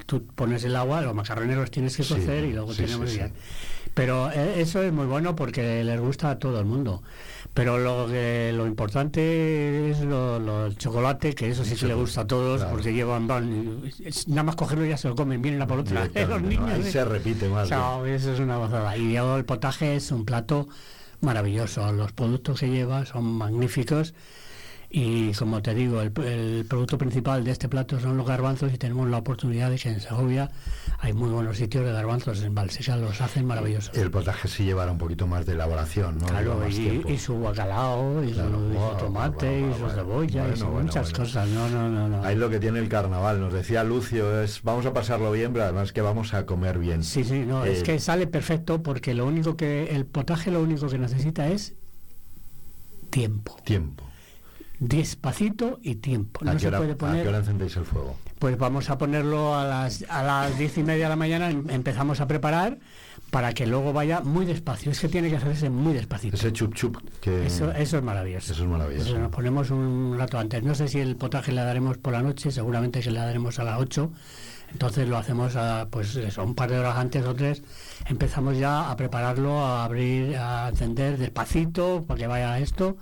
tú 0.06 0.26
pones 0.34 0.64
el 0.64 0.76
agua, 0.76 1.00
los 1.00 1.14
macarrones 1.14 1.56
los 1.56 1.70
tienes 1.70 1.96
que 1.96 2.04
cocer 2.04 2.44
y 2.44 2.52
luego 2.52 2.74
tenemos 2.74 3.14
ya. 3.14 3.30
Pero 3.94 4.30
eh, 4.30 4.60
eso 4.60 4.82
es 4.82 4.92
muy 4.92 5.06
bueno 5.06 5.34
porque 5.34 5.82
les 5.84 6.00
gusta 6.00 6.30
a 6.30 6.38
todo 6.38 6.58
el 6.60 6.66
mundo. 6.66 7.02
Pero 7.52 7.78
lo 7.78 8.06
que 8.06 8.52
lo 8.54 8.66
importante 8.66 9.90
es 9.90 10.00
lo, 10.00 10.66
el 10.66 10.76
chocolate, 10.76 11.34
que 11.34 11.48
eso 11.48 11.64
sí 11.64 11.74
que 11.74 11.86
le 11.86 11.94
gusta 11.94 12.20
a 12.20 12.26
todos, 12.26 12.62
porque 12.64 12.92
llevan, 12.92 13.26
van, 13.26 13.82
nada 14.28 14.42
más 14.44 14.54
cogerlo 14.54 14.84
ya 14.84 14.96
se 14.96 15.08
lo 15.08 15.16
comen, 15.16 15.42
vienen 15.42 15.60
a 15.60 15.66
por 15.66 15.80
otra. 15.80 16.08
Los 16.14 16.42
niños, 16.42 16.70
ahí 16.70 16.84
se 16.84 17.04
repite 17.04 17.48
más. 17.48 17.68
eso 17.70 18.32
es 18.32 18.38
una 18.38 18.56
gozada. 18.56 18.96
Y 18.96 19.12
luego 19.12 19.36
el 19.36 19.44
potaje 19.44 19.96
es 19.96 20.12
un 20.12 20.24
plato 20.24 20.68
maravilloso. 21.20 21.92
Los 21.92 22.12
productos 22.12 22.60
que 22.60 22.68
lleva 22.68 23.04
son 23.04 23.24
magníficos 23.24 24.14
y 24.92 25.32
como 25.34 25.62
te 25.62 25.72
digo, 25.72 26.00
el, 26.02 26.10
producto 26.68 26.98
principal 26.98 27.44
de 27.44 27.52
este 27.52 27.68
plato 27.68 28.00
son 28.00 28.16
los 28.16 28.26
garbanzos 28.26 28.74
y 28.74 28.76
tenemos 28.76 29.08
la 29.08 29.18
oportunidad 29.18 29.70
de 29.70 29.78
que 29.78 29.88
en 29.88 30.00
Segovia 30.00 30.50
hay 30.98 31.12
muy 31.12 31.30
buenos 31.30 31.58
sitios 31.58 31.84
de 31.84 31.92
garbanzos, 31.92 32.42
en 32.42 32.56
Valseca 32.56 32.96
los 32.96 33.20
hacen 33.20 33.46
maravillosos. 33.46 33.96
El 33.96 34.10
potaje 34.10 34.48
sí 34.48 34.64
llevará 34.64 34.90
un 34.90 34.98
poquito 34.98 35.28
más 35.28 35.46
de 35.46 35.52
elaboración, 35.52 36.18
¿no? 36.18 36.26
Claro, 36.26 36.68
y, 36.68 37.18
su 37.18 37.40
bacalao, 37.40 38.24
y, 38.24 38.34
su, 38.34 38.42
tomate, 38.98 39.60
y 39.60 39.74
su 39.78 39.88
cebolla, 39.90 40.48
y 40.48 40.64
muchas 40.64 41.12
cosas. 41.12 41.48
No, 41.48 41.68
no, 41.68 41.88
no, 41.88 42.08
no. 42.08 42.24
Ahí 42.24 42.34
lo 42.34 42.50
que 42.50 42.58
tiene 42.58 42.80
el 42.80 42.88
carnaval, 42.88 43.40
nos 43.40 43.52
decía 43.52 43.84
Lucio, 43.84 44.42
es 44.42 44.60
vamos 44.64 44.86
a 44.86 44.92
pasarlo 44.92 45.30
bien, 45.30 45.52
pero 45.52 45.66
además 45.66 45.92
que 45.92 46.00
vamos 46.00 46.34
a 46.34 46.46
comer 46.46 46.80
bien. 46.80 47.04
Sí, 47.04 47.22
sí, 47.22 47.44
no, 47.46 47.64
es 47.64 47.80
eh, 47.80 47.82
que 47.84 48.00
sale 48.00 48.26
perfecto 48.26 48.82
porque 48.82 49.14
lo 49.14 49.24
único 49.24 49.56
que, 49.56 49.94
el 49.94 50.04
potaje 50.04 50.50
lo 50.50 50.60
único 50.60 50.88
que 50.88 50.98
necesita 50.98 51.46
es 51.48 51.74
tiempo. 53.10 53.56
Tiempo 53.64 54.09
despacito 54.80 55.78
y 55.82 55.96
tiempo. 55.96 56.44
No 56.44 56.58
se 56.58 56.70
puede 56.72 56.96
poner. 56.96 57.20
¿A 57.20 57.22
qué 57.22 57.28
hora 57.28 57.38
encendéis 57.38 57.76
el 57.76 57.84
fuego? 57.84 58.16
Pues 58.38 58.56
vamos 58.58 58.88
a 58.88 58.98
ponerlo 58.98 59.54
a 59.54 59.64
las 59.64 60.04
a 60.08 60.22
las 60.22 60.58
diez 60.58 60.76
y 60.78 60.82
media 60.82 61.04
de 61.04 61.10
la 61.10 61.16
mañana. 61.16 61.50
Em, 61.50 61.68
empezamos 61.68 62.20
a 62.20 62.26
preparar 62.26 62.78
para 63.30 63.52
que 63.52 63.66
luego 63.66 63.92
vaya 63.92 64.20
muy 64.20 64.46
despacio. 64.46 64.90
Es 64.90 64.98
que 64.98 65.08
tiene 65.08 65.28
que 65.28 65.36
hacerse 65.36 65.68
muy 65.68 65.92
despacito. 65.92 66.34
Ese 66.34 66.52
chup 66.52 66.74
chup 66.74 66.96
que 67.20 67.46
eso, 67.46 67.70
eso 67.72 67.98
es 67.98 68.02
maravilloso. 68.02 68.52
Eso 68.52 68.64
es 68.64 68.68
maravilloso. 68.68 69.18
nos 69.18 69.30
ponemos 69.30 69.70
un 69.70 70.16
rato 70.18 70.38
antes. 70.38 70.62
No 70.62 70.74
sé 70.74 70.88
si 70.88 70.98
el 70.98 71.14
potaje 71.16 71.52
le 71.52 71.60
daremos 71.60 71.98
por 71.98 72.14
la 72.14 72.22
noche. 72.22 72.50
Seguramente 72.50 73.00
que 73.00 73.10
le 73.10 73.20
daremos 73.20 73.58
a 73.58 73.64
las 73.64 73.78
8 73.78 74.10
entonces 74.72 75.08
lo 75.08 75.16
hacemos 75.16 75.56
a, 75.56 75.88
pues 75.90 76.14
eso, 76.14 76.44
un 76.44 76.54
par 76.54 76.70
de 76.70 76.78
horas 76.78 76.96
antes 76.96 77.26
o 77.26 77.34
tres. 77.34 77.64
Empezamos 78.06 78.56
ya 78.56 78.88
a 78.88 78.96
prepararlo, 78.96 79.58
a 79.66 79.84
abrir, 79.84 80.36
a 80.36 80.68
encender 80.68 81.18
despacito 81.18 82.04
para 82.06 82.18
que 82.18 82.26
vaya 82.28 82.56
esto 82.60 82.96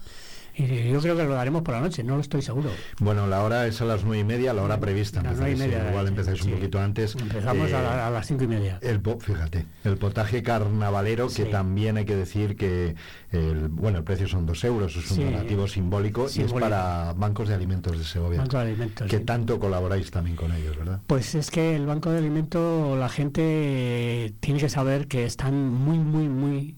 yo 0.67 1.01
creo 1.01 1.17
que 1.17 1.25
lo 1.25 1.35
daremos 1.35 1.63
por 1.63 1.75
la 1.75 1.81
noche, 1.81 2.03
no 2.03 2.17
lo 2.17 2.21
estoy 2.21 2.43
seguro. 2.43 2.71
Bueno, 2.99 3.27
la 3.27 3.43
hora 3.43 3.67
es 3.67 3.81
a 3.81 3.85
las 3.85 4.05
nueve 4.05 4.21
y 4.21 4.25
media, 4.25 4.53
la 4.53 4.63
hora 4.63 4.81
prevista. 4.81 5.23
Las 5.23 5.37
nueve 5.37 5.53
y 5.53 5.57
media. 5.57 5.89
igual 5.89 6.09
empezáis 6.09 6.43
un 6.43 6.53
poquito 6.53 6.81
antes. 6.81 7.15
Empezamos 7.15 7.73
a, 7.73 8.11
las 8.11 8.27
cinco 8.27 8.45
y 8.45 8.49
media. 8.49 8.79
El, 8.83 9.01
fíjate, 9.21 9.67
el 9.85 9.97
potaje 9.97 10.43
carnavalero, 10.43 11.29
que 11.29 11.45
también 11.45 11.97
hay 11.97 12.05
que 12.05 12.17
decir 12.17 12.57
que 12.57 12.97
el, 13.31 13.69
bueno, 13.69 13.99
el 13.99 14.05
precio 14.05 14.27
son 14.27 14.47
dos 14.47 14.65
euros, 14.65 14.97
es 14.97 15.11
un 15.13 15.27
donativo 15.27 15.69
simbólico, 15.69 16.27
y 16.35 16.43
es 16.43 16.53
para 16.53 17.13
bancos 17.15 17.49
de 17.49 17.55
alimentos 17.55 17.99
de 17.99 18.05
Segovia. 18.05 18.41
Banco 18.41 18.57
de 18.57 18.63
alimentos. 18.63 19.09
Que 19.09 19.21
tanto 19.21 19.61
colaboráis 19.61 20.11
también 20.11 20.37
con 20.37 20.53
ellos, 20.53 20.77
¿verdad? 20.77 21.01
Pues 21.07 21.35
es 21.35 21.51
que 21.51 21.77
el 21.77 21.87
banco 21.87 22.11
de 22.11 22.19
alimentos, 22.19 22.99
la 22.99 23.09
gente 23.09 24.35
tiene 24.41 24.61
que 24.61 24.69
saber 24.69 25.07
que 25.07 25.25
están 25.25 25.69
muy, 25.69 25.99
muy, 25.99 26.29
muy 26.29 26.77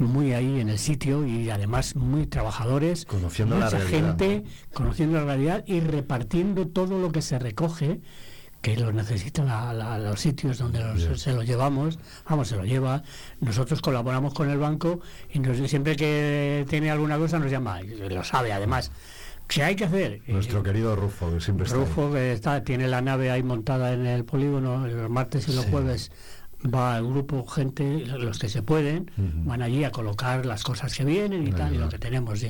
muy 0.00 0.32
ahí 0.32 0.60
en 0.60 0.68
el 0.68 0.78
sitio 0.78 1.26
y 1.26 1.50
además 1.50 1.96
muy 1.96 2.26
trabajadores, 2.26 3.04
conociendo 3.04 3.56
mucha 3.56 3.78
la 3.78 3.84
gente, 3.84 4.44
conociendo 4.72 5.18
la 5.18 5.24
realidad 5.24 5.64
y 5.66 5.80
repartiendo 5.80 6.66
todo 6.66 6.98
lo 6.98 7.12
que 7.12 7.22
se 7.22 7.38
recoge 7.38 8.00
que 8.60 8.76
lo 8.76 8.92
necesitan 8.92 9.48
a, 9.48 9.98
los 9.98 10.20
sitios 10.20 10.58
donde 10.58 11.16
se 11.16 11.32
lo 11.32 11.42
llevamos, 11.42 11.98
vamos, 12.28 12.48
se 12.48 12.56
lo 12.56 12.64
lleva. 12.64 13.02
Nosotros 13.40 13.80
colaboramos 13.80 14.34
con 14.34 14.50
el 14.50 14.58
banco 14.58 15.00
y 15.32 15.40
siempre 15.68 15.96
que 15.96 16.66
tiene 16.68 16.90
alguna 16.90 17.16
cosa 17.16 17.38
nos 17.38 17.50
llama, 17.50 17.80
y 17.82 17.96
lo 18.08 18.22
sabe 18.22 18.52
además. 18.52 18.90
¿Qué 19.50 19.64
hay 19.64 19.74
que 19.74 19.84
hacer? 19.84 20.20
Nuestro 20.28 20.62
querido 20.62 20.94
Rufo, 20.94 21.32
que 21.32 21.40
siempre 21.40 21.66
está. 21.66 21.76
Rufo, 21.76 22.12
que 22.12 22.32
está, 22.32 22.62
tiene 22.62 22.86
la 22.86 23.00
nave 23.00 23.32
ahí 23.32 23.42
montada 23.42 23.92
en 23.92 24.06
el 24.06 24.24
polígono 24.24 24.86
los 24.86 25.10
martes 25.10 25.48
y 25.48 25.52
los 25.54 25.66
jueves 25.66 26.12
va 26.62 26.98
el 26.98 27.06
grupo, 27.06 27.46
gente, 27.46 28.06
los 28.06 28.38
que 28.38 28.48
se 28.48 28.62
pueden, 28.62 29.10
van 29.16 29.62
allí 29.62 29.84
a 29.84 29.90
colocar 29.90 30.44
las 30.46 30.62
cosas 30.62 30.94
que 30.94 31.04
vienen 31.04 31.46
y 31.46 31.52
tal, 31.52 31.74
y 31.74 31.78
lo 31.78 31.88
que 31.88 31.98
tenemos. 31.98 32.44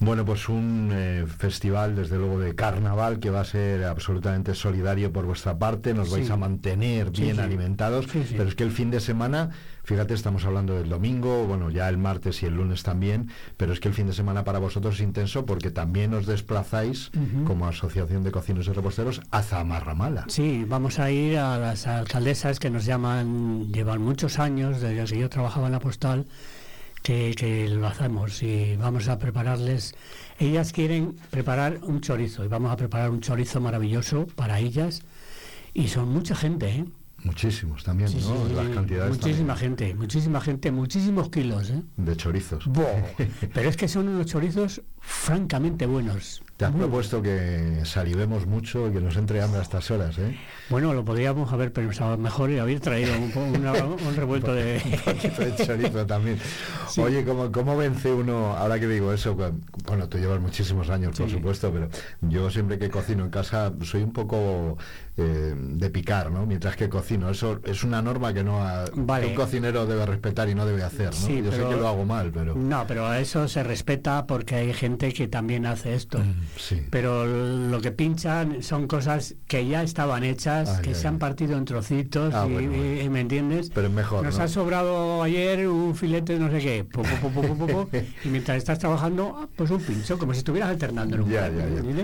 Bueno, 0.00 0.24
pues 0.24 0.48
un 0.48 0.90
eh, 0.92 1.26
festival, 1.26 1.96
desde 1.96 2.16
luego, 2.16 2.38
de 2.38 2.54
carnaval 2.54 3.18
que 3.18 3.30
va 3.30 3.40
a 3.40 3.44
ser 3.44 3.84
absolutamente 3.84 4.54
solidario 4.54 5.12
por 5.12 5.24
vuestra 5.24 5.58
parte. 5.58 5.94
Nos 5.94 6.10
vais 6.10 6.30
a 6.30 6.36
mantener 6.36 7.10
bien 7.10 7.40
alimentados, 7.40 8.06
pero 8.36 8.48
es 8.48 8.54
que 8.54 8.64
el 8.64 8.70
fin 8.70 8.90
de 8.90 9.00
semana, 9.00 9.50
fíjate, 9.84 10.14
estamos 10.14 10.44
hablando 10.44 10.74
del 10.74 10.88
domingo, 10.88 11.46
bueno, 11.46 11.70
ya 11.70 11.88
el 11.88 11.98
martes 11.98 12.42
y 12.42 12.46
el 12.46 12.54
lunes 12.54 12.82
también, 12.82 13.30
pero 13.56 13.72
es 13.72 13.80
que 13.80 13.88
el 13.88 13.94
fin 13.94 14.06
de 14.06 14.12
semana 14.12 14.44
para 14.44 14.58
vosotros 14.58 14.96
es 14.96 15.00
intenso 15.00 15.46
porque 15.46 15.70
también 15.70 16.14
os 16.14 16.26
desplazáis 16.26 17.10
como 17.44 17.66
Asociación 17.66 18.22
de 18.24 18.30
Cocineros 18.30 18.68
y 18.68 18.72
Reposteros 18.72 19.20
a 19.30 19.42
Zamarramala. 19.42 20.24
Sí, 20.28 20.64
vamos 20.66 20.98
a 20.98 21.10
ir 21.10 21.38
a 21.38 21.58
las 21.58 21.86
alcaldesas 21.86 22.58
que 22.58 22.70
nos 22.70 22.84
llaman, 22.84 23.72
llevan 23.72 24.02
muchos 24.02 24.38
años, 24.38 24.80
desde 24.80 25.04
que 25.04 25.20
yo 25.20 25.28
trabajaba 25.28 25.66
en 25.66 25.72
la 25.72 25.80
postal 25.80 26.26
que, 27.08 27.68
lo 27.70 27.86
hacemos 27.86 28.42
y 28.42 28.76
vamos 28.76 29.08
a 29.08 29.18
prepararles. 29.18 29.94
Ellas 30.38 30.72
quieren 30.72 31.16
preparar 31.30 31.80
un 31.82 32.00
chorizo 32.00 32.44
y 32.44 32.48
vamos 32.48 32.70
a 32.70 32.76
preparar 32.76 33.10
un 33.10 33.20
chorizo 33.20 33.60
maravilloso 33.60 34.26
para 34.36 34.58
ellas 34.58 35.02
y 35.72 35.88
son 35.88 36.10
mucha 36.10 36.34
gente, 36.34 36.68
¿eh? 36.68 36.84
Muchísimos 37.24 37.82
también, 37.82 38.12
¿no? 38.20 38.48
Las 38.54 38.68
cantidades 38.68 39.16
muchísima 39.16 39.56
gente, 39.56 39.94
muchísima 39.94 40.40
gente, 40.40 40.70
muchísimos 40.70 41.30
kilos, 41.30 41.70
¿eh? 41.70 41.82
De 41.96 42.16
chorizos. 42.16 42.64
Pero 43.54 43.68
es 43.68 43.76
que 43.76 43.88
son 43.88 44.08
unos 44.08 44.26
chorizos 44.26 44.82
francamente 45.00 45.86
buenos. 45.86 46.42
Te 46.58 46.64
has 46.64 46.72
propuesto 46.72 47.22
que 47.22 47.82
salivemos 47.84 48.48
mucho 48.48 48.88
y 48.88 48.92
que 48.92 49.00
nos 49.00 49.16
entre 49.16 49.40
hambre 49.40 49.60
a 49.60 49.62
estas 49.62 49.92
horas, 49.92 50.18
¿eh? 50.18 50.36
Bueno, 50.70 50.92
lo 50.92 51.04
podríamos 51.04 51.52
haber 51.52 51.72
pensado 51.72 52.18
mejor 52.18 52.50
y 52.50 52.58
haber 52.58 52.80
traído 52.80 53.12
un, 53.16 54.16
revuelto 54.16 54.52
de... 54.52 54.82
chorizo 55.64 56.04
también. 56.04 56.40
Oye, 56.98 57.24
¿cómo, 57.24 57.52
¿cómo 57.52 57.76
vence 57.76 58.12
uno, 58.12 58.56
ahora 58.56 58.80
que 58.80 58.88
digo 58.88 59.12
eso, 59.12 59.36
bueno, 59.86 60.08
tú 60.08 60.18
llevas 60.18 60.40
muchísimos 60.40 60.90
años, 60.90 61.16
por 61.16 61.30
supuesto, 61.30 61.70
pero 61.72 61.90
yo 62.22 62.50
siempre 62.50 62.76
que 62.76 62.90
cocino 62.90 63.22
en 63.22 63.30
casa 63.30 63.72
soy 63.84 64.02
un 64.02 64.12
poco 64.12 64.76
eh, 65.16 65.54
de 65.56 65.90
picar, 65.90 66.32
¿no? 66.32 66.44
Mientras 66.44 66.74
que 66.74 66.88
cocino. 66.88 67.30
Eso 67.30 67.60
es 67.64 67.84
una 67.84 68.02
norma 68.02 68.34
que 68.34 68.42
no 68.42 68.58
un 68.94 69.34
cocinero 69.34 69.86
debe 69.86 70.06
respetar 70.06 70.48
y 70.48 70.54
no 70.56 70.66
debe 70.66 70.82
hacer, 70.82 71.10
¿no? 71.22 71.28
yo 71.28 71.52
sé 71.52 71.58
que 71.58 71.76
lo 71.76 71.86
hago 71.86 72.04
mal, 72.04 72.30
pero... 72.32 72.54
No, 72.54 72.84
pero 72.88 73.12
eso 73.14 73.46
se 73.46 73.62
respeta 73.62 74.26
porque 74.26 74.56
hay 74.56 74.72
gente 74.72 75.12
que 75.12 75.28
también 75.28 75.66
hace 75.66 75.94
esto. 75.94 76.18
Mm. 76.18 76.47
Pero 76.90 77.26
lo 77.26 77.80
que 77.80 77.92
pinchan 77.92 78.62
son 78.62 78.86
cosas 78.86 79.34
que 79.46 79.66
ya 79.66 79.82
estaban 79.82 80.24
hechas, 80.24 80.80
que 80.80 80.94
se 80.94 81.08
han 81.08 81.18
partido 81.18 81.56
en 81.56 81.64
trocitos, 81.64 82.34
ah, 82.34 82.46
y, 82.48 83.08
¿me 83.08 83.20
entiendes? 83.20 83.70
Pero 83.74 83.90
mejor. 83.90 84.24
Nos 84.24 84.38
ha 84.38 84.48
sobrado 84.48 85.22
ayer 85.22 85.68
un 85.68 85.94
filete 85.94 86.38
no 86.38 86.50
sé 86.50 86.58
qué, 86.58 86.86
y 88.24 88.28
mientras 88.28 88.56
estás 88.56 88.78
trabajando, 88.78 89.36
ah, 89.40 89.48
pues 89.56 89.70
un 89.70 89.80
pincho, 89.80 90.18
como 90.18 90.32
si 90.32 90.38
estuvieras 90.38 90.70
alternando 90.70 91.16
en 91.16 91.22
un 91.22 91.30
ya, 91.30 91.50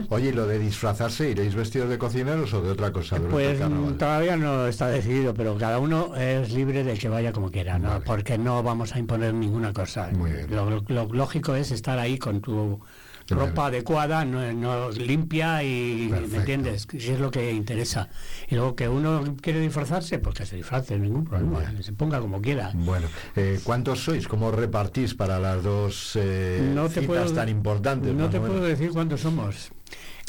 Oye, 0.09 0.33
lo 0.33 0.47
de 0.47 0.59
disfrazarse, 0.59 1.31
iréis 1.31 1.55
vestidos 1.55 1.89
de 1.89 1.99
cocineros 1.99 2.53
o 2.55 2.63
de 2.63 2.71
otra 2.71 2.93
cosa? 2.93 3.19
Pues 3.19 3.59
todavía 3.99 4.37
no 4.37 4.67
está 4.67 4.89
decidido, 4.89 5.35
pero 5.35 5.57
cada 5.57 5.79
uno 5.79 6.15
es 6.17 6.53
libre 6.53 6.85
de 6.85 6.95
que 6.95 7.09
vaya 7.09 7.33
como 7.33 7.51
quiera, 7.51 7.79
¿no? 7.79 8.01
Porque 8.05 8.39
no 8.39 8.63
vamos 8.63 8.95
a 8.95 8.99
imponer 8.99 9.35
ninguna 9.35 9.73
cosa. 9.73 10.11
lo 10.11 11.07
lógico 11.13 11.55
es 11.55 11.71
estar 11.71 11.99
ahí 11.99 12.19
con 12.19 12.41
tu 12.41 12.81
ropa 13.29 13.67
adecuada, 13.67 14.25
no, 14.25 14.91
limpia 14.91 15.63
y, 15.63 16.09
¿me 16.31 16.39
entiendes? 16.39 16.87
Que 16.87 16.97
es 16.97 17.21
lo 17.21 17.31
que 17.31 17.53
interesa. 17.53 18.09
Y 18.49 18.55
luego 18.55 18.77
que 18.77 18.89
uno 18.89 19.37
quiere 19.41 19.61
disfrazarse, 19.61 20.19
pues 20.19 20.35
que 20.35 20.47
se 20.47 20.57
disfrace, 20.57 20.99
ningún 20.99 21.25
problema, 21.25 21.61
se 21.81 21.93
ponga 21.93 22.21
como 22.21 22.41
quiera. 22.41 22.71
Bueno, 22.75 23.09
eh, 23.37 23.61
¿cuántos 23.65 24.05
sois? 24.05 24.29
¿Cómo 24.29 24.51
repartís 24.51 25.15
para 25.15 25.39
las 25.39 25.63
dos 25.63 26.13
eh, 26.17 26.73
no 26.75 26.89
te 26.89 27.01
citas 27.01 27.33
tan 27.33 27.49
importantes? 27.49 28.15
No 28.15 28.29
te 28.29 28.41
puedo 28.41 28.63
decir 28.63 28.91
cuántos 28.91 29.21
somos. 29.21 29.71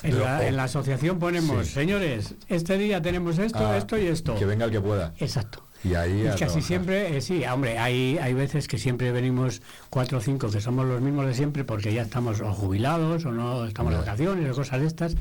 En 0.04 0.20
la, 0.56 0.64
asociación 0.64 1.20
ponemos, 1.20 1.68
señores, 1.68 2.36
este 2.48 2.78
día 2.78 3.02
tenemos 3.02 3.40
esto, 3.40 3.66
ah, 3.66 3.78
esto 3.78 3.98
y 3.98 4.06
esto. 4.08 4.36
Que 4.36 4.46
venga 4.46 4.66
el 4.66 4.72
que 4.72 4.82
pueda. 4.82 5.14
Exacto. 5.18 5.65
Y 5.86 5.94
ahí 5.94 6.28
casi 6.40 6.62
siempre, 6.64 7.16
eh, 7.16 7.22
sí, 7.22 7.46
hombre, 7.46 7.78
hay, 7.78 8.18
hay 8.18 8.34
veces 8.34 8.68
que 8.68 8.80
siempre 8.80 9.12
venimos 9.12 9.62
cuatro 9.92 10.18
o 10.18 10.22
cinco 10.22 10.50
que 10.50 10.60
somos 10.60 10.86
los 10.86 11.00
mismos 11.00 11.28
de 11.28 11.36
siempre 11.36 11.64
porque 11.64 11.94
ya 11.94 12.02
estamos 12.02 12.42
o 12.42 12.52
jubilados 12.54 13.24
o 13.26 13.32
no 13.32 13.66
estamos 13.66 13.94
en 13.94 14.00
vacaciones 14.00 14.52
o 14.52 14.56
cosas 14.56 14.82
de 14.82 14.88
estas, 14.88 15.16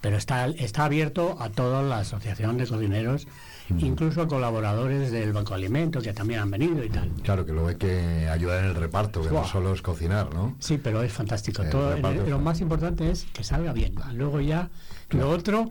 pero 0.00 0.16
está, 0.16 0.46
está 0.46 0.86
abierto 0.86 1.36
a 1.40 1.50
toda 1.50 1.82
la 1.82 2.00
asociación 2.00 2.58
de 2.58 2.66
cocineros, 2.66 3.28
incluso 3.78 4.22
a 4.22 4.26
colaboradores 4.26 5.12
del 5.12 5.32
Banco 5.32 5.54
Alimento 5.54 6.00
que 6.00 6.12
también 6.12 6.40
han 6.40 6.50
venido 6.50 6.82
y 6.82 6.88
tal. 6.88 7.10
Claro, 7.22 7.46
que 7.46 7.52
luego 7.52 7.68
hay 7.68 7.76
que 7.76 8.28
ayudar 8.28 8.64
en 8.64 8.70
el 8.70 8.74
reparto, 8.74 9.22
que 9.22 9.30
no 9.30 9.46
solo 9.46 9.72
es 9.72 9.82
cocinar, 9.82 10.34
¿no? 10.34 10.56
Sí, 10.58 10.78
pero 10.78 11.00
es 11.04 11.12
fantástico. 11.12 11.62
Todo, 11.70 11.96
lo 11.96 12.38
más 12.40 12.60
importante 12.60 13.08
es 13.08 13.26
que 13.32 13.44
salga 13.44 13.72
bien. 13.72 13.94
Luego 14.14 14.40
ya, 14.40 14.68
lo 15.10 15.30
otro 15.30 15.70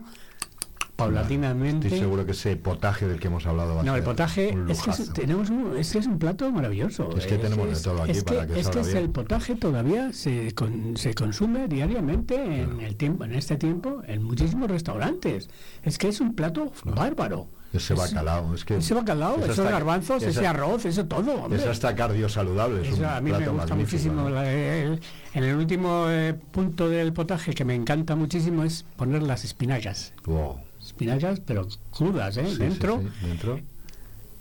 paulatinamente. 0.98 1.86
Estoy 1.86 2.00
seguro 2.00 2.26
que 2.26 2.32
ese 2.32 2.56
potaje 2.56 3.06
del 3.06 3.20
que 3.20 3.28
hemos 3.28 3.46
hablado 3.46 3.76
va 3.76 3.82
No, 3.84 3.94
el 3.94 4.02
potaje 4.02 4.52
es 4.68 4.82
que 4.82 4.90
es, 4.90 5.12
tenemos 5.12 5.48
un, 5.48 5.76
es 5.76 5.92
que 5.92 5.98
es 5.98 6.06
un 6.06 6.18
plato 6.18 6.50
maravilloso. 6.50 7.16
Es 7.16 7.24
que 7.24 7.38
tenemos 7.38 7.68
de 7.68 7.80
todo 7.80 8.02
aquí 8.02 8.20
para 8.20 8.48
que, 8.48 8.58
Es 8.58 8.68
que 8.68 8.80
es 8.80 8.94
el 8.94 9.08
potaje 9.08 9.54
todavía 9.54 10.12
se, 10.12 10.52
se 10.96 11.14
consume 11.14 11.68
diariamente 11.68 12.34
en 12.34 12.80
el 12.80 12.96
tiempo 12.96 13.24
en 13.24 13.34
este 13.34 13.56
tiempo 13.56 14.02
en 14.08 14.24
muchísimos 14.24 14.68
restaurantes. 14.68 15.48
Es 15.84 15.98
que 15.98 16.08
es 16.08 16.20
un 16.20 16.34
plato 16.34 16.72
bárbaro. 16.84 17.46
Ese 17.72 17.94
bacalao, 17.94 18.54
es 18.54 18.64
que 18.64 18.78
ese 18.78 18.94
bacalao, 18.94 19.44
esos 19.44 19.70
garbanzos, 19.70 20.22
ese 20.22 20.46
arroz, 20.46 20.84
eso 20.84 21.04
todo. 21.04 21.44
Hombre. 21.44 21.60
Es 21.60 21.66
hasta 21.66 21.94
cardio 21.94 22.28
saludable. 22.28 22.80
a 23.06 23.20
mí 23.20 23.30
me 23.30 23.46
gusta 23.46 23.74
muchísimo. 23.76 24.28
en 24.28 24.98
el 25.44 25.54
último 25.54 26.06
eh, 26.08 26.34
punto 26.50 26.88
del 26.88 27.12
potaje 27.12 27.52
que 27.52 27.64
me 27.64 27.76
encanta 27.76 28.16
muchísimo 28.16 28.64
es 28.64 28.84
poner 28.96 29.22
las 29.22 29.44
espinacas. 29.44 30.12
Wow 30.24 30.58
espinacas, 30.88 31.40
pero 31.40 31.68
crudas, 31.90 32.36
¿eh? 32.36 32.56
dentro, 32.58 33.02
dentro. 33.22 33.60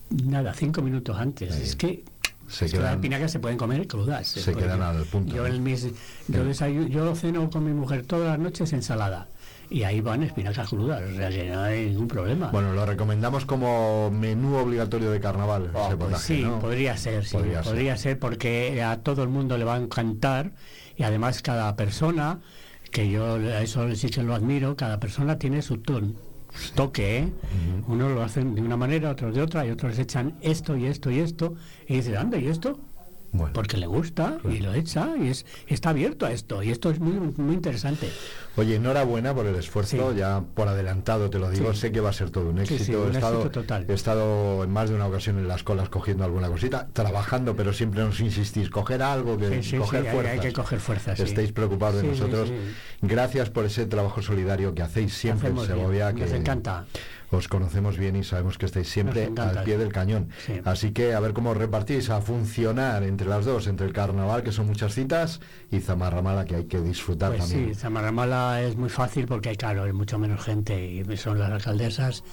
Nada, 0.10 0.54
cinco 0.54 0.82
minutos 0.82 1.18
antes. 1.18 1.56
Es 1.56 1.76
que 1.76 2.04
se 2.48 2.70
las 2.80 2.94
espinacas 2.94 3.32
se 3.32 3.40
pueden 3.40 3.58
comer 3.58 3.88
crudas. 3.88 4.28
Se, 4.28 4.54
quedan 4.54 4.82
al 4.82 5.04
punto. 5.04 5.36
Yo, 5.36 5.46
el 5.46 5.60
mis, 5.60 5.88
yo, 6.28 6.88
yo 6.88 7.16
ceno 7.16 7.50
con 7.50 7.66
mi 7.66 7.74
mujer 7.74 8.06
todas 8.06 8.30
las 8.30 8.40
noches 8.40 8.72
ensalada 8.74 9.28
y 9.70 9.84
ahí 9.84 10.00
van 10.00 10.24
espinacas 10.24 10.70
crudas, 10.70 11.02
o 11.04 11.16
sea 11.16 11.30
que 11.30 11.50
no 11.50 11.62
hay 11.62 11.90
ningún 11.90 12.08
problema. 12.08 12.48
Bueno, 12.52 12.72
lo 12.74 12.86
recomendamos 12.86 13.46
como 13.46 14.10
menú 14.12 14.56
obligatorio 14.56 15.12
de 15.12 15.20
carnaval. 15.20 15.72
Oh, 15.74 15.94
pues 15.98 16.20
sí, 16.20 16.46
podría 16.62 16.96
ser, 16.96 17.26
sí, 17.26 17.36
podría, 17.36 17.62
podría 17.62 17.98
ser. 17.98 18.18
porque 18.18 18.82
a 18.82 19.02
todo 19.02 19.24
el 19.24 19.30
mundo 19.30 19.58
le 19.58 19.66
va 19.66 19.76
a 19.76 19.78
encantar 19.78 20.52
y 20.96 21.04
además 21.04 21.42
cada 21.42 21.76
persona, 21.76 22.40
que 22.92 23.10
yo 23.10 23.36
a 23.36 23.62
eso 23.62 23.94
sí 23.96 24.10
que 24.10 24.24
lo 24.24 24.34
admiro, 24.34 24.78
cada 24.78 25.02
persona 25.02 25.38
tiene 25.38 25.62
su 25.62 25.80
tono 25.80 26.27
toque, 26.76 27.20
¿eh? 27.20 27.32
Uno 27.88 28.10
lo 28.10 28.22
hacen 28.22 28.56
de 28.56 28.62
una 28.62 28.78
manera, 28.78 29.12
otros 29.12 29.36
de 29.36 29.42
otra, 29.42 29.66
y 29.66 29.70
otros 29.70 29.98
echan 30.00 30.36
esto 30.42 30.76
y 30.76 30.86
esto 30.86 31.12
y 31.12 31.20
esto, 31.20 31.56
y 31.88 31.96
dice, 31.96 32.18
anda, 32.18 32.38
¿y 32.38 32.48
esto? 32.48 32.80
Porque 33.54 33.78
le 33.78 33.88
gusta 33.88 34.38
y 34.50 34.60
lo 34.60 34.74
echa 34.74 35.10
y 35.20 35.30
es, 35.30 35.46
está 35.68 35.90
abierto 35.90 36.26
a 36.26 36.32
esto 36.32 36.64
y 36.64 36.72
esto 36.72 36.90
es 36.90 37.00
muy, 37.00 37.34
muy 37.38 37.56
interesante. 37.56 38.10
Oye, 38.56 38.76
enhorabuena 38.76 39.36
por 39.36 39.46
el 39.46 39.56
esfuerzo, 39.56 40.16
ya 40.16 40.44
por 40.56 40.68
adelantado 40.68 41.30
te 41.30 41.38
lo 41.38 41.50
digo, 41.50 41.74
sé 41.74 41.92
que 41.92 42.00
va 42.00 42.10
a 42.10 42.14
ser 42.14 42.32
todo 42.32 42.50
un 42.50 42.60
éxito. 42.60 43.08
he, 43.08 43.12
estado, 43.12 43.50
total. 43.50 43.86
he 43.88 43.94
estado 43.94 44.64
en 44.64 44.72
más 44.72 44.90
de 44.90 44.96
una 44.96 45.08
ocasión 45.08 45.38
en 45.38 45.48
las 45.48 45.64
colas 45.64 45.90
cogiendo 45.90 46.24
alguna 46.24 46.48
cosita, 46.48 46.88
trabajando, 46.94 47.56
pero 47.56 47.74
siempre 47.74 48.02
nos 48.02 48.20
insistís, 48.20 48.70
coger 48.70 49.04
algo, 49.04 49.38
que, 49.38 49.62
coger 49.78 50.06
fuerzas. 50.06 50.34
Hay, 50.34 50.40
que 50.40 50.54
coger 50.54 50.80
fuerzas. 50.80 51.20
Estéis 51.20 51.52
preocupados 51.52 52.02
de 52.02 52.08
nosotros. 52.08 52.52
Gracias 53.02 53.50
por 53.50 53.66
ese 53.66 53.86
trabajo 53.86 54.22
solidario 54.22 54.74
que 54.74 54.82
hacéis 54.82 55.14
siempre 55.14 55.50
en 55.50 55.60
Segovia. 55.60 56.14
Que 56.14 56.22
Nos 56.22 56.32
encanta 56.32 56.86
os 57.32 57.48
conocemos 57.48 57.98
bien 57.98 58.16
y 58.16 58.24
sabemos 58.24 58.58
que 58.58 58.66
estáis 58.66 58.90
siempre 58.90 59.30
al 59.38 59.64
pie 59.64 59.78
del 59.78 59.92
cañón. 59.92 60.30
Así 60.64 60.92
que 60.92 61.14
a 61.14 61.20
ver 61.20 61.34
cómo 61.34 61.54
repartís 61.54 62.10
a 62.10 62.22
funcionar 62.22 63.04
entre 63.04 63.28
las 63.28 63.46
dos, 63.46 63.68
entre 63.68 63.88
el 63.88 63.94
carnaval, 63.94 64.44
que 64.44 64.52
son 64.52 64.68
muchas 64.68 64.94
citas, 64.94 65.42
y 65.72 65.80
Zamarramala, 65.80 66.46
que 66.46 66.56
hay 66.56 66.66
que 66.66 66.82
disfrutar 66.82 67.32
pues 67.36 67.50
también. 67.50 67.74
Sí, 67.74 67.80
Zamarramala 67.80 68.62
es 68.62 68.76
muy 68.76 68.90
fácil 68.90 69.26
porque, 69.26 69.56
claro, 69.56 69.84
hay 69.84 69.94
mucho 69.94 70.18
menos 70.18 70.44
gente 70.44 70.86
y 70.86 71.18
son 71.18 71.40
las 71.40 71.52
alcaldesas 71.52 72.24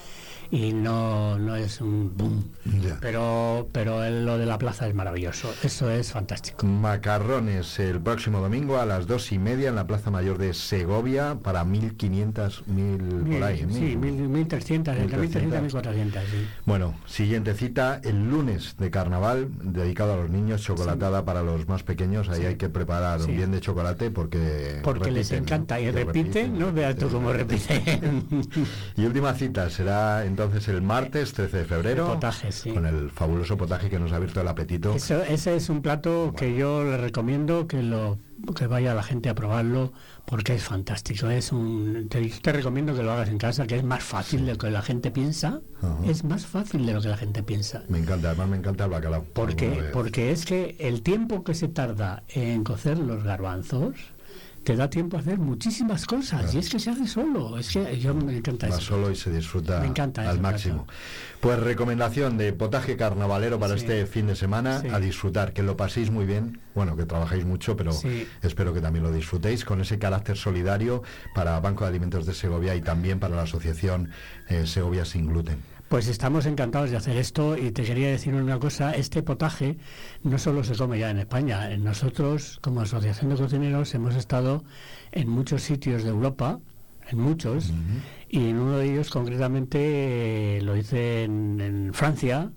y 0.50 0.72
no, 0.72 1.38
no 1.38 1.57
es 1.57 1.80
un 1.80 2.16
boom. 2.16 2.52
Pero, 3.00 3.68
pero 3.72 4.09
lo 4.11 4.38
de 4.38 4.46
la 4.46 4.59
plaza 4.59 4.87
es 4.87 4.94
maravilloso, 4.94 5.52
eso 5.62 5.90
es 5.90 6.12
fantástico. 6.12 6.66
Macarrones 6.66 7.78
el 7.78 8.00
próximo 8.00 8.40
domingo 8.40 8.78
a 8.78 8.87
las 8.87 9.07
dos 9.07 9.33
y 9.33 9.38
media 9.38 9.68
en 9.68 9.74
la 9.74 9.87
Plaza 9.87 10.11
Mayor 10.11 10.38
de 10.38 10.54
Segovia 10.54 11.37
para 11.42 11.64
1.500, 11.64 12.66
mil, 12.66 13.33
por 13.33 13.42
ahí. 13.42 13.66
Sí, 13.70 13.96
1.300, 13.96 14.96
entre 14.96 15.18
1.300 15.18 15.44
y 15.44 15.72
1.400. 15.72 16.12
Sí. 16.12 16.46
Bueno, 16.64 16.94
siguiente 17.07 17.54
cita, 17.54 18.00
el 18.02 18.30
lunes 18.30 18.76
de 18.78 18.90
carnaval, 18.90 19.48
dedicado 19.62 20.14
a 20.14 20.16
los 20.16 20.30
niños, 20.30 20.62
chocolatada 20.62 21.24
para 21.24 21.42
los 21.42 21.68
más 21.68 21.83
pequeños, 21.83 22.28
ahí 22.28 22.46
hay 22.46 22.57
que 22.57 22.68
preparar 22.68 23.20
un 23.20 23.37
bien 23.37 23.50
de 23.50 23.61
chocolate 23.61 24.11
porque... 24.11 24.80
Porque 24.83 25.11
les 25.11 25.30
encanta 25.33 25.80
y 25.80 25.90
repiten, 25.90 26.59
¿no? 26.59 26.72
Veas 26.72 26.96
tú 26.96 27.09
cómo 27.09 27.33
repiten. 27.33 28.26
y 28.96 29.04
última 29.04 29.35
cita 29.35 29.70
será 29.70 30.24
entonces 30.35 30.66
el 30.68 30.83
martes 30.83 31.33
13 31.33 31.59
de 31.59 31.64
febrero. 31.64 32.07
potaje, 32.07 32.49
Con 32.73 32.87
el 32.87 33.11
fabuloso 33.11 33.57
potaje 33.57 33.88
que 33.88 33.99
nos 34.01 34.11
ha 34.12 34.16
abierto 34.16 34.40
el 34.40 34.49
apetito. 34.49 34.94
ese 34.94 35.57
es 35.57 35.68
un 35.68 35.81
plato 35.81 36.35
que 36.37 36.57
yo 36.57 36.83
le 36.85 36.97
recomiendo 36.97 37.68
que 37.68 37.83
lo 37.83 38.18
que 38.57 38.66
vaya 38.66 38.94
la 38.94 39.03
gente 39.03 39.29
a 39.31 39.35
probarlo 39.35 39.92
porque 40.27 40.55
es 40.55 40.64
fantástico. 40.64 41.29
Es 41.31 41.53
un, 41.53 42.09
te, 42.11 42.29
te 42.29 42.53
recomiendo 42.53 42.94
que 42.94 43.03
lo 43.03 43.12
hagas 43.12 43.29
en 43.29 43.38
casa, 43.38 43.66
que 43.66 43.77
es 43.77 43.85
más 43.85 44.03
fácil 44.03 44.44
de 44.44 44.53
lo 44.53 44.59
que 44.59 44.70
la 44.70 44.83
gente 44.83 45.11
piensa. 45.11 45.61
Es 46.05 46.25
más 46.25 46.44
fácil 46.47 46.85
de 46.85 46.94
lo 46.94 47.01
que 47.01 47.09
la 47.09 47.16
gente 47.16 47.42
piensa. 47.42 47.85
Me 47.88 47.99
encanta, 47.99 48.29
además 48.31 48.49
me 48.49 48.57
encanta 48.57 48.85
el 48.85 48.90
bacalao. 48.90 49.25
Porque, 49.35 49.85
porque 49.92 50.33
es 50.33 50.44
que 50.44 50.77
el 50.81 51.03
tiempo 51.03 51.44
que 51.44 51.55
se 51.55 51.68
tarda 51.68 52.25
en 52.29 52.64
cocer 52.64 52.99
los 52.99 53.23
garbanzos 53.23 53.94
te 54.64 54.74
da 54.74 54.88
tiempo 54.88 55.16
a 55.16 55.20
hacer 55.20 55.38
muchísimas 55.38 56.07
cosas 56.07 56.55
y 56.55 56.59
es 56.59 56.70
que 56.70 56.79
se 56.79 56.90
hace 56.90 57.07
solo. 57.07 57.59
Es 57.59 57.68
que 57.68 57.98
yo 57.98 58.14
me 58.14 58.37
encanta 58.37 58.68
Va 58.68 58.81
solo 58.81 59.11
y 59.11 59.16
se 59.16 59.31
disfruta 59.31 59.83
al 59.83 60.40
máximo. 60.40 60.87
Pues 61.40 61.61
recomendación 61.61 62.38
de 62.38 62.53
potaje 62.55 62.96
carnavalero 62.96 63.59
para 63.59 63.74
este 63.74 64.07
fin 64.07 64.27
de 64.27 64.35
semana, 64.35 64.83
a 64.92 64.98
disfrutar, 64.98 65.53
que 65.53 65.62
lo 65.62 65.77
paséis 65.77 66.11
muy 66.11 66.24
bien, 66.24 66.61
bueno, 66.74 66.96
que 66.96 67.05
trabajéis 67.05 67.44
mucho, 67.44 67.77
pero 67.77 67.92
espero 68.42 68.72
que 68.72 68.81
también 68.81 69.05
lo 69.05 69.12
disfrutéis 69.12 69.64
con 69.64 69.83
ese 69.83 69.98
carácter 69.98 70.38
solidario 70.38 71.03
para 71.35 71.61
Banco 71.61 71.85
de 71.85 71.90
Alimentos 71.90 72.24
de 72.24 72.33
Segovia 72.33 72.74
y 72.74 72.81
también 72.81 73.20
para 73.20 73.37
la 73.37 73.42
Asociación 73.42 74.11
eh, 74.48 74.66
Segovia 74.66 75.05
Sin 75.05 75.27
Gluten. 75.27 75.73
Pues 75.94 76.09
estamos 76.09 76.44
encantados 76.46 76.90
de 76.90 76.96
hacer 76.96 77.16
esto 77.16 77.57
y 77.57 77.70
te 77.70 77.85
quería 77.85 78.09
decir 78.09 78.35
una 78.35 78.59
cosa, 78.59 78.90
este 78.96 79.22
potaje 79.22 79.76
no 80.24 80.38
solo 80.38 80.64
se 80.64 80.74
come 80.74 80.98
ya 80.98 81.09
en 81.09 81.20
España, 81.20 81.68
nosotros 81.76 82.59
como 82.62 82.80
Asociación 82.80 83.30
de 83.30 83.37
Cocineros 83.37 83.94
hemos 83.94 84.16
estado 84.16 84.64
en 85.12 85.28
muchos 85.28 85.62
sitios 85.62 86.02
de 86.02 86.09
Europa, 86.09 86.59
en 87.09 87.20
muchos, 87.20 87.72
y 88.28 88.48
en 88.48 88.59
uno 88.59 88.78
de 88.78 88.92
ellos 88.92 89.09
concretamente 89.09 90.57
eh, 90.57 90.62
lo 90.62 90.76
hice 90.76 91.22
en, 91.22 91.92
Francia, 91.94 92.50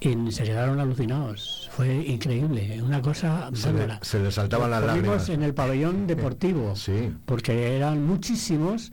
y 0.00 0.32
se 0.32 0.44
quedaron 0.44 0.80
alucinados. 0.80 1.68
Fue 1.72 1.96
increíble, 1.96 2.80
una 2.82 3.02
cosa 3.02 3.50
se, 3.52 3.70
se 4.00 4.20
le 4.20 4.32
saltaban 4.32 4.70
las 4.70 4.84
lágrimas. 4.84 5.28
en 5.28 5.42
el 5.42 5.52
pabellón 5.52 6.06
deportivo, 6.06 6.74
sí. 6.76 7.12
porque 7.26 7.76
eran 7.76 8.06
muchísimos 8.06 8.90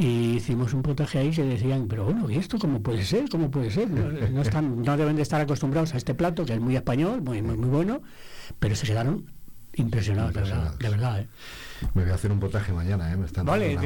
y 0.00 0.36
hicimos 0.36 0.72
un 0.72 0.82
potaje 0.82 1.18
ahí 1.18 1.30
que 1.30 1.44
decían, 1.44 1.86
pero 1.86 2.04
bueno, 2.04 2.30
¿y 2.30 2.36
esto 2.36 2.58
cómo 2.58 2.80
puede 2.80 3.04
ser? 3.04 3.28
¿Cómo 3.28 3.50
puede 3.50 3.70
ser? 3.70 3.90
No, 3.90 4.40
están, 4.40 4.80
no 4.80 4.96
deben 4.96 5.16
de 5.16 5.22
estar 5.22 5.38
acostumbrados 5.42 5.92
a 5.92 5.98
este 5.98 6.14
plato, 6.14 6.46
que 6.46 6.54
es 6.54 6.60
muy 6.60 6.74
español, 6.74 7.20
muy, 7.20 7.42
muy, 7.42 7.58
muy 7.58 7.68
bueno, 7.68 8.00
pero 8.58 8.74
se 8.74 8.86
quedaron 8.86 9.26
impresionados, 9.74 10.34
de 10.34 10.42
verdad. 10.42 10.74
De 10.78 10.88
verdad 10.88 11.20
¿eh? 11.20 11.26
Me 11.94 12.02
voy 12.02 12.12
a 12.12 12.14
hacer 12.14 12.30
un 12.30 12.40
potaje 12.40 12.72
mañana, 12.72 13.10
¿eh? 13.12 13.16
Me 13.16 13.26
están 13.26 13.46
vale, 13.46 13.76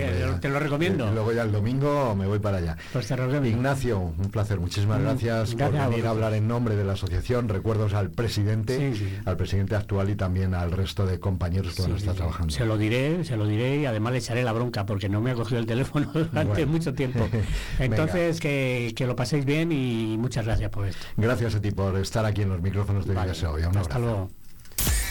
te, 0.41 0.49
lo 0.49 0.59
recomiendo. 0.59 1.09
Y 1.09 1.15
luego 1.15 1.33
ya 1.33 1.43
el 1.43 1.53
domingo 1.53 2.15
me 2.15 2.27
voy 2.27 2.39
para 2.39 2.59
allá. 2.59 2.77
Pues 2.93 3.07
te 3.07 3.15
Ignacio, 3.15 3.99
un 4.01 4.31
placer. 4.31 4.59
Muchísimas 4.59 5.01
mm, 5.01 5.03
gracias, 5.03 5.55
por 5.55 5.73
venir 5.73 6.07
a, 6.07 6.11
hablar 6.11 6.35
en 6.35 6.49
nombre 6.49 6.77
de 6.77 6.85
la 6.85 6.95
asociación. 6.95 7.49
Recuerdos 7.49 7.95
al 7.95 8.11
presidente, 8.11 8.93
al 9.25 9.37
presidente 9.37 9.77
actual 9.77 10.11
y 10.11 10.17
también 10.17 10.55
al 10.55 10.73
resto 10.73 11.07
de 11.07 11.21
compañeros 11.21 11.75
que 11.75 11.83
sí, 11.83 11.93
está 11.93 12.15
trabajando. 12.15 12.53
Se 12.53 12.65
lo 12.65 12.77
diré, 12.77 13.25
se 13.25 13.37
lo 13.37 13.47
diré 13.47 13.79
y 13.79 13.87
además 13.87 14.13
le 14.13 14.19
echaré 14.19 14.43
la 14.43 14.53
bronca 14.53 14.87
porque 14.87 15.09
no 15.09 15.21
me 15.21 15.31
ha 15.31 15.35
cogido 15.35 15.61
el 15.61 15.67
teléfono 15.67 16.11
durante 16.13 16.67
mucho 16.67 16.95
tiempo. 16.95 17.29
Entonces, 17.79 18.41
que, 18.41 18.93
que, 18.97 19.07
lo 19.07 19.17
paséis 19.17 19.45
bien 19.45 19.71
y 19.73 20.17
muchas 20.19 20.45
gracias 20.47 20.71
por 20.71 20.87
esto. 20.87 21.07
Gracias 21.17 21.55
a 21.55 21.61
ti 21.61 21.71
por 21.71 21.97
estar 21.99 22.25
aquí 22.25 22.43
en 22.43 22.49
los 22.49 22.61
micrófonos 22.61 23.07
de 23.07 23.15
vale. 23.15 23.33
hoy. 23.47 23.63
Un 23.63 23.77
Hasta 23.77 23.99
luego. 23.99 24.31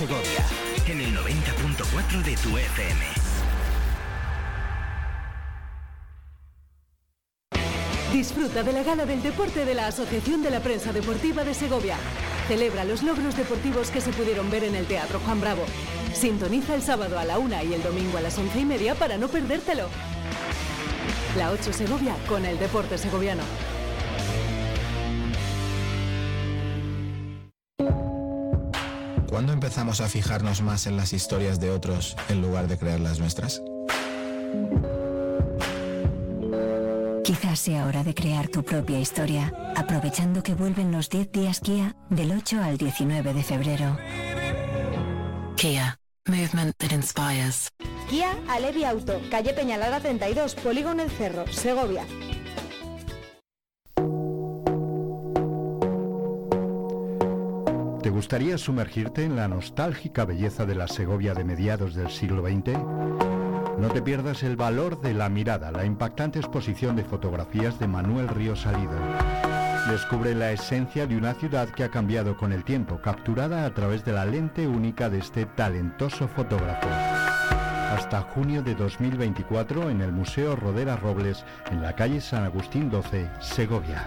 Segovia 0.00 0.46
en 0.86 0.98
el 0.98 1.14
90.4 1.14 2.22
de 2.22 2.34
tu 2.38 2.56
FM. 2.56 3.04
Disfruta 8.10 8.62
de 8.62 8.72
la 8.72 8.82
gala 8.82 9.04
del 9.04 9.22
deporte 9.22 9.66
de 9.66 9.74
la 9.74 9.88
Asociación 9.88 10.42
de 10.42 10.50
la 10.50 10.60
Prensa 10.60 10.94
Deportiva 10.94 11.44
de 11.44 11.52
Segovia. 11.52 11.96
Celebra 12.48 12.84
los 12.84 13.02
logros 13.02 13.36
deportivos 13.36 13.90
que 13.90 14.00
se 14.00 14.10
pudieron 14.12 14.50
ver 14.50 14.64
en 14.64 14.74
el 14.74 14.86
Teatro 14.86 15.20
Juan 15.20 15.42
Bravo. 15.42 15.66
Sintoniza 16.14 16.74
el 16.74 16.80
sábado 16.80 17.18
a 17.18 17.26
la 17.26 17.38
una 17.38 17.62
y 17.62 17.74
el 17.74 17.82
domingo 17.82 18.16
a 18.16 18.22
las 18.22 18.38
once 18.38 18.58
y 18.58 18.64
media 18.64 18.94
para 18.94 19.18
no 19.18 19.28
perdértelo. 19.28 19.86
La 21.36 21.50
8 21.50 21.74
Segovia 21.74 22.16
con 22.26 22.46
el 22.46 22.58
deporte 22.58 22.96
segoviano. 22.96 23.42
¿Cuándo 29.30 29.52
empezamos 29.52 30.00
a 30.00 30.08
fijarnos 30.08 30.60
más 30.60 30.88
en 30.88 30.96
las 30.96 31.12
historias 31.12 31.60
de 31.60 31.70
otros 31.70 32.16
en 32.28 32.42
lugar 32.42 32.66
de 32.66 32.76
crear 32.76 32.98
las 32.98 33.20
nuestras? 33.20 33.62
Quizás 37.22 37.60
sea 37.60 37.86
hora 37.86 38.02
de 38.02 38.12
crear 38.12 38.48
tu 38.48 38.64
propia 38.64 38.98
historia, 38.98 39.54
aprovechando 39.76 40.42
que 40.42 40.54
vuelven 40.54 40.90
los 40.90 41.08
10 41.08 41.30
días 41.30 41.60
Kia 41.60 41.94
del 42.08 42.32
8 42.32 42.60
al 42.60 42.76
19 42.76 43.32
de 43.32 43.42
febrero. 43.44 43.96
Kia, 45.56 45.96
movement 46.26 46.76
that 46.78 46.90
inspires. 46.90 47.68
Kia 48.08 48.36
Alevi 48.48 48.82
Auto, 48.82 49.20
calle 49.30 49.54
Peñalada 49.54 50.00
32, 50.00 50.56
Polígono 50.56 51.04
El 51.04 51.10
Cerro, 51.10 51.46
Segovia. 51.52 52.04
¿Te 58.02 58.08
gustaría 58.08 58.56
sumergirte 58.56 59.24
en 59.24 59.36
la 59.36 59.46
nostálgica 59.46 60.24
belleza 60.24 60.64
de 60.64 60.74
la 60.74 60.88
Segovia 60.88 61.34
de 61.34 61.44
mediados 61.44 61.94
del 61.94 62.08
siglo 62.08 62.42
XX? 62.42 62.78
No 63.78 63.88
te 63.92 64.00
pierdas 64.00 64.42
el 64.42 64.56
valor 64.56 65.02
de 65.02 65.12
la 65.12 65.28
mirada, 65.28 65.70
la 65.70 65.84
impactante 65.84 66.38
exposición 66.38 66.96
de 66.96 67.04
fotografías 67.04 67.78
de 67.78 67.88
Manuel 67.88 68.28
Río 68.28 68.56
Salido. 68.56 68.94
Descubre 69.90 70.34
la 70.34 70.50
esencia 70.50 71.06
de 71.06 71.14
una 71.14 71.34
ciudad 71.34 71.68
que 71.68 71.84
ha 71.84 71.90
cambiado 71.90 72.38
con 72.38 72.52
el 72.52 72.64
tiempo, 72.64 73.02
capturada 73.02 73.66
a 73.66 73.74
través 73.74 74.02
de 74.06 74.12
la 74.12 74.24
lente 74.24 74.66
única 74.66 75.10
de 75.10 75.18
este 75.18 75.44
talentoso 75.44 76.26
fotógrafo. 76.26 76.88
Hasta 76.88 78.22
junio 78.22 78.62
de 78.62 78.76
2024 78.76 79.90
en 79.90 80.00
el 80.00 80.12
Museo 80.12 80.56
Rodera 80.56 80.96
Robles, 80.96 81.44
en 81.70 81.82
la 81.82 81.94
calle 81.94 82.22
San 82.22 82.44
Agustín 82.44 82.88
12, 82.88 83.28
Segovia. 83.40 84.06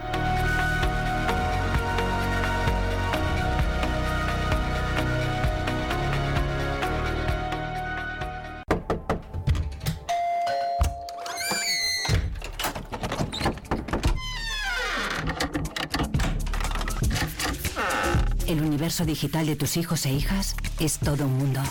Universo 18.84 19.06
digital 19.06 19.46
de 19.46 19.56
tus 19.56 19.78
hijos 19.78 20.06
e 20.06 20.12
hijas 20.12 20.58
es 20.78 21.00
todo 21.00 21.26
un 21.26 21.38
mundo. 21.38 21.62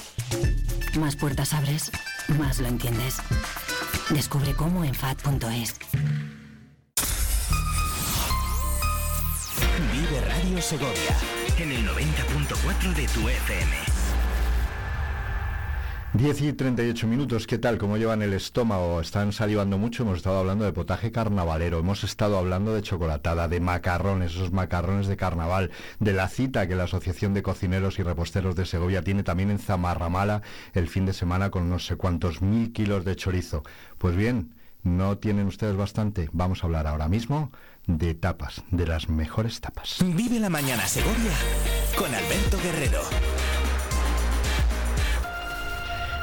Más 0.98 1.14
puertas 1.14 1.52
abres, 1.52 1.92
más 2.38 2.58
lo 2.58 2.68
entiendes. 2.68 3.16
Descubre 4.08 4.54
cómo 4.54 4.82
en 4.82 4.94
FAD.es. 4.94 5.74
Vive 9.92 10.20
Radio 10.22 10.62
Segovia 10.62 11.14
en 11.58 11.72
el 11.72 11.86
90.4 11.86 12.94
de 12.94 13.06
tu 13.08 13.28
FM. 13.28 13.91
10 16.22 16.40
y 16.42 16.52
38 16.52 17.08
minutos, 17.08 17.48
¿qué 17.48 17.58
tal? 17.58 17.78
¿Cómo 17.78 17.96
llevan 17.96 18.22
el 18.22 18.32
estómago? 18.32 19.00
¿Están 19.00 19.32
salivando 19.32 19.76
mucho? 19.76 20.04
Hemos 20.04 20.18
estado 20.18 20.38
hablando 20.38 20.64
de 20.64 20.72
potaje 20.72 21.10
carnavalero, 21.10 21.80
hemos 21.80 22.04
estado 22.04 22.38
hablando 22.38 22.72
de 22.72 22.80
chocolatada, 22.80 23.48
de 23.48 23.58
macarrones, 23.58 24.30
esos 24.30 24.52
macarrones 24.52 25.08
de 25.08 25.16
carnaval, 25.16 25.72
de 25.98 26.12
la 26.12 26.28
cita 26.28 26.68
que 26.68 26.76
la 26.76 26.84
Asociación 26.84 27.34
de 27.34 27.42
Cocineros 27.42 27.98
y 27.98 28.04
Reposteros 28.04 28.54
de 28.54 28.66
Segovia 28.66 29.02
tiene 29.02 29.24
también 29.24 29.50
en 29.50 29.58
Zamarramala 29.58 30.42
el 30.74 30.86
fin 30.86 31.06
de 31.06 31.12
semana 31.12 31.50
con 31.50 31.68
no 31.68 31.80
sé 31.80 31.96
cuántos 31.96 32.40
mil 32.40 32.72
kilos 32.72 33.04
de 33.04 33.16
chorizo. 33.16 33.64
Pues 33.98 34.14
bien, 34.14 34.54
¿no 34.84 35.18
tienen 35.18 35.48
ustedes 35.48 35.74
bastante? 35.74 36.30
Vamos 36.32 36.62
a 36.62 36.66
hablar 36.66 36.86
ahora 36.86 37.08
mismo 37.08 37.50
de 37.88 38.14
tapas, 38.14 38.62
de 38.70 38.86
las 38.86 39.08
mejores 39.08 39.60
tapas. 39.60 39.96
Vive 40.04 40.38
la 40.38 40.50
mañana 40.50 40.86
Segovia 40.86 41.32
con 41.96 42.14
Alberto 42.14 42.58
Guerrero. 42.62 43.00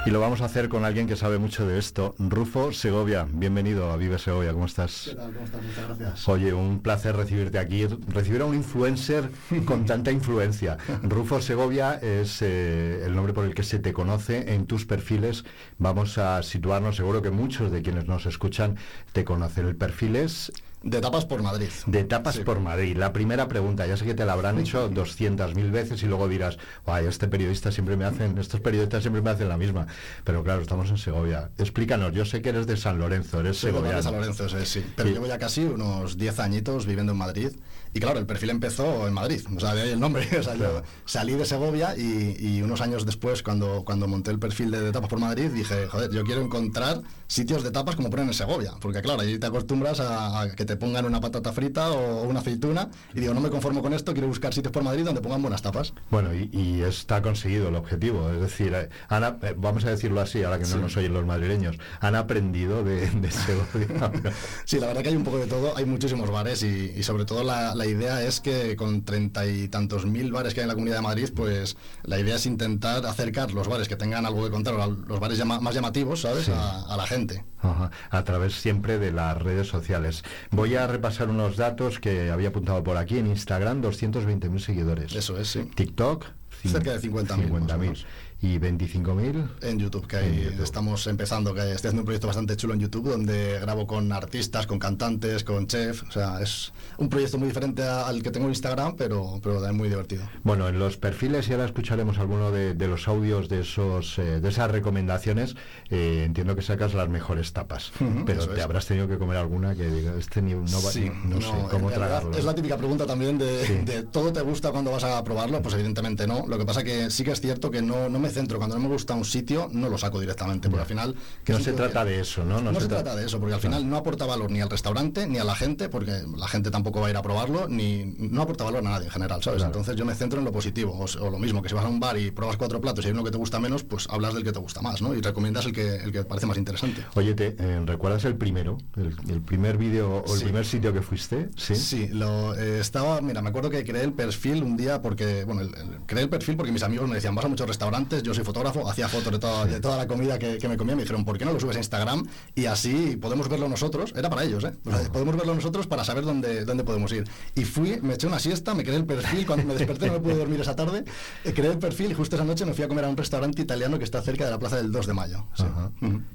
Y 0.05 0.11
lo 0.11 0.21
vamos 0.21 0.41
a 0.41 0.45
hacer 0.45 0.69
con 0.69 0.85
alguien 0.85 1.07
que 1.07 1.17
sabe 1.17 1.39
mucho 1.39 1.67
de 1.67 1.77
esto. 1.77 2.15
Rufo 2.17 2.71
Segovia, 2.71 3.27
bienvenido 3.29 3.91
a 3.91 3.97
Vive 3.97 4.17
Segovia, 4.17 4.53
¿cómo 4.53 4.65
estás? 4.65 5.07
¿Qué 5.09 5.15
tal? 5.15 5.33
¿Cómo 5.33 5.45
estás? 5.45 5.61
Muchas 5.61 5.87
gracias. 5.87 6.29
Oye, 6.29 6.53
un 6.53 6.79
placer 6.79 7.17
recibirte 7.17 7.59
aquí, 7.59 7.85
recibir 8.07 8.41
a 8.41 8.45
un 8.45 8.55
influencer 8.55 9.29
con 9.65 9.85
tanta 9.85 10.11
influencia. 10.11 10.77
Rufo 11.03 11.41
Segovia 11.41 11.95
es 11.95 12.41
eh, 12.41 13.03
el 13.05 13.13
nombre 13.13 13.33
por 13.33 13.43
el 13.45 13.53
que 13.53 13.63
se 13.63 13.79
te 13.79 13.91
conoce 13.91 14.53
en 14.53 14.67
tus 14.67 14.85
perfiles. 14.85 15.43
Vamos 15.77 16.17
a 16.17 16.43
situarnos, 16.43 16.95
seguro 16.95 17.21
que 17.21 17.31
muchos 17.31 17.69
de 17.69 17.81
quienes 17.81 18.07
nos 18.07 18.25
escuchan 18.25 18.77
te 19.11 19.25
conocen. 19.25 19.67
El 19.67 19.75
perfil 19.75 20.15
es 20.15 20.53
de 20.82 21.01
tapas 21.01 21.25
por 21.25 21.41
Madrid. 21.43 21.67
De 21.88 22.03
tapas 22.05 22.36
sí. 22.36 22.43
por 22.43 22.59
Madrid. 22.61 22.95
La 22.97 23.11
primera 23.11 23.47
pregunta, 23.47 23.86
ya 23.86 23.97
sé 23.97 24.05
que 24.05 24.13
te 24.13 24.25
la 24.25 24.34
habrán 24.34 24.59
hecho 24.59 24.89
200.000 24.89 25.71
veces 25.71 26.01
y 26.03 26.05
luego 26.05 26.27
dirás, 26.27 26.57
ay, 26.86 27.05
este 27.05 27.27
periodista 27.27 27.71
siempre 27.71 27.97
me 27.97 28.05
hacen, 28.05 28.38
estos 28.38 28.61
periodistas 28.61 29.01
siempre 29.03 29.21
me 29.21 29.30
hacen 29.30 29.49
la 29.49 29.57
misma. 29.57 29.88
Pero 30.23 30.43
claro, 30.43 30.61
estamos 30.61 30.89
en 30.89 30.97
Segovia. 30.97 31.49
Explícanos, 31.57 32.13
yo 32.13 32.23
sé 32.25 32.41
que 32.41 32.49
eres 32.49 32.65
de 32.67 32.77
San 32.77 32.97
Lorenzo, 32.97 33.41
eres 33.41 33.57
sí, 33.57 33.67
segoviano. 33.67 33.97
de 33.97 34.03
San 34.03 34.13
Lorenzo, 34.15 34.47
sí, 34.47 34.57
sí. 34.65 34.86
Pero 34.95 35.09
Sí. 35.09 35.13
llevo 35.13 35.27
ya 35.27 35.38
casi 35.38 35.63
unos 35.65 36.17
10 36.17 36.39
añitos 36.39 36.86
viviendo 36.86 37.11
en 37.11 37.17
Madrid. 37.17 37.51
Y 37.93 37.99
claro, 37.99 38.19
el 38.19 38.25
perfil 38.27 38.51
empezó 38.51 39.07
en 39.07 39.13
Madrid, 39.13 39.41
o 39.55 39.59
sea, 39.59 39.73
de 39.73 39.82
ahí 39.82 39.89
el 39.89 39.99
nombre. 39.99 40.27
O 40.39 40.43
sea, 40.43 40.55
yo 40.55 40.84
salí 41.05 41.34
de 41.34 41.43
Segovia 41.45 41.95
y, 41.97 42.38
y 42.39 42.61
unos 42.61 42.82
años 42.82 43.05
después, 43.05 43.43
cuando, 43.43 43.84
cuando 43.84 44.07
monté 44.07 44.32
el 44.32 44.39
perfil 44.39 44.71
de, 44.71 44.80
de 44.80 44.91
tapas 44.91 45.09
por 45.09 45.19
Madrid, 45.19 45.49
dije, 45.51 45.88
joder, 45.88 46.11
yo 46.11 46.23
quiero 46.23 46.41
encontrar 46.41 47.01
sitios 47.30 47.63
de 47.63 47.69
tapas 47.71 47.95
como 47.95 48.09
ponen 48.09 48.27
en 48.27 48.34
Segovia. 48.34 48.73
Porque 48.82 49.01
claro, 49.01 49.21
ahí 49.21 49.38
te 49.38 49.45
acostumbras 49.47 49.99
a, 50.01 50.41
a 50.41 50.49
que 50.55 50.65
te 50.65 50.75
pongan 50.75 51.05
una 51.05 51.21
patata 51.21 51.53
frita 51.53 51.91
o 51.91 52.23
una 52.23 52.39
aceituna. 52.39 52.89
Y 53.13 53.19
digo, 53.21 53.34
no 53.36 53.39
me 53.39 53.49
conformo 53.49 53.82
con 53.82 53.93
esto, 53.93 54.13
quiero 54.13 54.27
buscar 54.27 54.53
sitios 54.53 54.73
por 54.73 54.84
Madrid 54.84 55.05
donde 55.05 55.21
pongan 55.21 55.41
buenas 55.41 55.61
tapas. 55.61 55.93
Bueno, 56.09 56.34
y, 56.34 56.49
y 56.51 56.82
está 56.82 57.21
conseguido 57.21 57.69
el 57.69 57.75
objetivo. 57.75 58.30
Es 58.32 58.41
decir, 58.41 58.73
eh, 58.73 58.89
eh, 59.11 59.53
vamos 59.55 59.86
a 59.86 59.91
decirlo 59.91 60.19
así, 60.21 60.43
ahora 60.43 60.57
que 60.57 60.63
no 60.65 60.69
Sí. 60.69 60.77
nos 60.80 60.97
oyen 60.97 61.13
los 61.13 61.25
madrileños, 61.25 61.77
han 62.01 62.15
aprendido 62.15 62.84
de, 62.84 63.07
de 63.09 63.32
Segovia. 63.32 64.11
Sí, 64.65 64.80
la 64.80 64.88
verdad 64.88 65.03
que 65.03 65.09
hay 65.09 65.15
un 65.15 65.23
poco 65.23 65.38
de 65.38 65.45
todo, 65.47 65.77
hay 65.77 65.86
muchísimos 65.86 66.30
bares 66.32 66.63
y, 66.63 66.93
y 66.95 67.03
sobre 67.03 67.25
todo 67.25 67.43
la, 67.43 67.75
la 67.75 67.86
idea 67.86 68.23
es 68.23 68.39
que 68.39 68.75
con 68.75 69.03
treinta 69.03 69.45
y 69.45 69.67
tantos 69.67 70.05
mil 70.05 70.32
bares 70.32 70.53
que 70.53 70.61
hay 70.61 70.63
en 70.63 70.67
la 70.69 70.73
Comunidad 70.73 70.97
de 70.97 71.01
Madrid, 71.03 71.30
pues 71.36 71.77
la 72.03 72.19
idea 72.19 72.36
es 72.36 72.45
intentar 72.47 73.05
acercar 73.05 73.51
los 73.53 73.67
bares 73.67 73.88
que 73.88 73.95
tengan 73.95 74.25
algo 74.25 74.43
que 74.43 74.49
contar, 74.51 74.73
los 74.75 75.19
bares 75.19 75.38
llama- 75.38 75.59
más 75.59 75.75
llamativos, 75.75 76.21
¿sabes? 76.21 76.45
Sí. 76.45 76.51
A, 76.55 76.82
a 76.93 76.97
la 76.97 77.05
gente. 77.05 77.18
Ajá, 77.61 77.91
a 78.09 78.24
través 78.24 78.53
siempre 78.53 78.99
de 78.99 79.11
las 79.11 79.41
redes 79.41 79.67
sociales. 79.67 80.24
Voy 80.51 80.76
a 80.76 80.88
repasar 80.88 81.30
unos 81.30 81.57
datos 81.57 81.99
que 81.99 82.32
había 82.32 82.49
apuntado 82.49 82.84
por 82.84 82.97
aquí. 82.97 83.17
En 83.17 83.28
Instagram, 83.28 83.82
220.000 83.82 84.59
seguidores. 84.59 85.15
Eso 85.15 85.38
es, 85.38 85.49
sí. 85.49 85.63
TikTok, 85.76 86.26
Cerca 86.67 86.91
de 86.91 86.99
50.000, 86.99 87.49
más 87.49 87.72
o 87.72 87.78
50.000. 87.78 88.05
Y 88.41 88.57
25.000 88.57 89.49
En 89.63 89.79
YouTube, 89.79 90.07
que 90.07 90.15
ahí 90.15 90.43
YouTube. 90.45 90.63
estamos 90.63 91.07
empezando, 91.07 91.53
que 91.53 91.59
estoy 91.59 91.75
haciendo 91.89 92.01
un 92.03 92.05
proyecto 92.05 92.27
bastante 92.27 92.55
chulo 92.55 92.73
en 92.73 92.79
YouTube 92.79 93.09
donde 93.09 93.59
grabo 93.59 93.85
con 93.85 94.09
artistas, 94.13 94.65
con 94.65 94.79
cantantes, 94.79 95.43
con 95.43 95.67
chef. 95.67 96.03
O 96.07 96.11
sea, 96.11 96.39
es 96.41 96.71
un 96.97 97.09
proyecto 97.09 97.37
muy 97.37 97.49
diferente 97.49 97.83
al 97.83 98.23
que 98.23 98.31
tengo 98.31 98.45
en 98.45 98.51
Instagram, 98.51 98.95
pero, 98.95 99.41
pero 99.43 99.55
también 99.55 99.75
muy 99.75 99.89
divertido. 99.89 100.23
Bueno, 100.43 100.69
en 100.69 100.79
los 100.79 100.95
perfiles, 100.95 101.49
y 101.49 101.51
ahora 101.51 101.65
escucharemos 101.65 102.17
alguno 102.17 102.49
de, 102.51 102.75
de 102.75 102.87
los 102.87 103.09
audios 103.09 103.49
de 103.49 103.59
esos 103.59 104.17
eh, 104.19 104.39
de 104.39 104.47
esas 104.47 104.71
recomendaciones, 104.71 105.55
eh, 105.89 106.23
entiendo 106.25 106.55
que 106.55 106.61
sacas 106.61 106.93
las 106.93 107.09
mejores 107.09 107.51
tapas. 107.51 107.91
Ujú, 107.99 108.23
pero 108.25 108.39
eso 108.39 108.51
te 108.51 108.59
es. 108.59 108.63
habrás 108.63 108.85
tenido 108.85 109.09
que 109.09 109.17
comer 109.17 109.35
alguna 109.35 109.75
que 109.75 109.89
diga, 109.89 110.13
este 110.17 110.41
ni, 110.41 110.53
no, 110.53 110.61
va- 110.81 110.91
Sí, 110.91 111.09
ni- 111.25 111.35
no 111.35 111.41
sé 111.41 111.51
cómo 111.69 111.89
tragarlo. 111.91 112.31
Es 112.37 112.45
la 112.45 112.55
típica 112.55 112.77
pregunta 112.77 113.05
también 113.05 113.37
de, 113.37 113.65
Sí. 113.65 113.73
de 113.83 114.03
¿todo 114.03 114.31
te 114.31 114.39
gusta 114.41 114.71
cuando 114.71 114.91
vas 114.91 115.03
a 115.03 115.21
probarlo? 115.25 115.61
Pues 115.61 115.73
evidentemente 115.75 116.25
no. 116.25 116.45
Lo 116.47 116.57
que 116.57 116.65
pasa 116.65 116.85
que 116.85 117.09
sí 117.09 117.25
que 117.25 117.31
es 117.31 117.41
cierto 117.41 117.69
que 117.69 117.81
no, 117.81 118.07
no 118.07 118.17
me 118.19 118.28
centro. 118.30 118.57
Cuando 118.57 118.75
no 118.77 118.84
me 118.84 118.89
gusta 118.89 119.13
un 119.13 119.25
sitio, 119.25 119.69
no 119.71 119.89
lo 119.89 119.97
saco 119.97 120.19
directamente. 120.19 120.69
Porque 120.69 120.82
al 120.82 120.88
final... 120.88 121.15
¿qué 121.43 121.53
No 121.53 121.59
se 121.59 121.73
trata 121.73 122.03
que- 122.03 122.09
de 122.11 122.19
eso, 122.21 122.43
¿no? 122.45 122.61
No, 122.61 122.71
se, 122.80 122.86
tra- 122.86 122.89
trata 122.89 123.15
de 123.15 123.25
eso, 123.25 123.39
porque 123.39 123.55
al 123.55 123.61
final 123.61 123.89
no 123.89 123.97
aporta 123.97 124.25
valor 124.25 124.51
ni 124.51 124.61
al 124.61 124.69
restaurante 124.69 125.27
ni 125.27 125.38
a 125.38 125.43
la 125.43 125.55
gente, 125.55 125.89
porque 125.89 126.23
la 126.38 126.47
gente 126.47 126.71
tampoco 126.71 127.01
va 127.01 127.07
a 127.07 127.09
ir 127.09 127.17
a 127.17 127.21
probarlo, 127.21 127.67
ni 127.67 128.05
no 128.17 128.41
aporta 128.41 128.63
valor 128.63 128.80
a 128.86 128.89
nadie 128.89 129.05
en 129.05 129.11
general, 129.11 129.41
¿sabes? 129.43 129.57
Claro. 129.59 129.71
Entonces 129.71 129.95
yo 129.95 130.05
me 130.05 130.15
centro 130.15 130.39
en 130.39 130.45
lo 130.45 130.51
positivo. 130.51 130.97
O, 130.97 131.30
lo 131.30 131.39
mismo, 131.39 131.61
que 131.61 131.69
si 131.69 131.75
vas 131.75 131.86
a 131.86 131.88
un 131.89 131.99
bar 131.99 132.17
y 132.17 132.32
pruebas 132.32 132.57
cuatro 132.57 132.80
platos 132.82 133.03
y 133.05 133.07
hay 133.07 133.13
uno 133.13 133.23
que 133.23 133.32
te 133.32 133.38
gusta 133.38 133.59
menos, 133.59 133.84
pues 133.84 134.07
hablas 134.09 134.34
del 134.34 134.43
que 134.43 134.51
te 134.51 134.59
gusta 134.59 134.82
más, 134.82 135.01
¿no? 135.01 135.13
Y 135.15 135.21
recomiendas 135.21 135.65
el 135.65 135.73
que, 135.73 135.95
el 135.97 136.11
que 136.11 136.23
parece 136.23 136.45
más 136.47 136.57
interesante. 136.57 137.05
Oye, 137.15 137.34
te, 137.34 137.55
eh, 137.59 137.82
¿recuerdas 137.86 138.25
el 138.25 138.36
primero? 138.36 138.77
El, 138.95 139.15
el 139.30 139.41
primer 139.41 139.77
vídeo 139.77 140.23
o 140.25 140.34
el 140.34 140.39
Sí. 140.39 140.43
primer 140.45 140.65
sitio 140.65 140.93
que 140.93 141.01
fuiste? 141.01 141.49
Sí. 141.55 141.75
Sí, 141.75 142.07
lo 142.09 142.55
eh, 142.55 142.80
estaba, 142.80 143.21
mira, 143.21 143.41
me 143.41 143.49
acuerdo 143.49 143.69
que 143.69 143.84
creé 143.84 144.03
el 144.03 144.13
perfil 144.13 144.63
un 144.63 144.77
día 144.77 145.01
porque, 145.01 145.43
bueno, 145.45 145.61
el- 145.61 145.73
el- 145.75 145.97
creé 146.05 146.23
el 146.23 146.30
perfil 146.30 146.55
porque 146.57 146.71
mis 146.71 146.84
amigos 146.84 147.07
me 147.09 147.15
decían, 147.15 147.36
vas 147.36 147.45
a 147.45 147.47
muchos 147.47 147.67
restaurantes 147.67 148.18
meses, 148.20 148.28
yo 148.28 148.34
soy 148.34 148.43
fotógrafo, 148.43 148.89
hacía 148.89 149.07
fotos 149.07 149.32
de 149.32 149.39
toda, 149.39 149.65
de 149.65 149.80
toda 149.80 149.97
la 149.97 150.07
comida 150.07 150.38
que, 150.38 150.57
que, 150.57 150.67
me 150.67 150.78
comía, 150.78 150.95
me 150.95 151.03
dijeron, 151.03 151.26
¿por 151.26 151.38
qué 151.38 151.45
no 151.45 151.53
lo 151.53 151.59
subes 151.59 151.76
a 151.76 151.80
Instagram? 151.80 152.26
Y 152.55 152.65
así 152.65 153.17
podemos 153.17 153.49
verlo 153.49 153.67
nosotros, 153.67 154.13
era 154.15 154.30
para 154.30 154.43
ellos, 154.43 154.63
¿eh? 154.63 154.74
podemos 155.11 155.36
verlo 155.36 155.55
nosotros 155.55 155.88
para 155.88 156.03
saber 156.03 156.26
dónde, 156.26 156.65
dónde 156.65 156.84
podemos 156.84 157.11
ir. 157.11 157.26
Y 157.55 157.63
fui, 157.63 157.99
me 158.01 158.15
eché 158.15 158.28
una 158.28 158.39
siesta, 158.39 158.74
me 158.74 158.84
creé 158.84 158.97
el 158.97 159.05
perfil, 159.05 159.45
cuando 159.45 159.65
me 159.65 159.74
desperté 159.74 160.07
no 160.07 160.13
me 160.13 160.20
pude 160.20 160.36
dormir 160.36 160.59
esa 160.61 160.76
tarde, 160.76 161.03
eh, 161.43 161.53
creé 161.53 161.72
el 161.72 161.80
perfil 161.80 162.11
y 162.11 162.13
justo 162.13 162.36
esa 162.36 162.45
noche 162.45 162.65
me 162.65 162.74
fui 162.74 162.84
a 162.84 162.88
comer 162.88 163.05
a 163.05 163.09
un 163.09 163.17
restaurante 163.17 163.61
italiano 163.61 163.97
que 163.97 164.03
está 164.03 164.22
cerca 164.22 164.45
de 164.45 164.51
la 164.51 164.59
plaza 164.59 164.78
del 164.78 164.91
2 164.91 165.07
de 165.07 165.13
mayo. 165.13 165.45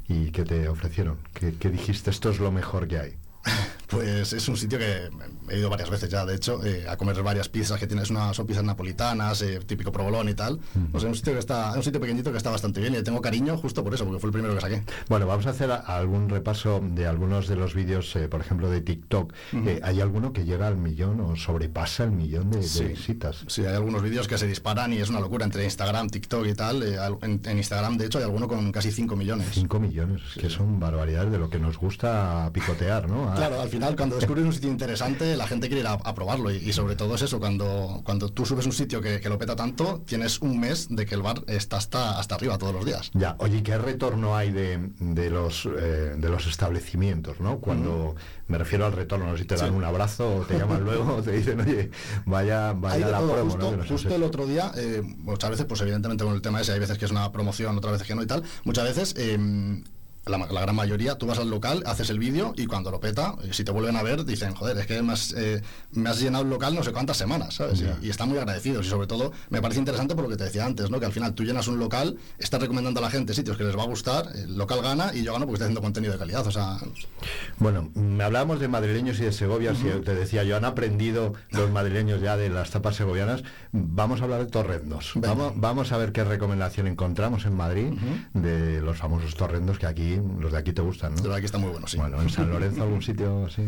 ¿Y 0.09 0.31
qué 0.31 0.45
te 0.45 0.69
ofrecieron? 0.69 1.19
¿Qué, 1.33 1.55
¿Qué 1.55 1.71
dijiste? 1.71 2.11
Esto 2.11 2.31
es 2.31 2.39
lo 2.39 2.51
mejor 2.51 2.89
que 2.89 2.99
hay. 2.99 3.24
Pues 3.95 4.33
es 4.33 4.49
un 4.49 4.57
sitio 4.57 4.79
que 4.79 5.09
he 5.51 5.59
ido 5.59 5.69
varias 5.69 5.91
veces 5.91 6.09
ya, 6.09 6.25
de 6.25 6.35
hecho, 6.35 6.65
eh, 6.65 6.87
a 6.89 6.97
comer 6.97 7.23
varias 7.23 7.49
pizzas 7.49 7.79
que 7.79 7.87
tienes 7.87 8.11
unas 8.11 8.35
son 8.35 8.47
pizzas 8.47 8.65
napolitanas, 8.65 9.41
eh, 9.43 9.61
típico 9.65 9.93
provolón 9.93 10.29
y 10.29 10.35
tal. 10.35 10.59
O 10.93 10.99
sea, 10.99 11.09
un 11.09 11.15
sitio 11.15 11.35
que 11.35 11.39
está, 11.39 11.73
un 11.77 11.83
sitio 11.83 12.01
pequeñito 12.01 12.33
que 12.33 12.39
está 12.39 12.51
bastante 12.51 12.81
bien 12.81 12.95
y 12.95 12.97
le 12.97 13.03
tengo 13.03 13.21
cariño 13.21 13.57
justo 13.57 13.85
por 13.85 13.95
eso, 13.95 14.05
porque 14.05 14.21
fue 14.21 14.29
el 14.29 14.33
primero 14.33 14.55
que 14.55 14.61
saqué. 14.61 14.83
Bueno, 15.09 15.27
vamos 15.27 15.47
a 15.47 15.51
hacer 15.51 15.71
algún 15.71 16.29
repaso 16.29 16.81
de 16.83 17.07
algunos 17.07 17.47
de 17.47 17.57
los 17.57 17.75
vídeos, 17.75 18.17
eh, 18.17 18.29
por 18.29 18.41
ejemplo, 18.41 18.71
de 18.71 18.81
TikTok. 18.81 19.33
¿Hay 19.83 20.01
alguno 20.01 20.33
que 20.33 20.45
llega 20.45 20.67
al 20.67 20.77
millón 20.77 21.21
o 21.21 21.37
sobrepasa 21.37 22.05
el 22.05 22.13
millón 22.13 22.51
de, 22.51 22.59
visitas? 22.59 23.45
Sí, 23.47 23.65
hay 23.65 23.75
algunos 23.75 24.03
vídeos 24.03 24.27
que 24.27 24.39
se 24.39 24.47
disparan 24.47 24.93
y 24.93 24.97
es 24.97 25.11
una 25.11 25.21
locura 25.21 25.45
entre 25.45 25.65
Instagram, 25.65 26.09
TikTok 26.09 26.47
y 26.47 26.55
tal. 26.55 26.83
En, 27.23 27.59
Instagram, 27.59 27.97
de 27.97 28.07
hecho, 28.07 28.19
hay 28.19 28.25
alguno 28.25 28.49
con 28.49 28.73
casi 28.73 28.91
5 28.91 29.15
millones. 29.15 29.49
5 29.53 29.79
millones, 29.79 30.23
que 30.39 30.49
son 30.49 30.81
barbaridades 30.81 31.31
de 31.31 31.39
lo 31.39 31.49
que 31.49 31.59
nos 31.59 31.79
gusta 31.79 32.51
picotear, 32.53 33.09
¿no? 33.09 33.34
Claro, 33.35 33.61
al 33.61 33.69
final 33.69 33.97
cuando 33.97 34.17
descubres 34.17 34.45
un 34.45 34.53
sitio 34.53 34.71
interesante, 34.71 35.37
la 35.37 35.47
gente 35.47 35.69
quiere 35.69 35.81
ir 35.81 35.87
a, 35.87 36.15
probarlo 36.15 36.51
y, 36.51 36.73
sobre 36.73 36.97
todo 36.97 37.15
es 37.15 37.23
eso, 37.23 37.39
cuando, 37.41 38.03
cuando 38.05 38.29
tú 38.31 38.47
subes 38.47 38.67
un 38.67 38.73
sitio 38.73 39.01
que, 39.01 39.21
lo 39.29 39.39
peta 39.39 39.57
tanto, 39.57 40.03
tienes 40.07 40.41
un 40.41 40.61
mes 40.61 40.89
de 40.91 41.07
que 41.07 41.15
el 41.15 41.23
bar 41.23 41.43
está 41.47 41.77
hasta, 41.77 42.19
hasta 42.19 42.35
arriba 42.35 42.59
todos 42.59 42.75
los 42.75 42.85
días. 42.85 43.11
Ya, 43.15 43.37
oye, 43.39 43.63
¿qué 43.63 43.77
retorno 43.79 44.37
hay 44.37 44.51
de, 44.51 45.31
los, 45.31 45.67
eh, 45.67 46.15
de 46.17 46.29
los 46.29 46.47
establecimientos, 46.47 47.41
no? 47.41 47.59
Cuando 47.59 48.15
me 48.47 48.59
refiero 48.59 48.87
al 48.87 48.93
retorno, 48.93 49.37
si 49.37 49.45
te 49.45 49.57
dan 49.57 49.75
un 49.75 49.85
abrazo 49.85 50.37
o 50.37 50.41
te 50.43 50.59
llaman 50.59 50.85
luego 50.85 51.23
te 51.23 51.33
dicen, 51.33 51.61
oye, 51.61 51.91
vaya, 52.27 52.73
vaya 52.73 53.09
la 53.09 53.19
promo. 53.19 53.51
Justo, 53.51 53.77
justo 53.89 54.15
el 54.15 54.23
otro 54.23 54.47
día, 54.47 54.73
eh, 54.77 55.03
muchas 55.03 55.51
veces, 55.51 55.67
pues 55.67 55.81
evidentemente 55.81 56.25
con 56.25 56.35
el 56.35 56.43
tema 56.43 56.61
ese, 56.61 56.73
hay 56.73 56.81
veces 56.81 56.99
que 56.99 57.07
es 57.07 57.11
una 57.11 57.31
promoción, 57.33 57.77
otras 57.77 57.93
veces 57.93 58.07
que 58.07 58.15
no 58.15 58.23
y 58.23 58.27
tal, 58.27 58.43
muchas 58.65 58.85
veces... 58.85 59.15
Eh, 59.17 59.83
la, 60.27 60.63
gran 60.63 60.75
mayoría, 60.75 61.17
tú 61.17 61.27
vas 61.27 61.39
al 61.39 61.51
local, 61.51 61.83
haces 61.87 62.11
el 62.11 62.19
vídeo 62.19 62.55
y 62.57 62.67
cuando 62.67 62.91
lo 62.91 63.01
peta, 63.01 63.35
eh, 63.43 63.51
si 63.53 63.65
te 63.65 63.73
vuelven 63.73 63.97
a 63.97 64.03
ver, 64.03 64.25
dicen, 64.25 64.55
joder, 64.55 64.79
es 64.79 64.87
que 64.87 65.03
me 65.03 65.13
has, 65.13 65.33
eh, 65.37 65.63
me 65.93 66.11
has 66.11 66.21
llenado 66.21 66.45
el 66.45 66.51
local 66.51 66.75
no 66.75 66.83
sé 66.83 66.93
cuántas 66.93 67.17
semanas, 67.17 67.55
¿sabes? 67.55 67.85
Y, 68.01 68.11
están 68.15 68.29
muy 68.29 68.39
agradecidos 68.39 68.87
y 68.87 68.91
sobre 68.91 69.07
todo 69.07 69.33
me 69.51 69.61
parece 69.61 69.81
interesante 69.81 70.15
por 70.15 70.25
lo 70.25 70.31
que 70.31 70.37
te 70.37 70.45
decía 70.45 70.65
antes, 70.65 70.89
¿no? 70.89 71.01
Que 71.01 71.07
al 71.07 71.13
final 71.13 71.35
tú 71.35 71.43
llenas 71.43 71.67
un 71.69 71.79
local, 71.79 72.17
estás 72.39 72.61
recomendando 72.61 73.01
a 73.01 73.03
la 73.03 73.11
gente 73.11 73.35
sitios 73.35 73.57
que 73.57 73.65
les 73.65 73.77
va 73.77 73.83
a 73.83 73.87
gustar, 73.87 74.29
el 74.35 74.57
local 74.57 74.83
gana 74.83 75.13
y 75.13 75.25
yo 75.25 75.33
gano 75.33 75.47
porque 75.47 75.57
estoy 75.57 75.67
haciendo 75.67 75.83
contenido 75.83 76.13
de 76.13 76.19
calidad, 76.19 76.47
o 76.47 76.51
sea... 76.51 76.79
Bueno, 77.59 77.91
hablábamos 78.23 78.61
de 78.61 78.69
madrileños 78.69 79.19
y 79.19 79.25
de 79.25 79.33
Segovia, 79.33 79.75
si 79.75 79.85
te 80.05 80.15
decía 80.15 80.45
yo, 80.45 80.57
han 80.57 80.65
aprendido 80.65 81.35
los 81.51 81.71
madrileños 81.71 82.21
ya 82.21 82.37
de 82.37 82.49
las 82.49 82.71
tapas 82.71 82.97
segovianas, 82.97 83.43
vamos 83.73 84.21
a 84.21 84.25
hablar 84.25 84.45
de 84.45 84.51
torrendos. 84.51 85.13
Vamos, 85.17 85.53
vamos 85.57 85.93
a 85.93 85.97
ver 85.97 86.13
qué 86.13 86.25
recomendación 86.25 86.87
encontramos 86.87 87.45
en 87.47 87.55
Madrid 87.55 87.93
de 88.33 88.81
los 88.81 88.99
famosos 88.99 89.35
torrendos 89.35 89.79
que 89.79 89.87
aquí 89.87 90.14
los 90.39 90.53
de 90.53 90.59
aquí 90.59 90.73
te 90.73 90.83
gustan, 90.83 91.15
¿no? 91.15 91.23
Los 91.23 91.31
de 91.31 91.37
aquí 91.37 91.47
están 91.47 91.61
muy 91.61 91.71
buenos, 91.71 91.91
sí. 91.91 91.97
Bueno, 91.97 92.21
en 92.21 92.31
San 92.31 92.51
Lorenzo 92.51 92.83
algún 92.83 93.03
sitio 93.03 93.47
así. 93.47 93.63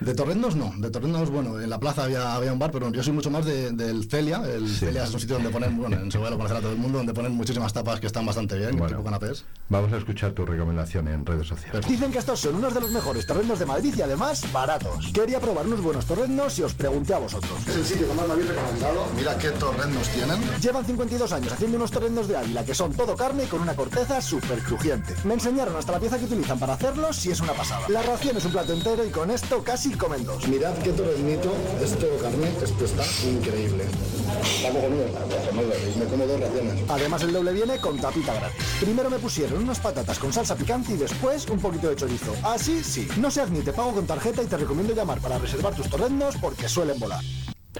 De 0.00 0.14
Torrendos 0.14 0.56
no, 0.56 0.72
de 0.76 0.90
Torrendos, 0.90 1.30
bueno, 1.30 1.60
en 1.60 1.70
la 1.70 1.78
plaza 1.78 2.04
había, 2.04 2.34
había 2.34 2.52
un 2.52 2.58
bar, 2.58 2.70
pero 2.70 2.90
yo 2.92 3.02
soy 3.02 3.12
mucho 3.12 3.30
más 3.30 3.44
del 3.44 4.08
Celia. 4.08 4.42
El 4.44 4.68
Celia 4.68 5.04
es 5.04 5.14
un 5.14 5.20
sitio 5.20 5.36
donde 5.36 5.50
ponen, 5.50 5.76
bueno, 5.76 5.96
en 5.96 6.10
Segovia 6.10 6.30
lo 6.30 6.36
conocerá 6.36 6.60
todo 6.60 6.72
el 6.72 6.78
mundo, 6.78 6.98
donde 6.98 7.14
ponen 7.14 7.32
muchísimas 7.32 7.72
tapas 7.72 8.00
que 8.00 8.06
están 8.06 8.26
bastante 8.26 8.56
bien, 8.56 8.72
bueno, 8.72 8.88
tipo 8.88 9.04
canapés. 9.04 9.44
Vamos 9.68 9.92
a 9.92 9.98
escuchar 9.98 10.32
tu 10.32 10.44
recomendación 10.46 11.08
en 11.08 11.24
redes 11.24 11.46
sociales. 11.46 11.86
Dicen 11.86 12.10
que 12.10 12.18
estos 12.18 12.40
son 12.40 12.56
unos 12.56 12.74
de 12.74 12.80
los 12.80 12.90
mejores 12.90 13.26
torrendos 13.26 13.58
de 13.58 13.66
Madrid 13.66 13.94
y 13.96 14.02
además 14.02 14.44
baratos. 14.52 15.10
Quería 15.12 15.40
probar 15.40 15.66
unos 15.66 15.80
buenos 15.80 16.06
torrendos 16.06 16.58
y 16.58 16.62
os 16.62 16.74
pregunté 16.74 17.14
a 17.14 17.18
vosotros. 17.18 17.52
Es 17.66 17.76
el 17.76 17.84
sitio 17.84 18.08
que 18.08 18.14
más 18.14 18.26
me 18.26 18.32
habéis 18.32 18.48
recomendado. 18.48 19.06
Mira 19.16 19.38
qué 19.38 19.50
torrendos 19.50 20.08
tienen. 20.08 20.40
Llevan 20.60 20.84
52 20.84 21.32
años 21.32 21.52
haciendo 21.52 21.76
unos 21.76 21.90
torrendos 21.90 22.28
de 22.28 22.36
águila 22.36 22.64
que 22.64 22.74
son 22.74 22.92
todo 22.92 23.16
carne 23.16 23.44
y 23.44 23.46
con 23.46 23.60
una 23.60 23.74
corteza 23.74 24.20
súper 24.20 24.58
crujiente. 24.60 25.14
Me 25.24 25.34
enseñaron 25.34 25.76
hasta 25.76 25.87
la 25.92 26.00
pieza 26.00 26.18
que 26.18 26.24
utilizan 26.24 26.58
para 26.58 26.74
hacerlos 26.74 27.16
si 27.16 27.30
es 27.30 27.40
una 27.40 27.52
pasada. 27.52 27.86
La 27.88 28.02
ración 28.02 28.36
es 28.36 28.44
un 28.44 28.52
plato 28.52 28.72
entero 28.72 29.04
y 29.04 29.10
con 29.10 29.30
esto 29.30 29.62
casi 29.62 29.92
comen 29.92 30.24
dos. 30.24 30.46
Mirad 30.48 30.76
qué 30.78 30.92
torrenito, 30.92 31.52
es 31.82 31.98
todo 31.98 32.16
carne, 32.18 32.48
esto 32.62 32.84
está 32.84 33.04
increíble. 33.28 33.84
Me 35.98 36.04
como 36.04 36.26
dos 36.26 36.40
raciones. 36.40 36.84
Además 36.88 37.22
el 37.22 37.32
doble 37.32 37.52
viene 37.52 37.78
con 37.78 37.98
tapita 37.98 38.34
gratis. 38.34 38.64
Primero 38.80 39.10
me 39.10 39.18
pusieron 39.18 39.62
unas 39.62 39.80
patatas 39.80 40.18
con 40.18 40.32
salsa 40.32 40.56
picante 40.56 40.92
y 40.92 40.96
después 40.96 41.48
un 41.48 41.58
poquito 41.58 41.88
de 41.88 41.96
chorizo. 41.96 42.34
Así 42.42 42.82
sí, 42.84 43.08
no 43.18 43.30
se 43.30 43.40
admite 43.40 43.72
pago 43.72 43.92
con 43.92 44.06
tarjeta 44.06 44.42
y 44.42 44.46
te 44.46 44.56
recomiendo 44.56 44.94
llamar 44.94 45.20
para 45.20 45.38
reservar 45.38 45.74
tus 45.74 45.88
torrendos 45.88 46.36
porque 46.36 46.68
suelen 46.68 46.98
volar. 46.98 47.22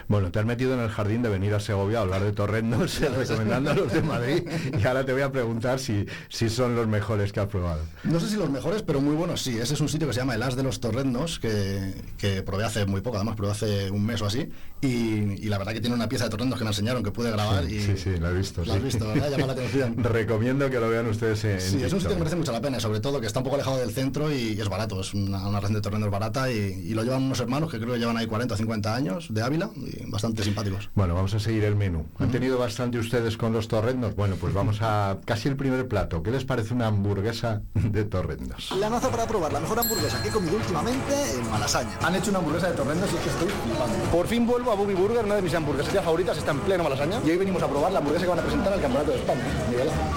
Bueno, 0.07 0.31
te 0.31 0.39
has 0.39 0.47
metido 0.47 0.75
en 0.75 0.81
el 0.81 0.89
jardín 0.89 1.23
de 1.23 1.29
venir 1.29 1.55
a 1.55 1.61
Segovia 1.61 1.99
a 1.99 2.03
hablar 2.03 2.23
de 2.23 2.33
torrendos, 2.33 3.01
recomendando 3.17 3.71
a 3.71 3.75
los 3.75 3.93
de 3.93 4.03
Madrid, 4.03 4.43
y 4.79 4.87
ahora 4.87 5.05
te 5.05 5.13
voy 5.13 5.23
a 5.23 5.33
preguntar 5.33 5.79
si, 5.79 6.07
si 6.29 6.49
son 6.49 6.77
los 6.77 6.87
mejores 6.87 7.33
que 7.33 7.41
has 7.41 7.49
probado. 7.49 7.83
No 8.05 8.21
sé 8.21 8.29
si 8.29 8.37
los 8.37 8.51
mejores, 8.51 8.83
pero 8.83 9.01
muy 9.01 9.15
buenos 9.15 9.43
sí. 9.43 9.59
Ese 9.59 9.75
es 9.75 9.81
un 9.81 9.89
sitio 9.89 10.07
que 10.07 10.15
se 10.15 10.21
llama 10.21 10.35
El 10.35 10.43
As 10.43 10.57
de 10.57 10.63
los 10.63 10.81
Torrendos, 10.81 11.39
que, 11.39 11.95
que 12.17 12.43
probé 12.43 12.65
hace 12.65 12.87
muy 12.87 13.01
poco, 13.01 13.17
además 13.17 13.37
probé 13.37 13.53
hace 13.53 13.91
un 13.91 14.05
mes 14.05 14.21
o 14.23 14.27
así, 14.27 14.51
y, 14.81 15.49
la 15.49 15.59
verdad 15.59 15.73
que 15.73 15.81
tiene 15.81 15.97
una 15.97 16.09
pieza 16.09 16.25
de 16.25 16.31
torrendos 16.31 16.59
que 16.59 16.65
me 16.65 16.71
enseñaron 16.71 17.03
que 17.03 17.11
pude 17.11 17.31
grabar. 17.31 17.65
Sí, 17.67 17.77
y, 17.77 17.81
sí, 17.81 17.97
sí, 17.97 18.17
lo 18.17 18.31
he 18.31 18.35
visto. 18.35 18.65
Lo 18.65 18.75
has 18.75 18.83
visto, 18.83 19.09
¿verdad? 19.09 19.31
Llama 19.31 19.47
la 19.47 19.53
atención. 19.53 19.97
Recomiendo 20.05 20.71
que 20.71 20.79
lo 20.79 20.89
vean 20.89 21.07
ustedes 21.07 21.45
en 21.45 21.61
Sí, 21.61 21.83
es 21.83 21.93
un 21.93 22.01
sitio 22.01 22.15
que 22.15 22.21
merece 22.21 22.37
mucho 22.37 22.53
la 22.53 22.61
pena, 22.61 22.79
sobre 22.79 23.01
todo 23.01 23.21
que 23.21 23.27
está 23.27 23.41
un 23.41 23.45
poco 23.45 23.57
alejado 23.57 23.79
del 23.79 23.91
centro 23.91 24.33
y, 24.33 24.61
es 24.61 24.69
barato, 24.69 25.01
es 25.01 25.15
una, 25.15 25.47
una 25.47 25.61
de 25.61 25.81
torrendos 25.81 26.11
barata 26.11 26.51
y, 26.51 26.95
lo 26.99 27.05
llevan 27.05 27.23
unos 27.23 27.39
hermanos 27.41 27.71
que 27.71 27.79
creo 27.79 27.93
que 27.93 28.01
llevan 28.01 28.17
ahí 28.17 28.27
40 28.27 28.55
o 28.55 28.57
50 28.57 28.95
años 28.95 29.27
de 29.31 29.43
Ávila 29.43 29.71
y 29.89 30.11
bastante 30.11 30.43
simpáticos. 30.43 30.91
Bueno, 30.95 31.15
vamos 31.15 31.35
a 31.35 31.41
seguir 31.41 31.65
el 31.65 31.77
menú. 31.77 32.07
¿Han 32.19 32.31
tenido 32.31 32.59
bastante 32.59 32.99
ustedes 32.99 33.37
con 33.37 33.53
los 33.53 33.69
torrendos? 33.69 34.15
Bueno, 34.15 34.37
pues 34.37 34.55
vamos 34.55 34.79
a 34.83 35.19
casi 35.25 35.49
el 35.49 35.57
primer 35.57 35.89
plato. 35.89 36.23
¿Qué 36.23 36.31
les 36.31 36.45
parece 36.45 36.75
una 36.75 36.87
hamburguesa 36.89 37.63
de 37.75 38.05
torrendos? 38.05 38.73
La 38.79 38.91
naza 38.91 39.11
para 39.11 39.27
probar 39.27 39.53
la 39.53 39.61
mejor 39.61 39.79
hamburguesa 39.79 40.23
que 40.23 40.29
he 40.29 40.33
comido 40.33 40.57
últimamente 40.57 41.15
en 41.35 41.51
Malasaña. 41.51 41.99
Han 42.03 42.15
hecho 42.15 42.31
una 42.31 42.39
hamburguesa 42.41 42.71
de 42.71 42.77
torrendos 42.77 43.11
y 43.13 43.17
es 43.17 43.23
que 43.23 43.31
estoy 43.31 43.49
flipando. 43.49 43.99
Por 44.11 44.27
fin 44.27 44.47
vuelvo 44.47 44.73
a 44.73 44.75
Booby 44.75 44.95
Burger, 44.95 45.25
una 45.25 45.37
de 45.37 45.43
mis 45.43 45.55
hamburguesas 45.55 45.93
ya 45.93 46.03
favoritas, 46.03 46.39
está 46.39 46.53
en 46.53 46.61
pleno 46.61 46.85
Malasaña. 46.85 47.21
Y 47.25 47.31
hoy 47.31 47.37
venimos 47.37 47.63
a 47.63 47.69
probar 47.69 47.93
la 47.93 47.99
hamburguesa 47.99 48.25
que 48.25 48.31
van 48.31 48.39
a 48.41 48.43
presentar 48.43 48.73
al 48.73 48.81
Campeonato 48.81 49.13
de 49.13 49.19
España. 49.19 49.43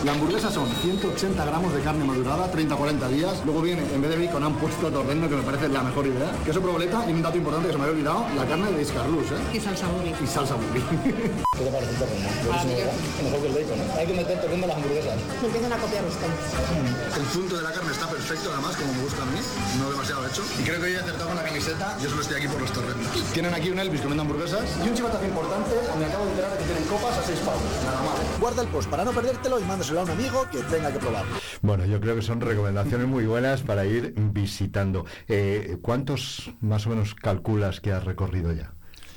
La 0.04 0.12
hamburguesa 0.14 0.52
son 0.52 0.68
180 0.68 1.46
gramos 1.46 1.74
de 1.74 1.82
carne 1.82 2.04
madurada, 2.04 2.52
30-40 2.52 3.08
días. 3.10 3.42
Luego 3.46 3.62
viene, 3.62 3.84
en 3.94 4.02
vez 4.02 4.12
de 4.12 4.26
bacon, 4.26 4.44
han 4.44 4.56
puesto 4.56 4.90
torrendo, 4.92 5.30
que 5.30 5.36
me 5.36 5.44
parece 5.44 5.70
la 5.70 5.84
mejor 5.84 6.08
idea. 6.08 6.32
Queso 6.46 6.62
proboleta 6.62 7.10
y 7.10 7.14
un 7.14 7.22
dato 7.22 7.38
importante 7.38 7.68
que 7.68 7.74
se 7.74 7.78
me 7.78 7.86
había 7.86 7.96
olvidado, 7.96 8.26
la 8.36 8.46
carne 8.46 8.72
de 8.72 8.82
Iscarlus, 8.82 9.32
¿eh? 9.32 9.51
Y 9.54 9.60
salsa 9.60 9.88
buri. 9.88 10.16
Y 10.24 10.28
salsa 10.28 10.56
buri. 10.56 10.80
¿Qué 10.82 11.66
te 11.66 11.72
parece 11.72 11.92
el? 11.92 13.24
Mejor 13.24 13.42
que 13.42 13.48
el 13.48 13.54
bacon. 13.54 13.80
Hay 13.98 14.08
que 14.08 14.14
meter 14.14 14.40
torrendo 14.40 14.64
en 14.64 14.70
las 14.70 14.78
hamburguesas. 14.78 15.20
Me 15.42 15.48
empiezan 15.48 15.74
a 15.74 15.78
copiar 15.78 16.06
ustedes. 16.06 17.18
El 17.18 17.24
punto 17.36 17.58
de 17.58 17.64
la 17.64 17.72
carne 17.72 17.92
está 17.92 18.08
perfecto, 18.08 18.50
además, 18.54 18.76
como 18.78 18.94
me 18.94 19.04
gusta 19.04 19.24
a 19.24 19.26
mí. 19.26 19.40
No 19.78 19.92
demasiado 19.92 20.26
hecho. 20.26 20.44
Y 20.58 20.64
creo 20.64 20.80
que 20.80 20.86
hoy 20.88 20.94
he 20.94 21.00
acertado 21.00 21.28
con 21.28 21.36
la 21.36 21.44
camiseta. 21.44 21.98
Yo 22.02 22.10
solo 22.10 22.22
estoy 22.22 22.38
aquí 22.38 22.48
por 22.48 22.62
los 22.62 22.72
torrendos. 22.72 23.12
Tienen 23.34 23.54
aquí 23.54 23.70
un 23.70 23.80
Elvis 23.80 24.02
comiendo 24.02 24.24
hamburguesas 24.24 24.64
y 24.86 24.88
un 24.88 24.96
chivatazo 24.96 25.26
importante 25.26 25.76
me 26.00 26.06
acabo 26.06 26.26
de 26.26 26.32
enterar 26.32 26.58
que 26.58 26.64
tienen 26.64 26.84
copas 26.86 27.18
a 27.18 27.24
6 27.24 27.40
pavos. 27.40 27.62
Nada 27.84 28.02
más. 28.02 28.40
Guarda 28.40 28.62
el 28.62 28.68
post 28.70 28.90
para 28.90 29.04
no 29.04 29.12
perdértelo 29.12 29.60
y 29.60 29.64
mándaselo 29.64 30.00
a 30.00 30.04
un 30.04 30.12
amigo 30.12 30.48
que 30.50 30.60
tenga 30.64 30.92
que 30.94 31.00
probarlo. 31.00 31.36
Bueno, 31.62 31.86
yo 31.86 32.00
creo 32.00 32.16
que 32.16 32.22
son 32.22 32.40
recomendaciones 32.40 33.08
muy 33.08 33.26
buenas 33.26 33.64
para 33.64 33.86
ir 33.86 34.14
visitando. 34.16 35.06
Eh, 35.28 35.78
¿Cuántos 35.82 36.52
más 36.62 36.88
o 36.88 36.90
menos 36.92 37.16
calculas 37.16 37.82
que 37.82 37.92
has 37.92 38.06
recorrido 38.06 38.54
ya? 38.54 38.72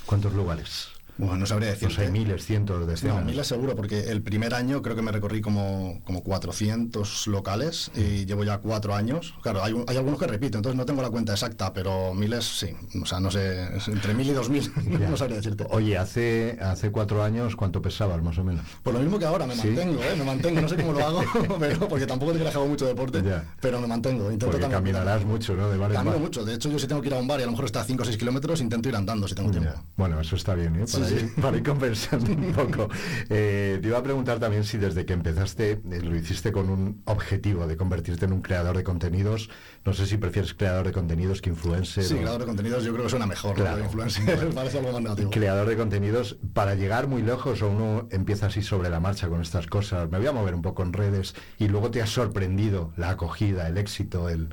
¿Cuántos 0.07 0.33
lugares? 0.35 0.94
Bueno, 1.17 1.37
no 1.37 1.47
sabría 1.47 1.71
decir. 1.71 1.89
Pues 1.89 1.99
hay 1.99 2.11
miles, 2.11 2.45
cientos 2.45 2.87
de 2.87 3.09
No, 3.09 3.23
miles 3.23 3.47
seguro, 3.47 3.77
porque 3.77 4.11
el 4.11 4.23
primer 4.23 4.55
año 4.55 4.83
creo 4.83 4.97
que 4.97 5.03
me 5.03 5.13
recorrí 5.13 5.41
como, 5.41 6.01
como 6.05 6.23
400 6.23 7.27
locales 7.29 7.91
y 7.95 8.25
llevo 8.27 8.45
ya 8.45 8.59
cuatro 8.59 8.95
años. 8.95 9.35
Claro, 9.43 9.63
hay, 9.63 9.75
hay, 9.87 9.97
algunos 9.97 10.19
que 10.19 10.27
repito, 10.27 10.59
entonces 10.59 10.77
no 10.77 10.85
tengo 10.85 11.03
la 11.03 11.11
cuenta 11.11 11.33
exacta, 11.33 11.73
pero 11.73 12.15
miles 12.15 12.45
sí. 12.45 12.71
O 13.01 13.07
sea, 13.07 13.21
no 13.21 13.31
sé, 13.31 13.69
entre 13.87 14.15
mil 14.15 14.29
y 14.29 14.33
dos 14.33 14.49
mil, 14.49 14.71
no 15.11 15.17
sabría 15.17 15.37
decirte. 15.37 15.67
Oye, 15.71 15.97
hace, 15.97 16.59
hace 16.61 16.91
cuatro 16.91 17.23
años, 17.23 17.57
¿cuánto 17.57 17.81
pesabas 17.81 18.23
más 18.23 18.39
o 18.39 18.45
menos? 18.45 18.65
Pues 18.83 18.95
lo 18.95 19.01
mismo 19.01 19.19
que 19.19 19.27
ahora, 19.27 19.47
me 19.47 19.55
mantengo, 19.55 20.03
¿eh? 20.03 20.17
Me 20.17 20.25
mantengo, 20.25 20.61
no 20.61 20.69
sé 20.69 20.77
cómo 20.77 20.93
lo 20.93 21.05
hago, 21.05 21.23
pero 21.61 21.89
porque 21.89 22.07
tampoco 22.07 22.33
he 22.33 22.37
trabajado 22.37 22.67
mucho 22.67 22.87
deporte, 22.87 23.23
pero 23.61 23.81
me 23.81 23.87
mantengo. 23.87 24.31
Intento 24.31 24.51
porque 24.51 24.69
caminarás 24.69 25.25
mucho, 25.25 25.55
¿no? 25.55 25.71
De 25.71 25.79
Camino 25.95 26.19
mucho, 26.19 26.45
de 26.45 26.55
hecho 26.55 26.71
yo 26.71 26.79
si 26.79 26.87
tengo 26.87 27.01
que 27.03 27.09
ir 27.09 27.15
a 27.15 27.19
un 27.19 27.29
bar 27.29 27.39
y 27.39 27.43
a 27.43 27.47
lo 27.47 27.53
mejor 27.53 27.67
está 27.67 27.83
a 27.83 27.85
5 27.85 28.03
o 28.03 28.07
6 28.07 28.17
kilómetros, 28.17 28.61
intento 28.61 28.89
ir 28.89 28.97
andando 28.97 29.29
si 29.29 29.35
tengo 29.35 29.51
tiempo. 29.51 29.71
Bueno, 29.97 30.21
eso 30.21 30.37
está 30.37 30.55
bien, 30.55 30.75
¿eh? 30.77 30.87
Sí, 31.05 31.31
para, 31.41 31.57
ir, 31.57 31.63
compensando 31.63 32.33
un 32.33 32.53
poco. 32.53 32.89
Eh, 33.29 33.79
te 33.81 33.89
iba 33.89 33.99
a 33.99 34.03
preguntar 34.03 34.39
también 34.39 34.65
si 34.65 34.79
desde 34.79 35.05
que 35.05 35.13
empezaste 35.13 35.73
eh, 35.73 36.01
lo 36.03 36.15
hiciste 36.17 36.53
con 36.53 36.71
un 36.71 37.03
objetivo 37.05 37.67
de 37.67 37.77
convertirte 37.77 38.25
en 38.25 38.33
un 38.33 38.43
creador 38.43 38.77
de 38.77 38.85
contenidos. 38.85 39.51
No 39.85 39.93
sé 39.93 40.07
si 40.07 40.17
prefieres 40.17 40.55
creador 40.55 40.87
de 40.87 40.93
contenidos 40.93 41.41
que 41.41 41.51
influencer. 41.51 42.05
Sí, 42.05 42.15
creador 42.15 42.41
de 42.41 42.47
contenidos 42.47 42.85
yo 42.85 42.93
creo 42.93 43.05
que 43.05 43.11
suena 43.11 43.27
mejor. 43.27 43.55
Claro. 43.55 43.85
influencer 43.85 44.51
parece 44.55 44.79
algo 44.79 44.93
más 44.93 45.03
negativo. 45.03 45.31
Creador 45.31 45.69
de 45.69 45.77
contenidos 45.77 46.37
para 46.53 46.75
llegar 46.75 47.07
muy 47.07 47.23
lejos 47.23 47.63
o 47.63 47.71
uno 47.71 48.09
empieza 48.11 48.47
así 48.47 48.63
sobre 48.63 48.91
la 48.91 49.01
marcha 49.01 49.29
con 49.29 49.41
estas 49.43 49.67
cosas. 49.67 50.11
Me 50.11 50.19
voy 50.19 50.27
a 50.27 50.33
mover 50.33 50.55
un 50.55 50.63
poco 50.63 50.83
en 50.83 50.93
redes 50.93 51.35
y 51.59 51.69
luego 51.69 51.91
te 51.91 52.03
has 52.03 52.11
sorprendido 52.11 52.93
la 52.97 53.11
acogida, 53.11 53.69
el 53.69 53.79
éxito, 53.79 54.29
el 54.29 54.49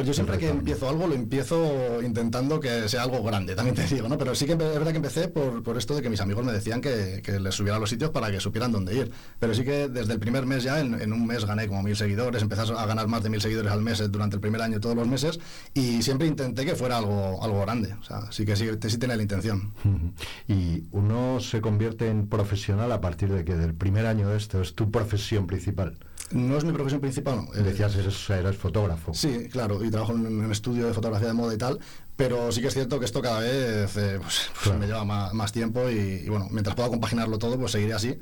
yo 0.00 0.14
siempre 0.14 0.38
que 0.38 0.48
empiezo 0.48 0.88
algo 0.88 1.06
lo 1.06 1.14
empiezo 1.14 2.00
intentando 2.02 2.58
que 2.58 2.88
sea 2.88 3.02
algo 3.02 3.22
grande, 3.22 3.54
también 3.54 3.76
te 3.76 3.86
digo, 3.86 4.08
¿no? 4.08 4.16
Pero 4.16 4.34
sí 4.34 4.46
que 4.46 4.52
es 4.52 4.58
verdad 4.58 4.90
que 4.90 4.96
empecé 4.96 5.28
por, 5.28 5.76
esto 5.76 5.94
de 5.94 6.00
que 6.00 6.08
mis 6.08 6.20
amigos 6.20 6.44
me 6.44 6.52
decían 6.52 6.80
que, 6.80 7.22
les 7.40 7.54
subiera 7.54 7.76
a 7.76 7.80
los 7.80 7.90
sitios 7.90 8.10
para 8.10 8.30
que 8.30 8.40
supieran 8.40 8.72
dónde 8.72 8.94
ir. 8.94 9.12
Pero 9.38 9.54
sí 9.54 9.64
que 9.64 9.88
desde 9.88 10.14
el 10.14 10.18
primer 10.18 10.46
mes 10.46 10.62
ya, 10.62 10.80
en, 10.80 11.12
un 11.12 11.26
mes 11.26 11.44
gané 11.44 11.68
como 11.68 11.82
mil 11.82 11.94
seguidores, 11.94 12.42
empecé 12.42 12.62
a 12.62 12.86
ganar 12.86 13.06
más 13.06 13.22
de 13.22 13.28
mil 13.28 13.40
seguidores 13.40 13.70
al 13.70 13.82
mes 13.82 14.02
durante 14.10 14.36
el 14.36 14.40
primer 14.40 14.62
año 14.62 14.80
todos 14.80 14.96
los 14.96 15.06
meses 15.06 15.38
y 15.74 16.02
siempre 16.02 16.26
intenté 16.26 16.64
que 16.64 16.74
fuera 16.74 16.96
algo, 16.96 17.42
algo 17.42 17.60
grande. 17.60 17.94
O 18.00 18.02
sea, 18.02 18.32
sí 18.32 18.46
que 18.46 18.56
sí, 18.56 18.68
sí 18.88 18.98
tenía 18.98 19.16
la 19.16 19.22
intención. 19.22 19.72
Y 20.48 20.84
uno 20.90 21.40
se 21.40 21.60
convierte 21.60 22.08
en 22.08 22.28
profesional 22.28 22.92
a 22.92 23.00
partir 23.00 23.32
de 23.32 23.44
que 23.44 23.54
del 23.54 23.74
primer 23.74 24.06
año 24.06 24.28
de 24.28 24.36
esto 24.36 24.60
es 24.60 24.74
tu 24.74 24.90
profesión 24.90 25.46
principal. 25.46 25.98
No 26.32 26.56
es 26.56 26.64
mi 26.64 26.72
profesión 26.72 27.00
principal, 27.00 27.36
no. 27.36 27.62
Decías, 27.62 27.94
eres, 27.96 28.30
eres 28.30 28.56
fotógrafo. 28.56 29.14
Sí, 29.14 29.48
claro, 29.50 29.84
y 29.84 29.90
trabajo 29.90 30.12
en 30.12 30.26
un 30.26 30.52
estudio 30.52 30.86
de 30.86 30.94
fotografía 30.94 31.28
de 31.28 31.34
moda 31.34 31.54
y 31.54 31.58
tal, 31.58 31.78
pero 32.16 32.50
sí 32.52 32.60
que 32.60 32.68
es 32.68 32.74
cierto 32.74 32.98
que 32.98 33.04
esto 33.04 33.20
cada 33.20 33.40
vez 33.40 33.96
eh, 33.96 34.18
pues, 34.20 34.50
pues 34.62 34.78
me 34.78 34.86
lleva 34.86 35.04
más, 35.04 35.52
tiempo 35.52 35.88
y, 35.88 36.28
bueno, 36.28 36.48
mientras 36.50 36.74
pueda 36.74 36.88
compaginarlo 36.88 37.38
todo, 37.38 37.58
pues 37.58 37.72
seguiré 37.72 37.94
así, 37.94 38.18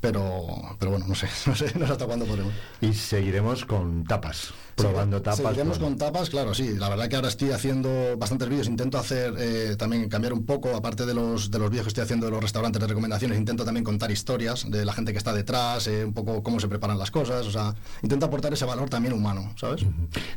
pero, 0.00 0.46
pero 0.78 0.92
bueno, 0.92 1.06
no 1.08 1.14
sé, 1.14 1.28
no 1.46 1.54
sé, 1.54 1.72
no 1.78 1.86
sé 1.86 1.92
hasta 1.92 2.06
cuándo 2.06 2.26
podremos. 2.26 2.52
Y 2.80 2.92
seguiremos 2.92 3.64
con 3.64 4.04
tapas 4.04 4.52
probando 4.74 5.22
tapas. 5.22 5.38
Seguiremos 5.38 5.78
con 5.78 5.96
tapas, 5.96 6.30
claro, 6.30 6.54
sí. 6.54 6.74
La 6.76 6.88
verdad 6.88 7.08
que 7.08 7.16
ahora 7.16 7.28
estoy 7.28 7.50
haciendo 7.50 8.16
bastantes 8.16 8.48
vídeos. 8.48 8.66
Intento 8.66 8.98
hacer 8.98 9.34
eh, 9.38 9.76
también 9.76 10.08
cambiar 10.08 10.32
un 10.32 10.44
poco, 10.44 10.74
aparte 10.74 11.06
de 11.06 11.14
los, 11.14 11.50
de 11.50 11.58
los 11.58 11.70
vídeos 11.70 11.84
que 11.84 11.88
estoy 11.88 12.04
haciendo 12.04 12.26
de 12.26 12.32
los 12.32 12.42
restaurantes 12.42 12.80
de 12.80 12.86
recomendaciones, 12.86 13.38
intento 13.38 13.64
también 13.64 13.84
contar 13.84 14.10
historias 14.10 14.70
de 14.70 14.84
la 14.84 14.92
gente 14.92 15.12
que 15.12 15.18
está 15.18 15.32
detrás, 15.32 15.86
eh, 15.86 16.04
un 16.04 16.12
poco 16.12 16.42
cómo 16.42 16.60
se 16.60 16.68
preparan 16.68 16.98
las 16.98 17.10
cosas. 17.10 17.46
O 17.46 17.50
sea, 17.50 17.74
intento 18.02 18.26
aportar 18.26 18.52
ese 18.52 18.64
valor 18.64 18.90
también 18.90 19.14
humano, 19.14 19.52
¿sabes? 19.56 19.84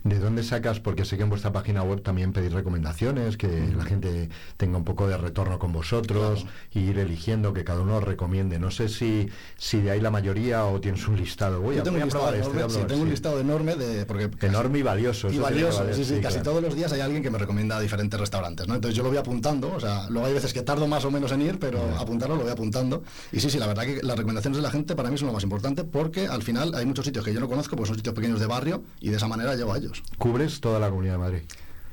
¿De 0.04 0.20
dónde 0.20 0.44
sacas? 0.44 0.80
Porque 0.80 1.06
sé 1.06 1.18
que 1.18 1.24
en 1.24 1.30
vuestra 1.30 1.52
página 1.52 1.84
web 1.84 2.02
también 2.02 2.34
pedís 2.34 2.54
recomendaciones, 2.54 3.38
que 3.38 3.74
la 3.76 3.86
gente 3.86 4.30
tenga 4.58 4.78
un 4.78 4.84
poco 4.84 5.08
de 5.08 5.18
retorno 5.18 5.60
con 5.60 5.72
vosotros 5.74 6.46
y 6.72 6.80
ir 6.80 7.00
eligiendo 7.00 7.54
que 7.54 7.64
cada 7.64 7.82
uno 7.82 7.98
os 7.98 8.04
recomiende. 8.04 8.60
No 8.60 8.72
sé 8.72 8.90
si, 8.90 9.30
si 9.58 9.82
de 9.82 9.92
ahí 9.92 10.02
la 10.02 10.12
mayoría 10.12 10.66
o 10.66 10.80
tienes 10.80 11.08
un 11.08 11.18
listado. 11.18 11.62
Voy 11.62 11.78
a, 11.78 11.84
tengo, 11.84 11.98
un, 11.98 12.04
listado 12.04 12.34
enorme, 12.34 12.84
tengo 12.88 13.02
un 13.02 13.10
listado 13.10 13.40
enorme 13.40 13.76
de 13.76 14.06
porque 14.06 14.27
Enorme 14.42 14.80
y 14.80 14.82
valioso. 14.82 15.30
Y 15.32 15.38
valioso, 15.38 15.86
sí, 15.94 16.04
sí, 16.06 16.20
casi 16.22 16.40
todos 16.40 16.62
los 16.62 16.76
días 16.76 16.92
hay 16.92 17.02
alguien 17.02 17.24
que 17.24 17.30
me 17.30 17.38
recomienda 17.38 17.80
diferentes 17.80 18.20
restaurantes, 18.20 18.68
¿no? 18.68 18.76
Entonces 18.76 18.96
yo 18.96 19.04
lo 19.04 19.10
voy 19.10 19.18
apuntando, 19.18 19.74
o 19.74 19.80
sea, 19.80 20.10
luego 20.10 20.28
hay 20.28 20.34
veces 20.34 20.54
que 20.54 20.62
tardo 20.62 20.88
más 20.88 21.06
o 21.06 21.12
menos 21.12 21.32
en 21.32 21.42
ir, 21.42 21.60
pero 21.60 21.80
apuntarlo 21.98 22.36
lo 22.36 22.44
voy 22.44 22.52
apuntando. 22.52 23.04
Y 23.32 23.40
sí, 23.40 23.50
sí, 23.50 23.58
la 23.58 23.68
verdad 23.68 23.84
que 23.84 24.02
las 24.04 24.18
recomendaciones 24.18 24.58
de 24.58 24.64
la 24.64 24.72
gente 24.72 24.96
para 24.96 25.10
mí 25.10 25.18
son 25.18 25.28
lo 25.28 25.34
más 25.34 25.44
importante 25.44 25.84
porque 25.84 26.28
al 26.28 26.44
final 26.44 26.74
hay 26.76 26.86
muchos 26.86 27.06
sitios 27.06 27.24
que 27.24 27.34
yo 27.34 27.40
no 27.40 27.48
conozco, 27.48 27.76
pues 27.76 27.88
son 27.88 27.98
sitios 27.98 28.16
pequeños 28.16 28.40
de 28.40 28.46
barrio 28.46 28.84
y 29.00 29.10
de 29.10 29.18
esa 29.18 29.28
manera 29.28 29.56
llevo 29.56 29.74
a 29.74 29.78
ellos. 29.78 30.04
¿Cubres 30.18 30.60
toda 30.60 30.80
la 30.80 30.90
comunidad 30.90 31.14
de 31.14 31.20
Madrid? 31.20 31.42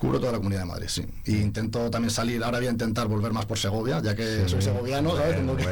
Cubro 0.05 0.21
toda 0.21 0.33
la 0.33 0.39
comunidad 0.39 0.61
de 0.61 0.67
Madrid, 0.67 0.87
sí. 0.87 1.03
Y 1.25 1.37
intento 1.37 1.91
también 1.91 2.11
salir, 2.11 2.45
ahora 2.45 2.59
voy 2.59 2.67
a 2.67 2.71
intentar 2.71 3.09
volver 3.09 3.33
más 3.33 3.47
por 3.47 3.57
Segovia, 3.57 4.03
ya 4.03 4.15
que 4.15 4.47
soy 4.47 4.61
segoviano, 4.61 5.17
¿sabes? 5.17 5.37
Tengo 5.37 5.57
que, 5.57 5.65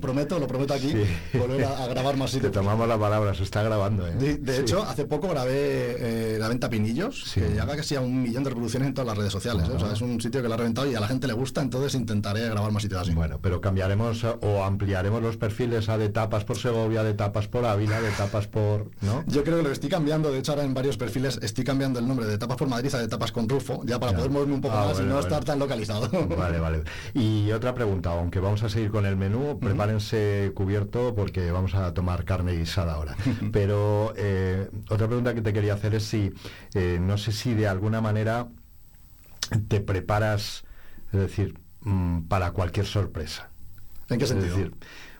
prometo, 0.00 0.38
lo 0.38 0.46
prometo 0.46 0.74
aquí, 0.74 0.94
volver 1.34 1.64
a, 1.64 1.88
grabar 1.88 2.16
más 2.16 2.30
sitios. 2.30 2.52
Te 2.52 2.58
tomamos 2.60 2.86
la 2.86 2.96
palabra, 2.96 3.34
se 3.34 3.42
está 3.42 3.60
grabando, 3.64 4.06
¿eh? 4.06 4.38
De, 4.40 4.60
hecho, 4.60 4.84
hace 4.84 5.04
poco 5.04 5.26
grabé 5.26 5.96
eh, 5.98 6.36
la 6.38 6.46
venta 6.46 6.70
Pinillos, 6.70 7.32
que 7.34 7.40
llega 7.40 7.66
casi 7.74 7.96
a 7.96 8.00
un 8.00 8.22
millón 8.22 8.44
de 8.44 8.50
reproducciones 8.50 8.86
en 8.86 8.94
todas 8.94 9.08
las 9.08 9.18
redes 9.18 9.32
sociales. 9.32 9.68
¿eh? 9.68 9.72
O 9.74 9.80
sea, 9.80 9.92
es 9.92 10.00
un 10.00 10.20
sitio 10.20 10.40
que 10.42 10.46
lo 10.46 10.54
ha 10.54 10.58
reventado 10.58 10.88
y 10.88 10.94
a 10.94 11.00
la 11.00 11.08
gente 11.08 11.26
le 11.26 11.32
gusta, 11.32 11.60
entonces 11.60 11.96
intentaré 11.96 12.48
grabar 12.48 12.70
más 12.70 12.84
sitios 12.84 13.02
así. 13.02 13.12
Bueno, 13.12 13.40
pero 13.42 13.60
cambiaremos 13.60 14.22
o 14.22 14.62
ampliaremos 14.62 15.20
los 15.20 15.36
perfiles 15.36 15.88
a 15.88 15.98
de 15.98 16.08
tapas 16.08 16.44
por 16.44 16.56
Segovia, 16.56 17.02
de 17.02 17.14
tapas 17.14 17.48
por 17.48 17.64
Ávila, 17.64 18.00
de 18.00 18.10
tapas 18.12 18.46
por... 18.46 18.92
¿no? 19.00 19.24
Yo 19.26 19.42
creo 19.42 19.56
que 19.56 19.64
lo 19.64 19.72
estoy 19.72 19.90
cambiando, 19.90 20.30
de 20.30 20.38
hecho 20.38 20.52
ahora 20.52 20.62
en 20.62 20.72
varios 20.72 20.96
perfiles 20.96 21.40
estoy 21.42 21.64
cambiando 21.64 21.98
el 21.98 22.06
nombre 22.06 22.26
de 22.26 22.38
tapas 22.38 22.56
por 22.56 22.68
Madrid 22.68 22.94
a 22.94 22.98
de 22.98 23.08
tapas 23.08 23.32
con 23.32 23.48
Rufo, 23.48 23.71
ya 23.84 23.98
para 23.98 24.12
poder 24.12 24.30
moverme 24.30 24.54
un 24.54 24.60
poco 24.60 24.76
ah, 24.76 24.86
más 24.86 25.00
y 25.00 25.02
no 25.02 25.18
estar 25.18 25.44
tan 25.44 25.58
localizado. 25.58 26.08
Vale, 26.36 26.58
vale. 26.58 26.82
Y 27.14 27.50
otra 27.52 27.74
pregunta, 27.74 28.10
aunque 28.10 28.40
vamos 28.40 28.62
a 28.62 28.68
seguir 28.68 28.90
con 28.90 29.06
el 29.06 29.16
menú, 29.16 29.58
prepárense 29.60 30.52
cubierto 30.54 31.14
porque 31.14 31.50
vamos 31.50 31.74
a 31.74 31.92
tomar 31.94 32.24
carne 32.24 32.52
guisada 32.52 32.94
ahora. 32.94 33.16
Pero 33.52 34.12
eh, 34.16 34.68
otra 34.88 35.06
pregunta 35.06 35.34
que 35.34 35.42
te 35.42 35.52
quería 35.52 35.74
hacer 35.74 35.94
es 35.94 36.04
si, 36.04 36.32
eh, 36.74 36.98
no 37.00 37.18
sé 37.18 37.32
si 37.32 37.54
de 37.54 37.68
alguna 37.68 38.00
manera 38.00 38.48
te 39.68 39.80
preparas, 39.80 40.64
es 41.12 41.20
decir, 41.20 41.58
mm, 41.82 42.22
para 42.22 42.52
cualquier 42.52 42.86
sorpresa. 42.86 43.48
¿En 44.08 44.18
qué 44.18 44.26
sentido? 44.26 44.50
Es 44.50 44.56
decir, 44.56 44.74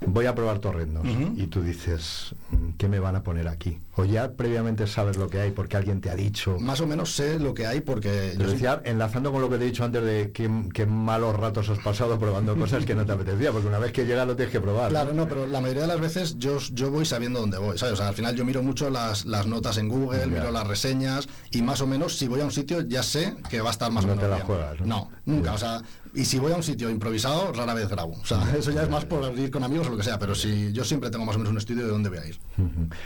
voy 0.07 0.27
a 0.27 0.35
probar 0.35 0.59
torrendos 0.59 1.07
y 1.37 1.47
tú 1.47 1.63
dices, 1.63 2.35
mm, 2.51 2.71
¿qué 2.77 2.89
me 2.89 2.99
van 2.99 3.17
a 3.17 3.23
poner 3.23 3.49
aquí? 3.49 3.79
O 3.95 4.05
ya 4.05 4.33
previamente 4.33 4.87
sabes 4.87 5.17
lo 5.19 5.29
que 5.29 5.41
hay 5.41 5.51
porque 5.51 5.77
alguien 5.77 6.01
te 6.01 6.11
ha 6.11 6.15
dicho. 6.15 6.59
Más 6.59 6.81
o 6.81 6.87
menos 6.87 7.15
sé 7.15 7.39
lo 7.39 7.53
que 7.53 7.67
hay 7.67 7.81
porque... 7.81 8.35
Yo 8.39 8.49
decía, 8.49 8.81
enlazando 8.85 9.33
con 9.33 9.43
lo 9.43 9.51
que 9.51 9.59
te 9.59 9.65
he 9.65 9.67
dicho 9.67 9.85
antes 9.85 10.03
de 10.03 10.33
qué, 10.33 10.87
malos 10.87 11.37
ratos 11.37 11.69
has 11.69 11.79
pasado 11.79 12.19
probando 12.19 12.57
cosas 12.57 12.85
que 12.87 12.95
no 12.95 13.05
te 13.05 13.13
apetecía, 13.13 13.53
porque 13.53 13.69
una 13.69 13.79
vez 13.79 13.93
que 13.93 14.07
llega 14.07 14.25
lo 14.25 14.35
tienes 14.35 14.53
que 14.53 14.61
probar. 14.61 14.91
Claro, 14.91 15.13
no, 15.13 15.29
pero 15.29 15.47
la 15.47 15.61
mayoría 15.61 15.83
de 15.83 15.89
las 15.89 16.01
veces 16.01 16.39
yo, 16.39 16.59
yo 16.73 16.91
voy 16.91 17.05
sabiendo 17.05 17.41
dónde 17.41 17.59
voy, 17.59 17.77
¿sabes? 17.77 17.95
O 17.95 17.97
sea, 17.97 18.09
al 18.09 18.15
final 18.15 18.35
yo 18.35 18.45
miro 18.45 18.63
mucho 18.63 18.89
las, 18.89 19.27
las 19.27 19.47
notas 19.47 19.77
en 19.77 19.89
Google, 19.89 20.27
miro 20.27 20.51
las 20.51 20.67
reseñas 20.67 21.29
y 21.51 21.63
más 21.63 21.81
o 21.81 21.87
menos 21.87 22.17
si 22.17 22.29
voy 22.29 22.41
a 22.41 22.45
un 22.45 22.53
sitio 22.53 22.81
ya 22.81 23.03
sé 23.03 23.35
que 23.51 23.61
va 23.61 23.69
a 23.69 23.73
estar 23.73 23.91
más 23.93 24.05
o 24.05 24.09
menos... 24.09 24.23
No 24.23 24.29
te 24.29 24.39
la 24.39 24.45
juegas. 24.45 24.81
¿no? 24.81 25.11
nunca. 25.25 25.53
O 25.53 25.59
sea, 25.59 25.83
y 26.15 26.25
si 26.25 26.39
voy 26.39 26.53
a 26.53 26.57
un 26.57 26.63
sitio 26.63 26.91
improvisado, 26.91 27.53
rara 27.53 27.75
vez 27.75 27.89
grabo. 27.89 28.13
O 28.21 28.25
sea, 28.25 28.55
eso 28.57 28.71
ya 28.71 28.83
es 28.83 28.91
más 28.91 29.05
por 29.05 29.39
ir 29.39 29.51
con 29.51 29.65
amigos 29.65 29.87
o 29.87 29.91
lo 29.91 29.97
que 29.97 30.03
sea, 30.03 30.19
pero 30.19 30.35
si 30.35 30.73
yo 30.73 30.85
siempre 30.85 31.11
tengo 31.11 31.25
más 31.25 31.37
o 31.37 31.39
menos 31.39 31.53
un 31.53 31.59
estudio 31.59 31.85
de 31.85 31.91
dónde 31.91 32.11
voy 32.11 32.19
a 32.19 32.27
ir. 32.27 32.39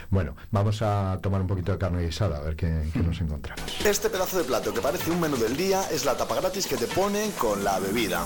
Bueno, 0.09 0.35
vamos 0.51 0.76
a 0.81 1.19
tomar 1.21 1.41
un 1.41 1.47
poquito 1.47 1.71
de 1.71 1.77
carne 1.77 2.03
guisada, 2.03 2.37
a 2.37 2.41
ver 2.41 2.55
qué, 2.55 2.67
nos 2.95 3.19
encontramos. 3.21 3.63
Este 3.85 4.09
pedazo 4.09 4.37
de 4.37 4.43
plato 4.43 4.73
que 4.73 4.81
parece 4.81 5.11
un 5.11 5.19
menú 5.19 5.37
del 5.37 5.55
día 5.55 5.83
es 5.91 6.05
la 6.05 6.15
tapa 6.15 6.35
gratis 6.35 6.67
que 6.67 6.77
te 6.77 6.87
ponen 6.87 7.31
con 7.31 7.63
la 7.63 7.79
bebida. 7.79 8.25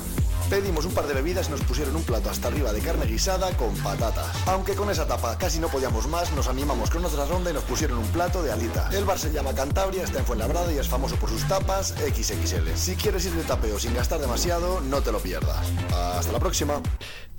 Pedimos 0.50 0.86
un 0.86 0.94
par 0.94 1.08
de 1.08 1.14
bebidas 1.14 1.48
y 1.48 1.52
nos 1.52 1.62
pusieron 1.62 1.96
un 1.96 2.04
plato 2.04 2.30
hasta 2.30 2.50
arriba 2.50 2.74
de 2.74 2.82
carne 2.82 3.06
guisada 3.06 3.56
con 3.56 3.74
patatas. 3.78 4.36
Aunque 4.48 4.76
con 4.76 4.90
esa 4.90 5.08
tapa 5.08 5.38
casi 5.38 5.60
no 5.60 5.70
podíamos 5.70 6.08
más, 6.08 6.34
nos 6.34 6.48
animamos 6.48 6.90
con 6.90 7.06
otra 7.06 7.26
ronda 7.26 7.52
y 7.52 7.54
nos 7.54 7.64
pusieron 7.64 8.00
un 8.00 8.08
plato 8.08 8.44
de 8.44 8.52
alitas. 8.52 8.94
El 8.94 9.06
bar 9.06 9.18
se 9.18 9.32
llama 9.32 9.54
Cantabria, 9.54 10.04
está 10.04 10.20
en 10.20 10.26
Fuenlabrada 10.26 10.72
y 10.74 10.78
es 10.78 10.90
famoso 10.90 11.16
por 11.16 11.30
sus 11.30 11.48
tapas 11.48 11.96
XXL. 11.96 12.76
Si 12.76 12.96
quieres 12.96 13.26
ir 13.26 13.34
de 13.34 13.44
tapeo 13.44 13.80
sin 13.80 13.94
gastar 13.94 14.20
demasiado, 14.20 14.82
no 14.82 15.02
te 15.02 15.14
lo 15.14 15.20
pierdas. 15.20 15.72
Hasta 15.94 16.34
la 16.34 16.40
próxima. 16.40 16.82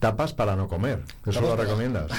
Tapas 0.03 0.33
para 0.33 0.57
no 0.57 0.67
comer. 0.67 1.01
Eso 1.25 1.41
lo 1.41 1.55
recomiendas. 1.55 2.11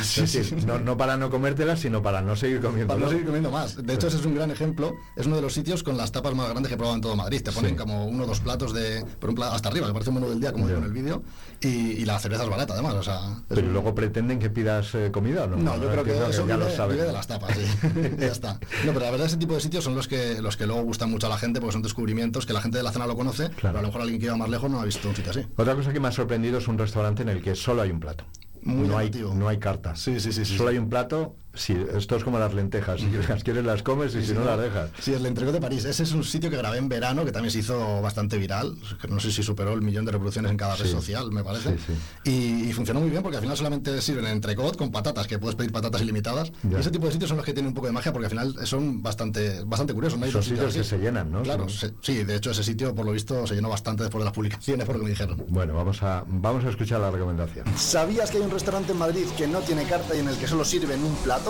No, 0.86 0.96
para 0.96 1.18
no 1.18 1.30
comértelas, 1.30 1.82
sino 1.82 2.02
para 2.02 2.22
no 2.22 2.34
seguir 2.38 2.62
comiendo. 2.62 2.88
Para 2.94 3.02
no 3.02 3.10
seguir 3.10 3.26
comiendo 3.26 3.52
más. 3.52 3.76
De 3.76 3.94
hecho, 3.94 4.08
ese 4.08 4.16
es 4.16 4.26
un 4.26 4.36
gran 4.36 4.52
ejemplo. 4.52 4.96
Es 5.18 5.26
uno 5.26 5.36
de 5.36 5.42
los 5.42 5.54
sitios 5.54 5.84
con 5.84 5.98
las 5.98 6.14
tapas 6.14 6.34
más 6.34 6.48
grandes 6.48 6.70
que 6.70 6.76
he 6.76 6.78
probado 6.78 6.96
en 6.96 7.02
todo 7.02 7.18
Madrid. 7.18 7.42
Te 7.44 7.52
ponen 7.52 7.76
como 7.76 8.06
uno 8.06 8.24
o 8.24 8.26
dos 8.26 8.40
platos 8.40 8.74
de. 8.74 9.04
Por 9.20 9.32
un 9.32 9.36
plato 9.36 9.54
hasta 9.54 9.68
arriba, 9.68 9.88
que 9.88 9.92
parece 9.92 10.12
un 10.12 10.16
menú 10.16 10.30
del 10.30 10.40
día, 10.40 10.54
como 10.54 10.66
digo 10.66 10.80
en 10.80 10.86
el 10.86 10.94
vídeo. 10.94 11.24
Y, 11.60 12.06
la 12.06 12.18
cerveza 12.20 12.44
es 12.44 12.50
barata, 12.50 12.72
además. 12.72 12.94
O 12.94 13.04
sea, 13.04 13.20
Pero 13.50 13.68
luego 13.68 13.94
pretenden 13.94 14.40
que 14.40 14.50
pidas 14.50 14.96
eh, 14.96 15.10
comida, 15.12 15.46
¿no? 15.46 15.58
No, 15.58 15.76
yo 15.76 15.92
creo 15.92 16.06
que, 16.06 16.30
eso 16.30 16.48
ya 16.48 16.56
lo 16.56 16.70
sabe. 16.70 16.96
de 16.96 17.12
las 17.12 17.28
tapas, 17.28 17.58
ya 18.18 18.28
está. 18.28 18.54
No, 18.86 18.94
pero 18.94 19.02
la 19.02 19.12
verdad, 19.12 19.28
ese 19.28 19.36
tipo 19.36 19.56
de 19.56 19.60
sitios 19.60 19.84
son 19.84 19.94
los 19.94 20.08
que, 20.08 20.42
los 20.42 20.56
que 20.56 20.66
luego 20.66 20.84
gustan 20.84 21.12
mucho 21.12 21.28
a 21.28 21.30
la 21.30 21.38
gente 21.38 21.60
porque 21.60 21.74
son 21.74 21.82
descubrimientos 21.82 22.46
que 22.46 22.54
la 22.54 22.62
gente 22.62 22.78
de 22.78 22.84
la 22.84 22.94
zona 22.94 23.08
lo 23.08 23.18
conoce, 23.18 23.50
pero 23.62 23.78
a 23.78 23.82
lo 23.82 23.88
mejor 23.90 24.02
alguien 24.04 24.22
que 24.22 24.28
iba 24.28 24.38
más 24.38 24.50
lejos 24.50 24.72
no 24.72 24.80
ha 24.80 24.86
visto 24.86 25.10
un 25.10 25.16
sitio 25.18 25.32
así. 25.32 25.46
Otra 25.58 25.76
cosa 25.76 25.92
que 25.92 26.00
me 26.00 26.08
ha 26.08 26.14
sorprendido 26.14 26.60
es 26.60 26.68
un 26.70 26.78
restaurante 26.78 27.24
en 27.24 27.30
el 27.30 27.42
que 27.42 27.56
solo 27.56 27.73
hay 27.82 27.92
un 27.92 28.00
plato. 28.00 28.26
no 28.62 28.98
hay, 28.98 29.10
no 29.10 29.48
hay 29.48 29.60
carta. 29.60 29.96
Sí, 29.96 30.20
sí, 30.20 30.32
sí, 30.32 30.46
Solo 30.46 30.70
hay 30.70 30.78
un 30.78 30.90
plato 30.90 31.36
Sí, 31.56 31.78
esto 31.96 32.16
es 32.16 32.24
como 32.24 32.40
las 32.40 32.54
lentejas, 32.54 33.00
si 33.00 33.10
las 33.12 33.44
quieres 33.44 33.64
las 33.64 33.84
comes 33.84 34.16
y 34.16 34.26
si 34.26 34.34
no, 34.34 34.44
las 34.44 34.60
dejas. 34.60 34.90
Sí, 35.00 35.14
el 35.14 35.26
entrego 35.26 35.52
de 35.52 35.62
París, 35.62 35.86
ese 35.86 36.04
es 36.04 36.12
un 36.12 36.24
sitio 36.24 36.50
que 36.50 36.58
grabé 36.58 36.80
en 36.80 36.90
verano, 36.90 37.24
que 37.24 37.32
también 37.32 37.52
se 37.52 37.60
hizo 37.60 38.02
bastante 38.02 38.38
viral, 38.38 38.76
no 39.08 39.20
sé 39.20 39.32
si 39.32 39.44
superó 39.44 39.74
el 39.74 39.82
millón 39.82 40.06
de 40.06 40.12
reproducciones 40.12 40.50
en 40.50 40.58
cada 40.58 40.76
red 40.76 40.90
social, 40.90 41.32
me 41.32 41.44
parece. 41.44 41.76
Y, 42.24 42.74
funcionó 42.74 43.02
muy 43.02 43.12
bien 43.12 43.22
porque 43.22 43.38
al 43.38 43.44
final 43.44 43.56
solamente 43.56 44.02
sirven 44.02 44.26
entrecot 44.26 44.76
con 44.78 44.92
patatas, 44.92 45.28
que 45.28 45.38
puedes 45.38 45.56
pedir 45.56 45.72
patatas 45.72 46.02
ilimitadas. 46.02 46.52
Y 46.68 46.74
ese 46.74 46.90
tipo 46.90 47.06
de 47.06 47.12
sitios 47.12 47.30
son 47.30 47.38
los 47.38 47.46
que 47.46 47.54
tienen 47.54 47.68
un 47.68 47.76
poco 47.76 47.86
de 47.86 47.94
magia 47.94 48.12
porque 48.12 48.26
al 48.26 48.32
final 48.32 48.56
son 48.66 49.04
bastante, 49.04 49.64
bastante 49.64 49.94
curiosos. 49.94 50.18
¿no? 50.18 50.26
Son 50.32 50.42
sitios 50.42 50.74
que 50.74 50.84
se 50.84 50.98
llenan, 50.98 51.32
¿no? 51.32 51.44
Claro, 51.44 51.68
sí, 51.70 52.24
de 52.24 52.36
hecho 52.36 52.50
ese 52.50 52.64
sitio 52.64 52.96
por 52.96 53.06
lo 53.06 53.12
visto 53.12 53.46
se 53.46 53.54
llenó 53.54 53.70
bastante 53.70 54.02
después 54.02 54.22
de 54.22 54.26
las 54.26 54.34
publicaciones, 54.34 54.88
por 54.88 54.96
lo 54.96 55.02
que 55.02 55.06
me 55.06 55.12
dijeron. 55.12 55.46
Bueno, 55.50 55.76
vamos 55.76 56.02
a, 56.02 56.24
vamos 56.28 56.66
a 56.66 56.70
escuchar 56.70 57.00
la 57.00 57.12
recomendación. 57.12 57.66
¿Sabías 57.78 58.32
que 58.32 58.38
hay 58.38 58.44
un 58.44 58.52
restaurante 58.52 58.92
en 58.92 58.98
Madrid 58.98 59.26
que 59.38 59.46
no 59.46 59.60
tiene 59.60 59.84
carta 59.84 60.16
y 60.16 60.20
en 60.20 60.30
el 60.30 60.38
que 60.38 60.48
solo 60.48 60.66
sirven 60.66 61.04
un 61.04 61.14
plato? 61.18 61.43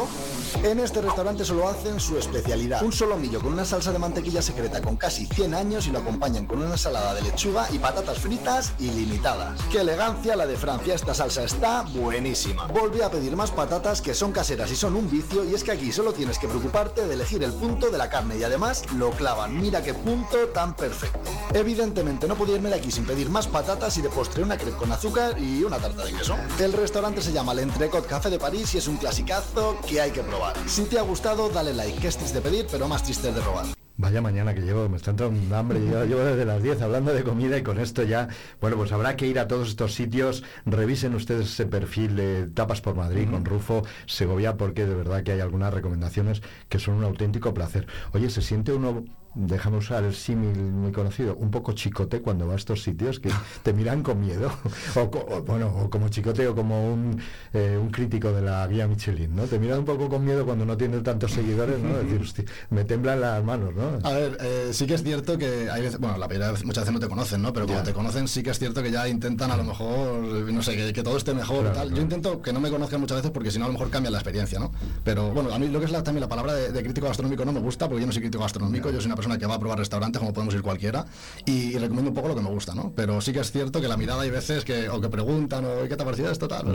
En 0.64 0.80
este 0.80 1.02
restaurante 1.02 1.46
solo 1.46 1.68
hacen 1.68 2.00
su 2.00 2.18
especialidad, 2.18 2.82
un 2.84 2.91
solomillo 2.91 3.39
con 3.41 3.54
una 3.54 3.66
salsa 3.66 3.91
de 3.91 4.00
mantequilla 4.00 4.41
secreta 4.41 4.82
con 4.82 4.96
casi 4.96 5.26
100 5.26 5.54
años 5.54 5.88
y 5.88 5.91
lo 5.91 6.00
acompañan 6.00 6.48
con 6.48 6.60
una 6.60 6.72
ensalada 6.72 7.14
de 7.14 7.22
lechuga 7.22 7.68
y 7.72 7.80
patatas 7.80 8.18
fritas 8.20 8.74
ilimitadas. 8.80 9.60
¡Qué 9.72 9.82
elegancia 9.82 10.36
la 10.36 10.48
de 10.48 10.56
Francia! 10.56 10.96
Esta 10.96 11.14
salsa 11.14 11.44
está 11.44 11.82
buenísima. 11.82 12.66
Volví 12.68 13.02
a 13.02 13.12
pedir 13.12 13.36
más 13.36 13.52
patatas 13.52 14.02
que 14.02 14.14
son 14.14 14.32
caseras 14.32 14.72
y 14.72 14.76
son 14.76 14.96
un 14.96 15.10
vicio 15.12 15.44
y 15.44 15.54
es 15.54 15.64
que 15.64 15.72
aquí 15.72 15.91
solo 15.91 16.14
tienes 16.14 16.39
que 16.39 16.48
preocuparte 16.48 17.08
de 17.08 17.14
elegir 17.14 17.44
el 17.44 17.54
punto 17.54 17.89
de 17.89 17.98
la 17.98 18.10
carne 18.10 18.38
y 18.38 18.44
además 18.44 18.84
lo 18.94 19.12
clavan. 19.12 19.60
Mira 19.60 19.84
qué 19.84 19.94
punto 19.94 20.38
tan 20.54 20.76
perfecto. 20.76 21.20
Evidentemente 21.54 22.28
no 22.28 22.36
podía 22.36 22.56
irme 22.56 22.70
de 22.70 22.76
aquí 22.76 22.89
sin 22.89 23.06
pedir 23.06 23.30
más 23.30 23.48
patatas 23.48 23.98
y 23.98 24.02
de 24.02 24.10
postre 24.10 24.44
una 24.44 24.58
crepe 24.58 24.78
con 24.78 24.91
azúcar 24.91 25.38
y 25.39 25.64
una 25.64 25.78
tarta 25.78 26.04
de 26.06 26.14
queso. 26.14 26.36
El 26.58 26.74
restaurante 26.74 27.22
se 27.22 27.32
llama 27.32 27.52
El 27.52 27.72
Café 28.08 28.30
de 28.30 28.39
París 28.39 28.74
y 28.74 28.78
es 28.78 28.88
un 28.88 28.98
clasicazo 28.98 29.78
que 29.88 30.02
hay 30.02 30.12
que 30.12 30.22
probar. 30.22 30.56
Si 30.68 30.84
te 30.84 30.98
ha 30.98 31.02
gustado, 31.04 31.50
dale 31.50 31.74
like, 31.74 32.00
que 32.00 32.08
es 32.08 32.18
triste 32.18 32.42
pedir, 32.42 32.66
pero 32.72 32.88
más 32.88 33.04
triste 33.04 33.32
de 33.32 33.42
robar. 33.42 33.66
Vaya 33.96 34.22
mañana 34.22 34.56
que 34.56 34.62
llevo, 34.62 34.90
me 34.90 34.98
está 34.98 35.12
entrando 35.12 35.40
un 35.40 35.54
hambre, 35.54 35.80
yo 35.86 36.04
llevo 36.04 36.22
desde 36.22 36.46
las 36.46 36.64
10 36.64 36.82
hablando 36.82 37.14
de 37.14 37.24
comida 37.24 37.60
y 37.60 37.62
con 37.62 37.80
esto 37.80 38.02
ya, 38.02 38.28
bueno, 38.60 38.76
pues 38.76 38.92
habrá 38.92 39.16
que 39.16 39.28
ir 39.28 39.38
a 39.38 39.48
todos 39.48 39.70
estos 39.70 39.94
sitios, 39.94 40.44
revisen 40.66 41.14
ustedes 41.14 41.46
ese 41.52 41.68
perfil 41.68 42.16
de 42.16 42.48
Tapas 42.48 42.82
por 42.82 42.96
Madrid 42.96 43.30
con 43.30 43.46
Rufo 43.46 43.84
Segovia, 44.08 44.58
porque 44.58 44.88
de 44.88 44.96
verdad 44.96 45.22
que 45.22 45.34
hay 45.34 45.42
algunas 45.42 45.72
recomendaciones 45.72 46.42
que 46.70 46.80
son 46.80 46.96
un 46.96 47.04
auténtico 47.04 47.54
placer. 47.54 47.86
Oye, 48.14 48.32
se 48.32 48.42
siente 48.42 48.74
uno 48.74 49.06
déjame 49.36 49.78
usar 49.78 50.04
el 50.04 50.14
símil 50.14 50.58
muy 50.58 50.92
conocido, 50.92 51.36
un 51.36 51.50
poco 51.50 51.74
chicote 51.74 52.22
cuando 52.22 52.48
va 52.48 52.54
a 52.54 52.56
estos 52.56 52.84
sitios 52.84 53.20
que 53.20 53.30
te 53.64 53.74
miran 53.74 54.04
con 54.04 54.20
miedo, 54.20 54.52
o, 54.96 55.42
bueno, 55.44 55.74
o 55.76 55.90
como 55.90 56.10
chicote 56.10 56.48
o 56.48 56.56
como 56.56 56.94
un, 56.94 57.20
eh, 57.54 57.78
un, 57.80 57.90
crítico 57.90 58.32
de 58.32 58.42
la 58.42 58.66
guía 58.68 58.88
Michelin, 58.88 59.36
¿no? 59.36 59.44
Te 59.44 59.60
miran 59.60 59.80
un 59.80 59.86
poco 59.86 60.10
con 60.10 60.24
miedo 60.24 60.46
cuando 60.46 60.66
no 60.66 60.78
tienes 60.78 61.04
tantos 61.04 61.32
seguidores, 61.32 61.80
¿no? 61.80 61.98
Decir, 61.98 62.22
hostia, 62.22 62.46
me 62.70 62.84
temblan 62.86 63.22
las 63.22 63.44
manos, 63.44 63.74
¿no? 63.76 64.00
A 64.04 64.14
ver, 64.14 64.38
eh, 64.42 64.70
sí 64.72 64.86
que 64.86 64.96
es 64.96 65.04
cierto 65.04 65.38
que 65.38 65.70
hay 65.70 65.82
veces, 65.82 66.00
bueno, 66.00 66.18
la 66.18 66.28
primera 66.28 66.52
vez, 66.52 66.64
muchas 66.66 66.84
veces 66.84 66.94
no 66.94 67.00
te 67.00 67.08
conocen, 67.08 67.42
¿no? 67.42 67.54
Pero 67.54 67.66
cuando 67.66 67.84
te 67.84 67.94
conocen 67.94 68.28
sí 68.28 68.44
que 68.44 68.52
es 68.52 68.60
cierto 68.60 68.82
que 68.84 68.92
ya 68.92 69.08
intentan 69.08 69.52
a 69.52 69.58
lo 69.58 69.64
mejor, 69.64 70.22
no 70.22 70.62
sé, 70.62 70.94
que, 70.94 71.04
todo 71.04 71.18
esté 71.18 71.34
mejor 71.34 71.66
y 71.70 71.74
tal. 71.74 71.94
Yo 71.94 72.02
intento 72.02 72.42
que 72.42 72.54
no 72.54 72.62
me 72.62 72.70
conozcan 72.70 73.02
muchas 73.02 73.18
veces 73.18 73.32
porque 73.32 73.52
si 73.52 73.60
no 73.60 73.66
a 73.66 73.68
lo 73.68 73.74
mejor 73.74 73.90
cambia 73.90 74.10
la 74.10 74.20
experiencia, 74.20 74.60
¿no? 74.60 74.72
Pero 75.04 75.32
bueno, 75.32 75.54
a 75.54 75.60
mí 75.60 75.68
lo 75.68 75.80
que 75.80 75.86
es 75.86 75.92
la, 75.92 76.02
también 76.04 76.22
la 76.22 76.30
palabra 76.30 76.54
de, 76.54 76.84
crítico 76.84 77.08
gastronómico 77.08 77.44
no 77.46 77.52
me 77.52 77.60
gusta 77.60 77.88
porque 77.88 78.02
yo 78.02 78.08
no 78.08 78.14
soy 78.14 78.22
crítico 78.22 78.44
gastronómico, 78.44 78.90
yo 78.90 79.00
soy 79.00 79.08
una 79.08 79.16
persona 79.16 79.22
que 79.38 79.45
va 79.45 79.55
a 79.55 79.59
probar 79.59 79.80
restaurantes 79.80 80.19
como 80.19 80.34
podemos 80.34 80.53
ir 80.53 80.61
cualquiera 80.61 81.05
y, 81.45 81.78
recomiendo 81.78 82.11
un 82.11 82.15
poco 82.15 82.28
lo 82.28 82.36
que 82.36 82.41
me 82.41 82.49
gusta, 82.49 82.76
¿no? 82.76 82.91
Pero 82.95 83.19
sí 83.21 83.34
que 83.34 83.39
es 83.39 83.51
cierto 83.51 83.82
que 83.82 83.88
la 83.88 83.97
mirada 83.97 84.21
hay 84.21 84.30
veces 84.30 84.63
que 84.63 84.89
o 84.89 85.01
que 85.01 85.09
preguntan 85.09 85.65
o 85.65 85.88
¿qué 85.88 85.95
te 85.95 86.03
ha 86.03 86.05
parecido 86.05 86.32
esto 86.32 86.47
tal? 86.47 86.65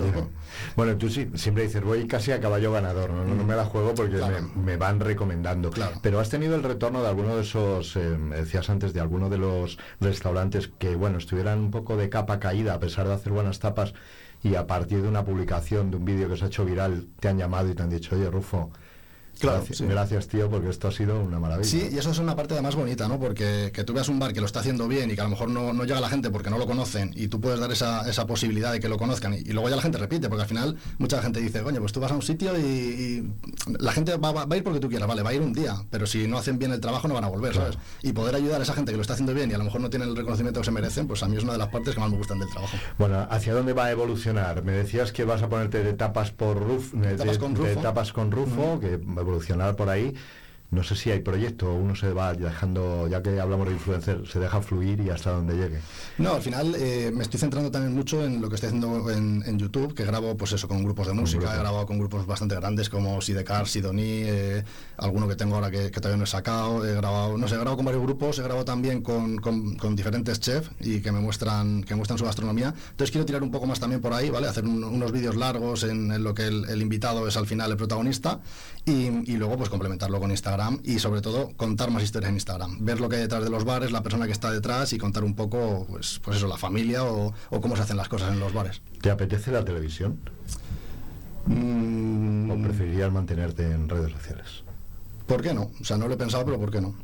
Bueno, 0.76 0.96
tú 0.96 1.08
sí, 1.08 1.30
siempre 1.34 1.64
dices 1.64 1.82
voy 1.82 2.06
casi 2.06 2.32
a 2.32 2.40
caballo 2.40 2.72
ganador, 2.72 3.10
no, 3.10 3.24
no 3.24 3.44
me 3.44 3.54
la 3.54 3.64
juego 3.64 3.94
porque 3.94 4.18
me, 4.56 4.76
van 4.76 5.00
recomendando. 5.00 5.70
Claro. 5.70 5.98
Pero 6.02 6.20
has 6.20 6.28
tenido 6.28 6.54
el 6.54 6.62
retorno 6.62 7.02
de 7.02 7.08
alguno 7.08 7.36
de 7.36 7.42
esos, 7.42 7.96
eh, 7.96 8.16
decías 8.30 8.68
antes, 8.70 8.92
de 8.92 9.00
alguno 9.00 9.28
de 9.28 9.38
los 9.38 9.78
restaurantes 10.00 10.68
que, 10.78 10.96
bueno, 10.96 11.18
estuvieran 11.18 11.58
un 11.58 11.70
poco 11.70 11.96
de 11.96 12.08
capa 12.08 12.38
caída 12.38 12.74
a 12.74 12.80
pesar 12.80 13.06
de 13.06 13.14
hacer 13.14 13.32
buenas 13.32 13.58
tapas 13.58 13.94
y 14.42 14.54
a 14.54 14.66
partir 14.66 15.02
de 15.02 15.08
una 15.08 15.24
publicación, 15.24 15.90
de 15.90 15.96
un 15.96 16.04
vídeo 16.04 16.28
que 16.28 16.36
se 16.36 16.44
ha 16.44 16.46
hecho 16.48 16.64
viral, 16.64 17.08
te 17.20 17.28
han 17.28 17.38
llamado 17.38 17.68
y 17.70 17.74
te 17.74 17.82
han 17.82 17.90
dicho, 17.90 18.14
oye, 18.14 18.30
Rufo, 18.30 18.70
Claro, 19.38 19.58
gracias, 19.58 19.88
gracias, 19.88 20.28
tío, 20.28 20.50
porque 20.50 20.70
esto 20.70 20.88
ha 20.88 20.92
sido 20.92 21.20
una 21.20 21.38
maravilla. 21.38 21.68
Sí, 21.68 21.88
y 21.92 21.98
eso 21.98 22.10
es 22.10 22.18
una 22.18 22.34
parte 22.34 22.60
más 22.60 22.74
bonita, 22.74 23.08
¿no? 23.08 23.18
Porque 23.18 23.70
que 23.72 23.84
tú 23.84 23.92
veas 23.92 24.08
un 24.08 24.18
bar 24.18 24.32
que 24.32 24.40
lo 24.40 24.46
está 24.46 24.60
haciendo 24.60 24.88
bien 24.88 25.10
y 25.10 25.14
que 25.14 25.20
a 25.20 25.24
lo 25.24 25.30
mejor 25.30 25.50
no, 25.50 25.72
no 25.72 25.84
llega 25.84 25.98
a 25.98 26.00
la 26.00 26.08
gente 26.08 26.30
porque 26.30 26.50
no 26.50 26.58
lo 26.58 26.66
conocen 26.66 27.12
y 27.14 27.28
tú 27.28 27.40
puedes 27.40 27.60
dar 27.60 27.70
esa, 27.70 28.08
esa 28.08 28.26
posibilidad 28.26 28.72
de 28.72 28.80
que 28.80 28.88
lo 28.88 28.98
conozcan 28.98 29.34
y, 29.34 29.44
luego 29.44 29.68
ya 29.68 29.76
la 29.76 29.82
gente 29.82 29.98
repite, 29.98 30.28
porque 30.28 30.42
al 30.42 30.48
final 30.48 30.76
mucha 30.98 31.22
gente 31.22 31.40
dice, 31.40 31.62
coño, 31.62 31.80
pues 31.80 31.92
tú 31.92 32.00
vas 32.00 32.12
a 32.12 32.14
un 32.14 32.22
sitio 32.22 32.58
y, 32.58 33.30
la 33.78 33.92
gente 33.92 34.16
va, 34.16 34.46
a 34.48 34.56
ir 34.56 34.62
porque 34.62 34.80
tú 34.80 34.88
quieras, 34.88 35.08
vale, 35.08 35.22
va 35.22 35.30
a 35.30 35.34
ir 35.34 35.40
un 35.40 35.52
día, 35.52 35.76
pero 35.90 36.06
si 36.06 36.26
no 36.26 36.38
hacen 36.38 36.58
bien 36.58 36.72
el 36.72 36.80
trabajo 36.80 37.08
no 37.08 37.14
van 37.14 37.24
a 37.24 37.28
volver, 37.28 37.54
¿sabes? 37.54 37.78
Y 38.02 38.12
poder 38.12 38.34
ayudar 38.34 38.60
a 38.60 38.64
esa 38.64 38.74
gente 38.74 38.92
que 38.92 38.96
lo 38.96 39.02
está 39.02 39.14
haciendo 39.14 39.34
bien 39.34 39.50
y 39.50 39.54
a 39.54 39.58
lo 39.58 39.64
mejor 39.64 39.80
no 39.80 39.90
tienen 39.90 40.08
el 40.08 40.16
reconocimiento 40.16 40.60
que 40.60 40.66
se 40.66 40.72
merecen, 40.72 41.06
pues 41.06 41.22
a 41.22 41.28
mí 41.28 41.36
es 41.36 41.42
una 41.42 41.52
de 41.52 41.58
las 41.58 41.68
partes 41.68 41.94
que 41.94 42.00
más 42.00 42.10
me 42.10 42.16
gustan 42.16 42.38
del 42.38 42.48
trabajo. 42.50 42.76
Bueno, 42.98 43.26
¿hacia 43.30 43.54
dónde 43.54 43.72
va 43.72 43.86
a 43.86 43.90
evolucionar? 43.90 44.62
Me 44.64 44.72
decías 44.72 45.12
que 45.12 45.24
vas 45.24 45.42
a 45.42 45.48
ponerte 45.48 45.82
de 45.82 45.92
tapas 45.92 46.30
por 46.30 46.58
de, 46.68 47.16
tapas 47.16 47.38
con 47.38 47.54
Rufo, 47.54 47.68
de 47.68 47.76
tapas 47.76 48.12
con 48.12 48.30
Rufo 48.30 48.80
que 48.80 48.98
evolucionar 49.28 49.76
por 49.76 49.90
ahí 49.90 50.14
no 50.70 50.82
sé 50.82 50.96
si 50.96 51.10
hay 51.10 51.20
proyecto, 51.20 51.72
uno 51.72 51.96
se 51.96 52.12
va 52.12 52.34
dejando, 52.34 53.08
ya 53.08 53.22
que 53.22 53.40
hablamos 53.40 53.68
de 53.68 53.72
influencer, 53.72 54.26
se 54.28 54.38
deja 54.38 54.60
fluir 54.60 55.00
y 55.00 55.08
hasta 55.08 55.30
donde 55.30 55.54
llegue. 55.54 55.80
No, 56.18 56.34
al 56.34 56.42
final 56.42 56.74
eh, 56.78 57.10
me 57.14 57.22
estoy 57.22 57.40
centrando 57.40 57.70
también 57.70 57.94
mucho 57.94 58.22
en 58.22 58.42
lo 58.42 58.50
que 58.50 58.56
estoy 58.56 58.68
haciendo 58.68 59.10
en, 59.10 59.58
YouTube, 59.58 59.94
que 59.94 60.04
grabo 60.04 60.36
pues 60.36 60.52
eso 60.52 60.68
con 60.68 60.84
grupos 60.84 61.06
de 61.06 61.14
música, 61.14 61.54
he 61.54 61.58
grabado 61.58 61.86
con 61.86 61.98
grupos 61.98 62.26
bastante 62.26 62.54
grandes 62.54 62.90
como 62.90 63.20
Sidecar, 63.22 63.66
Sidoní, 63.66 64.22
eh, 64.26 64.62
alguno 64.98 65.26
que 65.26 65.36
tengo 65.36 65.54
ahora 65.54 65.70
que, 65.70 65.90
todavía 65.90 66.18
no 66.18 66.24
he 66.24 66.28
sacado, 66.28 66.86
he 66.86 66.94
grabado, 66.94 67.38
no 67.38 67.48
sé, 67.48 67.54
he 67.54 67.58
grabado 67.58 67.76
con 67.76 67.86
varios 67.86 68.02
grupos, 68.02 68.38
he 68.38 68.42
grabado 68.42 68.66
también 68.66 69.00
con, 69.00 69.38
con, 69.38 69.96
diferentes 69.96 70.38
chefs 70.38 70.70
y 70.80 71.00
que 71.00 71.10
me 71.10 71.18
muestran, 71.18 71.82
que 71.82 71.94
muestran 71.94 72.18
su 72.18 72.26
gastronomía. 72.26 72.74
Entonces 72.90 73.10
quiero 73.10 73.24
tirar 73.24 73.42
un 73.42 73.50
poco 73.50 73.66
más 73.66 73.80
también 73.80 74.02
por 74.02 74.12
ahí, 74.12 74.28
¿vale? 74.28 74.46
Hacer 74.46 74.64
unos 74.64 75.12
vídeos 75.12 75.34
largos 75.34 75.82
en, 75.82 76.22
lo 76.22 76.34
que 76.34 76.46
el, 76.46 76.82
invitado 76.82 77.26
es 77.26 77.36
al 77.36 77.46
final 77.46 77.70
el 77.70 77.76
protagonista 77.78 78.40
y, 78.84 79.32
y 79.32 79.36
luego 79.36 79.56
pues 79.56 79.70
complementarlo 79.70 80.20
con 80.20 80.30
Instagram 80.30 80.57
y 80.84 80.98
sobre 80.98 81.20
todo 81.20 81.50
contar 81.56 81.90
más 81.90 82.02
historias 82.02 82.30
en 82.30 82.36
Instagram. 82.36 82.78
Ver 82.80 83.00
lo 83.00 83.08
que 83.08 83.16
hay 83.16 83.22
detrás 83.22 83.44
de 83.44 83.50
los 83.50 83.64
bares, 83.64 83.92
la 83.92 84.02
persona 84.02 84.26
que 84.26 84.32
está 84.32 84.50
detrás 84.50 84.92
y 84.92 84.98
contar 84.98 85.24
un 85.24 85.34
poco, 85.34 85.86
pues, 85.88 86.20
pues 86.22 86.36
eso, 86.36 86.46
la 86.46 86.56
familia 86.56 87.04
o, 87.04 87.32
cómo 87.60 87.76
se 87.76 87.82
hacen 87.82 87.96
las 87.96 88.08
cosas 88.08 88.32
en 88.32 88.40
los 88.40 88.52
bares. 88.52 88.82
¿Te 89.00 89.10
apetece 89.10 89.50
la 89.52 89.64
televisión? 89.64 90.18
Mm. 91.46 92.50
¿O 92.50 92.62
preferirías 92.62 93.12
mantenerte 93.12 93.70
en 93.70 93.88
redes 93.88 94.12
sociales? 94.12 94.62
¿Por 95.26 95.42
qué 95.42 95.52
no? 95.52 95.70
O 95.78 95.84
sea, 95.84 95.98
no 95.98 96.08
lo 96.08 96.14
he 96.14 96.16
pensado, 96.16 96.46
pero 96.46 96.58
¿por 96.58 96.70
qué 96.70 96.80
no? 96.80 96.94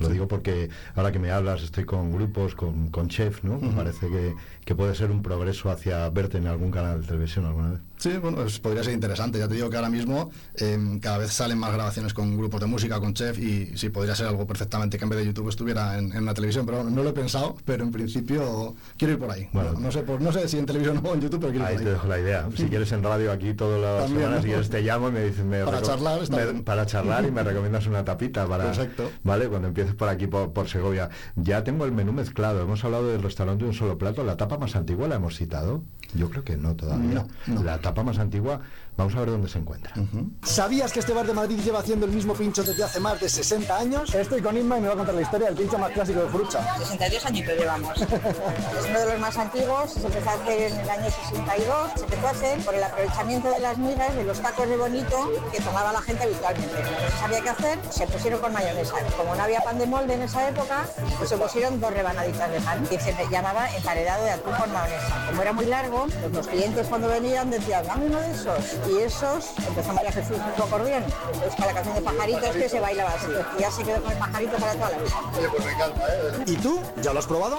Lo 0.00 0.08
digo 0.08 0.26
porque 0.26 0.68
ahora 0.96 1.12
que 1.12 1.20
me 1.20 1.30
hablas, 1.30 1.62
estoy 1.62 1.84
con 1.84 2.10
grupos, 2.10 2.56
con, 2.56 2.88
con 2.88 3.08
chef, 3.08 3.44
¿no? 3.44 3.60
Me 3.60 3.70
parece 3.70 4.08
que, 4.08 4.34
que, 4.64 4.74
puede 4.74 4.94
ser 4.94 5.10
un 5.10 5.22
progreso 5.22 5.70
hacia 5.70 6.08
verte 6.10 6.38
en 6.38 6.46
algún 6.46 6.70
canal 6.70 7.00
de 7.00 7.06
televisión 7.06 7.44
alguna 7.44 7.70
vez. 7.72 7.80
Sí, 7.96 8.16
bueno, 8.16 8.38
pues 8.38 8.58
podría 8.60 8.82
ser 8.82 8.94
interesante. 8.94 9.38
Ya 9.38 9.46
te 9.46 9.54
digo 9.54 9.68
que 9.68 9.76
ahora 9.76 9.90
mismo 9.90 10.30
em, 10.54 10.98
cada 11.00 11.18
vez 11.18 11.32
salen 11.32 11.58
más 11.58 11.72
grabaciones 11.72 12.14
con 12.14 12.36
grupos 12.36 12.60
de 12.60 12.66
música, 12.66 12.98
con 12.98 13.12
chef, 13.12 13.38
y 13.38 13.76
sí, 13.76 13.90
podría 13.90 14.14
ser 14.14 14.26
algo 14.26 14.46
perfectamente 14.46 14.96
que 14.96 15.04
en 15.04 15.10
vez 15.10 15.18
de 15.18 15.26
YouTube 15.26 15.50
estuviera 15.50 15.98
en, 15.98 16.12
en 16.12 16.24
la 16.24 16.32
televisión, 16.32 16.64
pero 16.64 16.82
no 16.82 17.02
lo 17.02 17.10
he 17.10 17.12
pensado, 17.12 17.56
pero 17.64 17.84
en 17.84 17.90
principio 17.90 18.74
quiero 18.96 19.14
ir 19.14 19.18
por 19.18 19.30
ahí. 19.30 19.48
Bueno, 19.52 19.74
no, 19.78 19.92
sé, 19.92 20.02
no 20.18 20.32
sé 20.32 20.48
si 20.48 20.58
en 20.58 20.64
televisión 20.64 21.00
o 21.04 21.14
en 21.14 21.20
YouTube, 21.20 21.40
pero 21.40 21.52
quiero 21.52 21.66
ahí 21.66 21.74
ir 21.74 21.80
por 21.80 21.80
ahí. 21.80 21.84
te 21.84 21.90
dejo 21.92 22.08
la 22.08 22.18
idea. 22.20 22.48
Si 22.56 22.66
quieres 22.68 22.92
en 22.92 23.02
radio 23.02 23.32
aquí 23.32 23.52
todas 23.52 23.80
las 23.80 24.10
semanas, 24.10 24.42
si 24.42 24.48
quieres 24.48 24.70
te 24.70 24.80
llamo 24.80 25.08
y 25.08 25.12
me 25.12 25.24
dices... 25.24 25.44
Me 25.44 25.64
para 25.64 25.82
charlar, 25.82 26.20
Para 26.64 26.86
charlar 26.86 27.26
y 27.26 27.30
me 27.30 27.42
recomiendas 27.42 27.86
una 27.86 28.04
tapita 28.04 28.46
para... 28.46 28.68
Exacto. 28.68 29.10
Vale, 29.24 29.48
cuando 29.48 29.68
empieces 29.68 29.94
por 29.94 30.08
aquí, 30.08 30.26
por, 30.26 30.68
Segovia. 30.68 31.10
Ya 31.36 31.64
tengo 31.64 31.84
el 31.84 31.92
menú 31.92 32.12
mezclado. 32.12 32.62
Hemos 32.62 32.84
hablado 32.84 33.08
del 33.08 33.22
restaurante 33.22 33.64
de 33.64 33.70
un 33.70 33.74
solo 33.74 33.98
plato. 33.98 34.24
¿La 34.24 34.36
tapa 34.36 34.58
más 34.60 34.76
antigua 34.76 35.08
la 35.08 35.16
hemos 35.16 35.36
citado? 35.36 35.82
Yo 36.14 36.30
creo 36.30 36.44
que 36.44 36.56
no 36.56 36.76
todavía. 36.76 37.26
La 37.64 37.78
tapa 37.80 38.02
más 38.02 38.18
antigua 38.18 38.60
Vamos 39.00 39.14
a 39.14 39.20
ver 39.20 39.30
dónde 39.30 39.48
se 39.48 39.58
encuentra. 39.58 39.94
¿Sabías 40.42 40.92
que 40.92 41.00
este 41.00 41.14
bar 41.14 41.26
de 41.26 41.32
Madrid 41.32 41.58
lleva 41.64 41.78
haciendo 41.78 42.04
el 42.04 42.12
mismo 42.12 42.34
pincho 42.34 42.62
desde 42.62 42.84
hace 42.84 43.00
más 43.00 43.18
de 43.18 43.30
60 43.30 43.74
años? 43.74 44.14
Estoy 44.14 44.42
con 44.42 44.54
Inma 44.58 44.76
y 44.76 44.82
me 44.82 44.88
va 44.88 44.92
a 44.92 44.96
contar 44.98 45.14
la 45.14 45.22
historia 45.22 45.46
del 45.46 45.56
pincho 45.56 45.78
más 45.78 45.90
clásico 45.92 46.20
de 46.20 46.28
Frucha. 46.28 46.76
62 46.76 47.24
añitos 47.24 47.54
llevamos. 47.56 47.96
es 48.02 48.86
uno 48.90 49.00
de 49.00 49.06
los 49.06 49.18
más 49.18 49.38
antiguos, 49.38 49.92
se 49.94 50.04
empezó 50.04 50.28
a 50.28 50.34
hacer 50.34 50.72
en 50.72 50.80
el 50.80 50.90
año 50.90 51.10
62, 51.10 51.90
se 51.96 52.04
empezó 52.04 52.26
a 52.26 52.30
hacer 52.30 52.60
por 52.60 52.74
el 52.74 52.84
aprovechamiento 52.84 53.50
de 53.50 53.60
las 53.60 53.78
migas 53.78 54.14
de 54.14 54.24
los 54.24 54.38
tacos 54.38 54.68
de 54.68 54.76
bonito 54.76 55.32
que 55.50 55.62
tomaba 55.62 55.94
la 55.94 56.02
gente 56.02 56.24
habitualmente. 56.24 56.74
No 56.74 57.20
sabía 57.20 57.40
qué 57.40 57.48
hacer, 57.48 57.78
se 57.88 58.06
pusieron 58.06 58.40
con 58.40 58.52
mayonesa. 58.52 58.96
Como 59.16 59.34
no 59.34 59.42
había 59.42 59.62
pan 59.62 59.78
de 59.78 59.86
molde 59.86 60.12
en 60.12 60.22
esa 60.24 60.46
época, 60.46 60.86
pues 61.16 61.30
se 61.30 61.38
pusieron 61.38 61.80
dos 61.80 61.90
rebanaditas 61.90 62.52
de 62.52 62.60
pan, 62.60 62.86
que 62.86 63.00
se 63.00 63.14
llamaba 63.30 63.66
emparedado 63.74 64.24
de 64.24 64.32
atún 64.32 64.52
con 64.52 64.70
mayonesa. 64.70 65.26
Como 65.26 65.40
era 65.40 65.54
muy 65.54 65.64
largo, 65.64 66.06
pues 66.20 66.32
los 66.34 66.46
clientes 66.46 66.86
cuando 66.86 67.08
venían 67.08 67.50
decían, 67.50 67.86
dame 67.86 68.04
uno 68.04 68.20
de 68.20 68.30
esos 68.32 68.89
y 68.90 68.98
esos 69.02 69.52
empezó 69.66 69.90
a 69.92 70.12
Jesús 70.12 70.36
un 70.36 70.68
poco 70.68 70.84
bien. 70.84 71.04
Es 71.46 71.54
para 71.54 71.66
la 71.66 71.74
canción 71.74 71.94
de 71.94 72.02
pajaritos 72.02 72.50
que 72.50 72.68
se 72.68 72.80
bailaba 72.80 73.10
así. 73.10 73.28
Y 73.58 73.60
ya 73.60 73.70
se 73.70 73.82
quedó 73.82 74.02
con 74.02 74.12
el 74.12 74.18
pajarito 74.18 74.56
para 74.56 74.72
toda 74.72 74.90
la 74.90 74.98
vida. 74.98 75.10
Pues 75.50 75.64
me 75.64 75.72
encanta, 75.72 76.06
¿eh? 76.08 76.44
¿Y 76.46 76.56
tú? 76.56 76.80
¿Ya 77.02 77.12
lo 77.12 77.18
has 77.18 77.26
probado? 77.26 77.56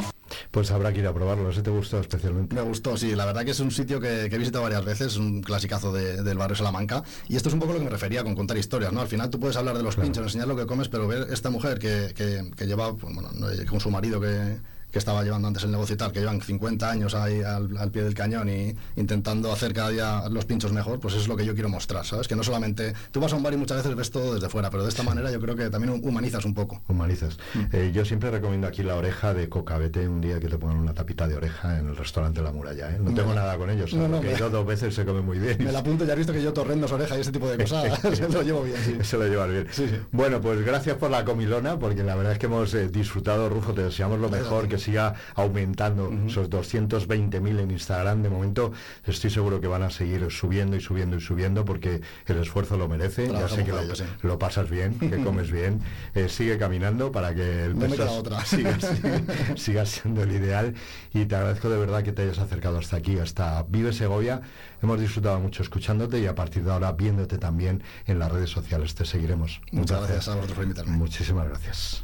Pues 0.52 0.72
habrá 0.72 0.92
que 0.92 1.00
ir 1.00 1.08
a 1.08 1.14
probarlo, 1.14 1.50
ese 1.50 1.62
te 1.62 1.70
gustó 1.70 2.00
especialmente. 2.00 2.56
Me 2.56 2.62
gustó, 2.62 2.98
sí, 2.98 3.16
la 3.16 3.26
verdad 3.26 3.46
que 3.46 3.52
es 3.52 3.60
un 3.60 3.72
sitio 3.72 4.00
que, 4.00 4.26
he 4.26 4.38
visitado 4.38 4.64
varias 4.64 4.84
veces, 4.84 5.18
un 5.18 5.42
clasicazo 5.42 5.94
del 5.94 6.38
barrio 6.38 6.56
Salamanca, 6.56 7.04
y 7.28 7.36
esto 7.36 7.50
es 7.50 7.54
un 7.54 7.60
poco 7.60 7.74
lo 7.74 7.80
que 7.80 7.86
me 7.86 7.92
refería 7.92 8.24
con 8.24 8.36
contar 8.36 8.58
historias, 8.58 8.92
¿no? 8.92 9.02
Al 9.02 9.08
final 9.08 9.30
tú 9.30 9.40
puedes 9.40 9.56
hablar 9.58 9.78
de 9.78 9.84
los 9.84 9.96
pinchos, 9.96 10.24
enseñar 10.24 10.48
lo 10.48 10.56
que 10.56 10.66
comes, 10.66 10.90
pero 10.90 11.08
ver 11.08 11.28
esta 11.32 11.50
mujer 11.50 11.80
que, 11.80 12.14
que, 12.16 12.66
lleva, 12.66 12.96
pues, 12.96 13.14
bueno, 13.14 13.30
con 13.70 13.80
su 13.80 13.92
marido 13.92 14.20
que, 14.20 14.58
que 14.92 15.00
estaba 15.00 15.24
llevando 15.24 15.48
antes 15.48 15.64
el 15.64 15.72
negocio 15.72 15.96
y 15.96 15.98
tal, 15.98 16.12
que 16.12 16.20
llevan 16.20 16.42
50 16.42 16.90
años 16.90 17.16
ahí 17.16 17.42
al, 17.42 17.92
pie 17.92 18.04
del 18.04 18.14
cañón 18.14 18.50
y 18.50 18.76
intentando 18.96 19.52
hacer 19.52 19.74
cada 19.74 19.90
día 19.90 20.24
los 20.30 20.46
pinchos 20.46 20.72
mejor, 20.72 21.00
pues 21.00 21.14
eso 21.14 21.24
es 21.24 21.28
lo 21.28 21.36
que 21.36 21.46
yo 21.46 21.54
quiero 21.54 21.70
mostrar, 21.70 22.06
¿sabes? 22.06 22.28
Que 22.28 22.36
no 22.36 22.44
solamente 22.44 22.94
tú 23.12 23.20
vas 23.20 23.34
a 23.34 23.36
un 23.36 23.44
bar 23.44 23.54
y 23.54 23.58
muchas 23.58 23.78
veces 23.78 23.96
ves 23.96 24.12
todo 24.12 24.34
desde 24.34 24.50
fuera, 24.50 24.70
pero 24.70 24.84
de 24.84 24.90
esta 24.90 25.04
manera 25.04 25.32
yo 25.32 25.40
creo 25.40 25.56
que 25.56 25.70
también 25.70 26.00
humanizas 26.04 26.46
un 26.46 26.54
poco. 26.54 26.82
Humanizas. 26.88 27.38
Mm. 27.54 27.60
Eh, 27.72 27.92
yo 27.94 28.06
siempre 28.06 28.32
recomiendo 28.32 28.68
aquí 28.68 28.84
la 28.84 28.96
oreja 28.96 29.34
de 29.34 29.50
Coca. 29.50 29.78
Vete 29.78 30.08
un 30.08 30.22
día 30.22 30.40
que 30.40 30.48
te 30.48 30.58
pongan 30.58 30.78
una 30.78 30.94
tapita 30.94 31.28
de 31.28 31.36
oreja 31.36 31.80
en 31.80 31.90
el 31.90 31.98
restaurante 31.98 32.42
La 32.42 32.52
Muralla, 32.52 32.92
¿eh? 32.92 33.00
No 33.00 33.14
tengo 33.14 33.34
nada 33.34 33.58
con 33.58 33.70
ellos, 33.70 33.94
no, 33.94 34.08
no, 34.08 34.22
dos 34.22 34.66
veces 34.66 34.94
se 34.94 35.06
come 35.06 35.22
muy 35.22 35.40
bien. 35.40 35.58
Me 35.60 35.72
la 35.72 35.80
apunto, 35.80 36.06
ya 36.06 36.14
he 36.14 36.16
visto 36.16 36.34
que 36.34 36.42
yo 36.42 36.54
torrendos 36.54 36.92
oreja 36.92 37.18
y 37.18 37.22
ese 37.22 37.32
tipo 37.32 37.50
de 37.50 37.58
cosas, 37.58 38.00
se 38.14 38.30
lo 38.30 38.42
llevo 38.42 38.64
bien. 38.64 39.04
Se 39.04 39.18
lo 39.18 39.28
llevas 39.28 39.50
bien. 39.50 39.68
Bueno, 40.12 40.42
pues 40.42 40.64
gracias 40.66 40.98
por 40.98 41.12
la 41.12 41.24
comilona, 41.26 41.80
porque 41.80 42.04
la 42.04 42.16
verdad 42.16 42.34
es 42.34 42.40
que 42.40 42.48
hemos 42.48 42.74
eh, 42.74 42.90
disfrutado, 42.90 43.50
Rufo, 43.50 43.74
te 43.74 43.84
deseamos 43.84 44.20
lo 44.20 44.30
mejor, 44.30 44.68
que 44.68 44.78
siga 44.82 45.16
aumentando 45.36 46.12
esos 46.28 46.50
220.000 46.50 47.60
en 47.60 47.72
Instagram. 47.72 48.22
De 48.22 48.30
momento 48.30 48.74
estoy 49.06 49.30
seguro 49.30 49.62
que 49.62 49.68
van 49.68 49.84
a 49.84 49.90
seguir 49.90 50.30
subiendo 50.30 50.76
y 50.76 50.82
subiendo 50.82 51.16
y 51.18 51.22
subiendo 51.22 51.64
porque 51.64 52.02
el 52.26 52.38
esfuerzo 52.38 52.78
lo 52.78 52.88
merece. 52.88 53.28
ya 53.28 53.48
sé 53.48 53.64
que 53.64 53.74
lo, 54.22 54.40
pasas 54.40 54.70
bien, 54.70 54.98
que 55.00 55.18
comes 55.24 55.52
bien. 55.52 55.82
Eh, 56.16 56.28
sigue 56.30 56.58
caminando 56.58 57.12
para 57.12 57.34
que 57.34 57.66
el 57.66 57.76
peso 57.76 58.24
siga, 58.46 58.78
siga, 59.56 59.86
siendo 59.86 60.24
el 60.24 60.32
ideal. 60.32 60.74
Y 61.14 61.26
te 61.26 61.36
agradezco 61.36 61.70
de 61.70 61.78
verdad 61.78 62.04
que 62.04 62.12
te 62.12 62.24
hayas 62.24 62.40
acercado 62.40 62.80
hasta 62.80 62.98
aquí, 62.98 63.20
hasta 63.20 63.64
Vive 63.64 63.94
Segovia. 63.94 64.42
Hemos 64.82 65.00
disfrutado 65.00 65.40
mucho 65.40 65.64
escuchándote 65.64 66.20
y 66.20 66.26
a 66.26 66.36
partir 66.36 66.64
de 66.64 66.72
ahora 66.72 66.92
viéndote 66.92 67.38
también 67.38 67.84
en 68.08 68.20
las 68.20 68.32
redes 68.32 68.50
sociales. 68.50 68.96
Te 68.96 69.06
seguiremos. 69.06 69.62
Muchas 69.72 70.00
gracias 70.00 70.28
a 70.28 70.36
vosotros 70.36 70.56
por 70.56 70.64
invitarme. 70.64 70.98
Muchísimas 70.98 71.48
gracias. 71.48 72.04